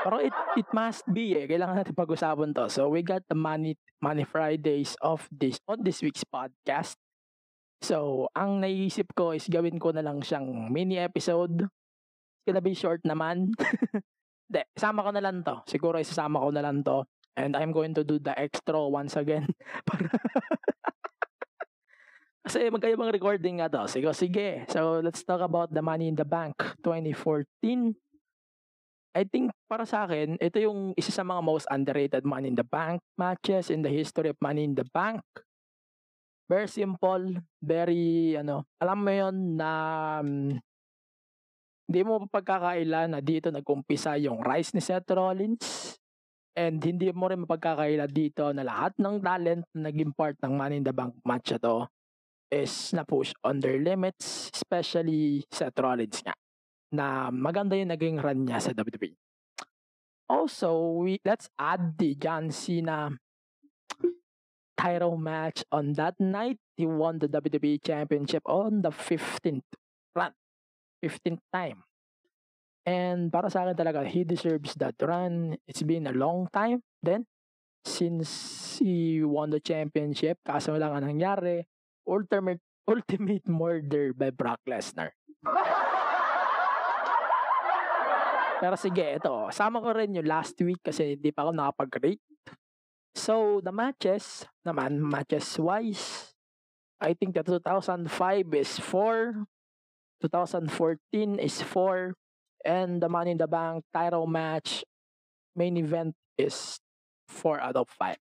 Pero 0.01 0.18
it 0.18 0.34
it 0.57 0.66
must 0.74 1.05
be 1.14 1.38
eh. 1.38 1.45
Kailangan 1.45 1.78
natin 1.78 1.93
pag-usapan 1.93 2.57
to. 2.57 2.66
So 2.74 2.89
we 2.89 3.05
got 3.05 3.22
the 3.30 3.38
Money 3.38 3.78
Money 4.01 4.26
Fridays 4.26 4.97
of 4.97 5.30
this 5.30 5.62
on 5.70 5.86
this 5.86 6.01
week's 6.01 6.26
podcast. 6.26 6.97
So, 7.82 8.30
ang 8.38 8.62
naisip 8.62 9.09
ko 9.18 9.34
is 9.34 9.49
gawin 9.49 9.82
ko 9.82 9.89
na 9.89 10.05
lang 10.05 10.22
siyang 10.22 10.70
mini 10.70 11.01
episode. 11.01 11.66
It's 11.66 12.45
gonna 12.45 12.62
be 12.62 12.78
short 12.78 13.01
naman. 13.01 13.57
Hindi, 14.45 14.62
isama 14.78 15.01
ko 15.01 15.09
na 15.09 15.22
lang 15.22 15.41
to. 15.41 15.66
Siguro 15.66 15.97
isasama 15.97 16.45
ko 16.45 16.53
na 16.53 16.62
lang 16.62 16.86
to. 16.86 17.09
And 17.39 17.55
I'm 17.55 17.71
going 17.71 17.95
to 17.95 18.03
do 18.03 18.19
the 18.19 18.36
extra 18.38 18.75
once 18.88 19.15
again. 19.15 19.47
Para 19.88 20.11
Kasi 22.41 22.73
magkaibang 22.73 23.13
recording 23.13 23.61
nga 23.61 23.69
to. 23.69 23.86
Sige, 23.86 24.09
sige. 24.17 24.65
So, 24.67 24.99
let's 24.99 25.21
talk 25.21 25.45
about 25.45 25.69
the 25.69 25.86
Money 25.86 26.09
in 26.09 26.17
the 26.17 26.25
Bank 26.25 26.57
2014. 26.82 27.93
I 29.11 29.27
think 29.27 29.51
para 29.67 29.84
sa 29.84 30.07
akin, 30.07 30.39
ito 30.39 30.57
yung 30.57 30.95
isa 30.95 31.11
sa 31.11 31.27
mga 31.27 31.43
most 31.43 31.67
underrated 31.67 32.23
Money 32.23 32.49
in 32.49 32.57
the 32.57 32.65
Bank 32.65 33.03
matches 33.19 33.67
in 33.67 33.84
the 33.84 33.91
history 33.91 34.32
of 34.32 34.39
Money 34.39 34.63
in 34.63 34.73
the 34.73 34.88
Bank. 34.89 35.21
Very 36.47 36.67
simple, 36.67 37.39
very 37.59 38.36
ano, 38.36 38.67
alam 38.79 38.99
mo 38.99 39.11
'yon 39.11 39.36
na 39.55 39.71
um, 40.19 40.55
hindi 41.88 42.01
mo 42.07 42.23
mapagkakaila 42.23 43.11
na 43.11 43.19
dito 43.19 43.51
nag-umpisa 43.51 44.15
yung 44.19 44.39
rise 44.39 44.71
ni 44.75 44.79
Seth 44.84 45.11
Rollins 45.11 45.99
and 46.55 46.83
hindi 46.83 47.11
mo 47.15 47.31
rin 47.31 47.43
mapagkakaila 47.47 48.07
dito 48.11 48.51
na 48.51 48.63
lahat 48.65 48.95
ng 48.99 49.23
talent 49.23 49.63
na 49.75 49.89
naging 49.89 50.11
part 50.11 50.35
ng 50.43 50.53
Money 50.53 50.79
in 50.79 50.85
the 50.85 50.95
Bank 50.95 51.15
match 51.23 51.55
to 51.55 51.87
is 52.51 52.91
na-push 52.91 53.31
on 53.47 53.63
their 53.63 53.79
limits, 53.79 54.51
especially 54.51 55.47
Seth 55.47 55.79
Rollins 55.79 56.19
nga 56.19 56.35
na 56.91 57.31
maganda 57.31 57.79
yung 57.79 57.95
naging 57.95 58.19
run 58.19 58.43
niya 58.43 58.59
sa 58.59 58.75
WWE. 58.75 59.15
Also, 60.27 60.99
we, 60.99 61.19
let's 61.23 61.47
add 61.55 61.95
the 61.95 62.15
John 62.19 62.51
Cena 62.51 63.15
title 64.75 65.15
match 65.15 65.63
on 65.71 65.95
that 65.95 66.19
night. 66.19 66.59
He 66.75 66.85
won 66.85 67.19
the 67.19 67.31
WWE 67.31 67.79
Championship 67.79 68.43
on 68.43 68.83
the 68.83 68.91
15th 68.91 69.67
run. 70.15 70.35
15th 71.03 71.43
time. 71.51 71.83
And 72.86 73.29
para 73.29 73.49
sa 73.53 73.61
akin 73.61 73.77
talaga, 73.77 74.01
he 74.09 74.25
deserves 74.25 74.73
that 74.82 74.97
run. 75.01 75.57
It's 75.69 75.86
been 75.86 76.09
a 76.09 76.15
long 76.15 76.49
time 76.49 76.82
then 77.05 77.29
since 77.86 78.77
he 78.82 79.21
won 79.21 79.53
the 79.53 79.61
championship. 79.61 80.41
Kaso 80.41 80.73
lang 80.77 80.93
ang 80.97 81.05
nangyari, 81.05 81.61
ultimate, 82.05 82.61
ultimate 82.91 83.45
murder 83.45 84.13
by 84.17 84.34
Brock 84.34 84.61
Lesnar. 84.65 85.13
Pero 88.61 88.77
sige, 88.77 89.17
ito. 89.17 89.49
Sama 89.49 89.82
ko 89.82 89.89
rin 89.89 90.13
yung 90.13 90.29
last 90.29 90.53
week 90.61 90.82
kasi 90.86 91.17
hindi 91.17 91.34
pa 91.34 91.49
ako 91.49 91.51
nakapag-rate. 91.57 92.21
So, 93.17 93.59
the 93.59 93.73
matches 93.73 94.45
naman, 94.61 95.01
matches 95.01 95.49
wise, 95.57 96.32
I 97.01 97.17
think 97.17 97.34
the 97.34 97.41
2005 97.41 98.05
is 98.53 98.77
4, 98.77 99.49
2014 100.21 101.41
is 101.41 101.57
4, 101.65 102.13
and 102.66 103.01
the 103.01 103.09
Money 103.09 103.32
in 103.34 103.39
the 103.41 103.47
Bank 103.47 103.84
title 103.93 104.28
match 104.28 104.84
main 105.55 105.76
event 105.78 106.16
is 106.38 106.80
4 107.28 107.59
out 107.59 107.76
of 107.76 107.88
5. 107.99 108.16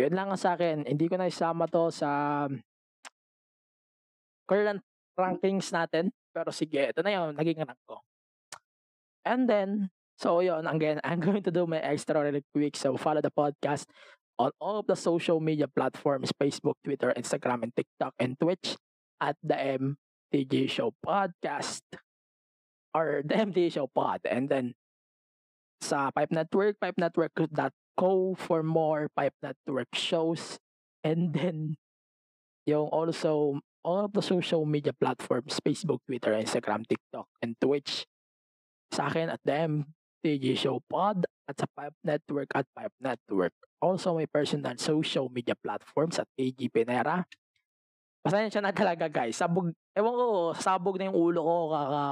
Yun 0.00 0.14
lang 0.16 0.28
ang 0.32 0.40
sa 0.40 0.58
akin. 0.58 0.84
Hindi 0.84 1.06
ko 1.06 1.16
na 1.16 1.30
isama 1.30 1.70
to 1.70 1.92
sa 1.94 2.48
current 4.48 4.82
rankings 5.14 5.70
natin. 5.70 6.10
Pero 6.34 6.50
sige, 6.50 6.90
ito 6.90 7.00
na 7.04 7.14
yun. 7.14 7.30
Naging 7.38 7.62
rank 7.62 7.78
ko. 7.86 8.02
And 9.24 9.48
then, 9.48 9.88
so 10.18 10.42
yun, 10.42 10.66
again, 10.66 11.00
I'm 11.06 11.22
going 11.22 11.46
to 11.46 11.54
do 11.54 11.64
my 11.64 11.78
extra 11.78 12.18
really 12.20 12.42
quick. 12.52 12.76
So 12.76 12.98
follow 12.98 13.22
the 13.22 13.30
podcast 13.30 13.86
on 14.36 14.50
all 14.58 14.82
of 14.82 14.90
the 14.90 14.98
social 14.98 15.38
media 15.38 15.70
platforms, 15.70 16.34
Facebook, 16.34 16.74
Twitter, 16.82 17.14
Instagram, 17.14 17.62
and 17.62 17.72
TikTok, 17.72 18.12
and 18.18 18.34
Twitch 18.34 18.74
at 19.22 19.38
the 19.46 19.54
MTG 19.54 20.68
Show 20.68 20.90
Podcast. 21.06 21.86
Or 22.94 23.22
the 23.26 23.34
MTG 23.34 23.74
Show 23.74 23.90
Pod. 23.90 24.22
And 24.24 24.48
then, 24.48 24.74
sa 25.82 26.10
Pipe 26.14 26.30
Network, 26.30 26.78
pipenetwork.co 26.80 28.34
for 28.38 28.62
more 28.62 29.10
Pipe 29.12 29.34
Network 29.42 29.92
shows. 29.92 30.56
And 31.04 31.34
then, 31.34 31.76
yung 32.64 32.88
also 32.88 33.60
all 33.84 34.08
of 34.08 34.16
the 34.16 34.24
social 34.24 34.64
media 34.64 34.96
platforms, 34.96 35.60
Facebook, 35.60 36.00
Twitter, 36.08 36.32
Instagram, 36.32 36.88
TikTok, 36.88 37.28
and 37.44 37.52
Twitch. 37.60 38.08
Sa 38.96 39.12
akin 39.12 39.28
at 39.28 39.42
the 39.44 39.84
MTG 40.24 40.56
Show 40.56 40.80
Pod 40.88 41.28
at 41.44 41.60
sa 41.60 41.68
Pipe 41.76 41.98
Network 42.00 42.48
at 42.56 42.64
Pipe 42.72 42.96
Network. 43.02 43.52
Also, 43.84 44.16
my 44.16 44.24
personal 44.24 44.72
social 44.80 45.28
media 45.28 45.52
platforms 45.52 46.16
at 46.16 46.28
AG 46.40 46.56
Pinera. 46.72 47.28
Pasensya 48.24 48.64
na 48.64 48.72
talaga 48.72 49.12
guys. 49.12 49.36
Sabog, 49.36 49.76
ewan 49.92 50.14
ko, 50.16 50.26
sabog 50.56 50.96
na 50.96 51.12
yung 51.12 51.18
ulo 51.20 51.40
ko 51.44 51.56
kaka, 51.68 52.02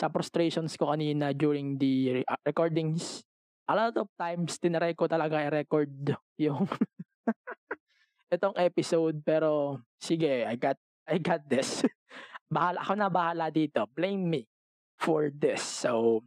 sa 0.00 0.08
frustrations 0.08 0.80
ko 0.80 0.88
kanina 0.88 1.36
during 1.36 1.76
the 1.76 2.24
uh, 2.24 2.40
recordings. 2.48 3.20
A 3.68 3.76
lot 3.76 3.92
of 4.00 4.08
times, 4.16 4.56
tinaray 4.56 4.96
ko 4.96 5.04
talaga 5.04 5.44
i-record 5.44 5.92
yung 6.48 6.64
itong 8.32 8.56
episode. 8.56 9.20
Pero, 9.20 9.78
sige, 10.00 10.48
I 10.48 10.56
got, 10.56 10.80
I 11.04 11.20
got 11.20 11.44
this. 11.44 11.84
bahala, 12.54 12.80
ako 12.80 12.92
na 12.96 13.12
bahala 13.12 13.46
dito. 13.52 13.84
Blame 13.92 14.24
me 14.24 14.42
for 14.96 15.28
this. 15.28 15.60
So, 15.60 16.24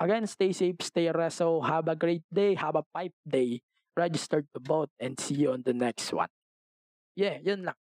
again, 0.00 0.24
stay 0.24 0.56
safe, 0.56 0.80
stay 0.80 1.12
reso. 1.12 1.60
Have 1.60 1.92
a 1.92 1.94
great 1.94 2.24
day. 2.32 2.56
Have 2.56 2.80
a 2.80 2.84
pipe 2.88 3.14
day. 3.28 3.60
Register 3.94 4.40
to 4.40 4.58
vote 4.64 4.90
and 4.96 5.20
see 5.20 5.44
you 5.44 5.52
on 5.52 5.60
the 5.62 5.76
next 5.76 6.08
one. 6.10 6.32
Yeah, 7.14 7.36
yun 7.44 7.68
lang. 7.68 7.78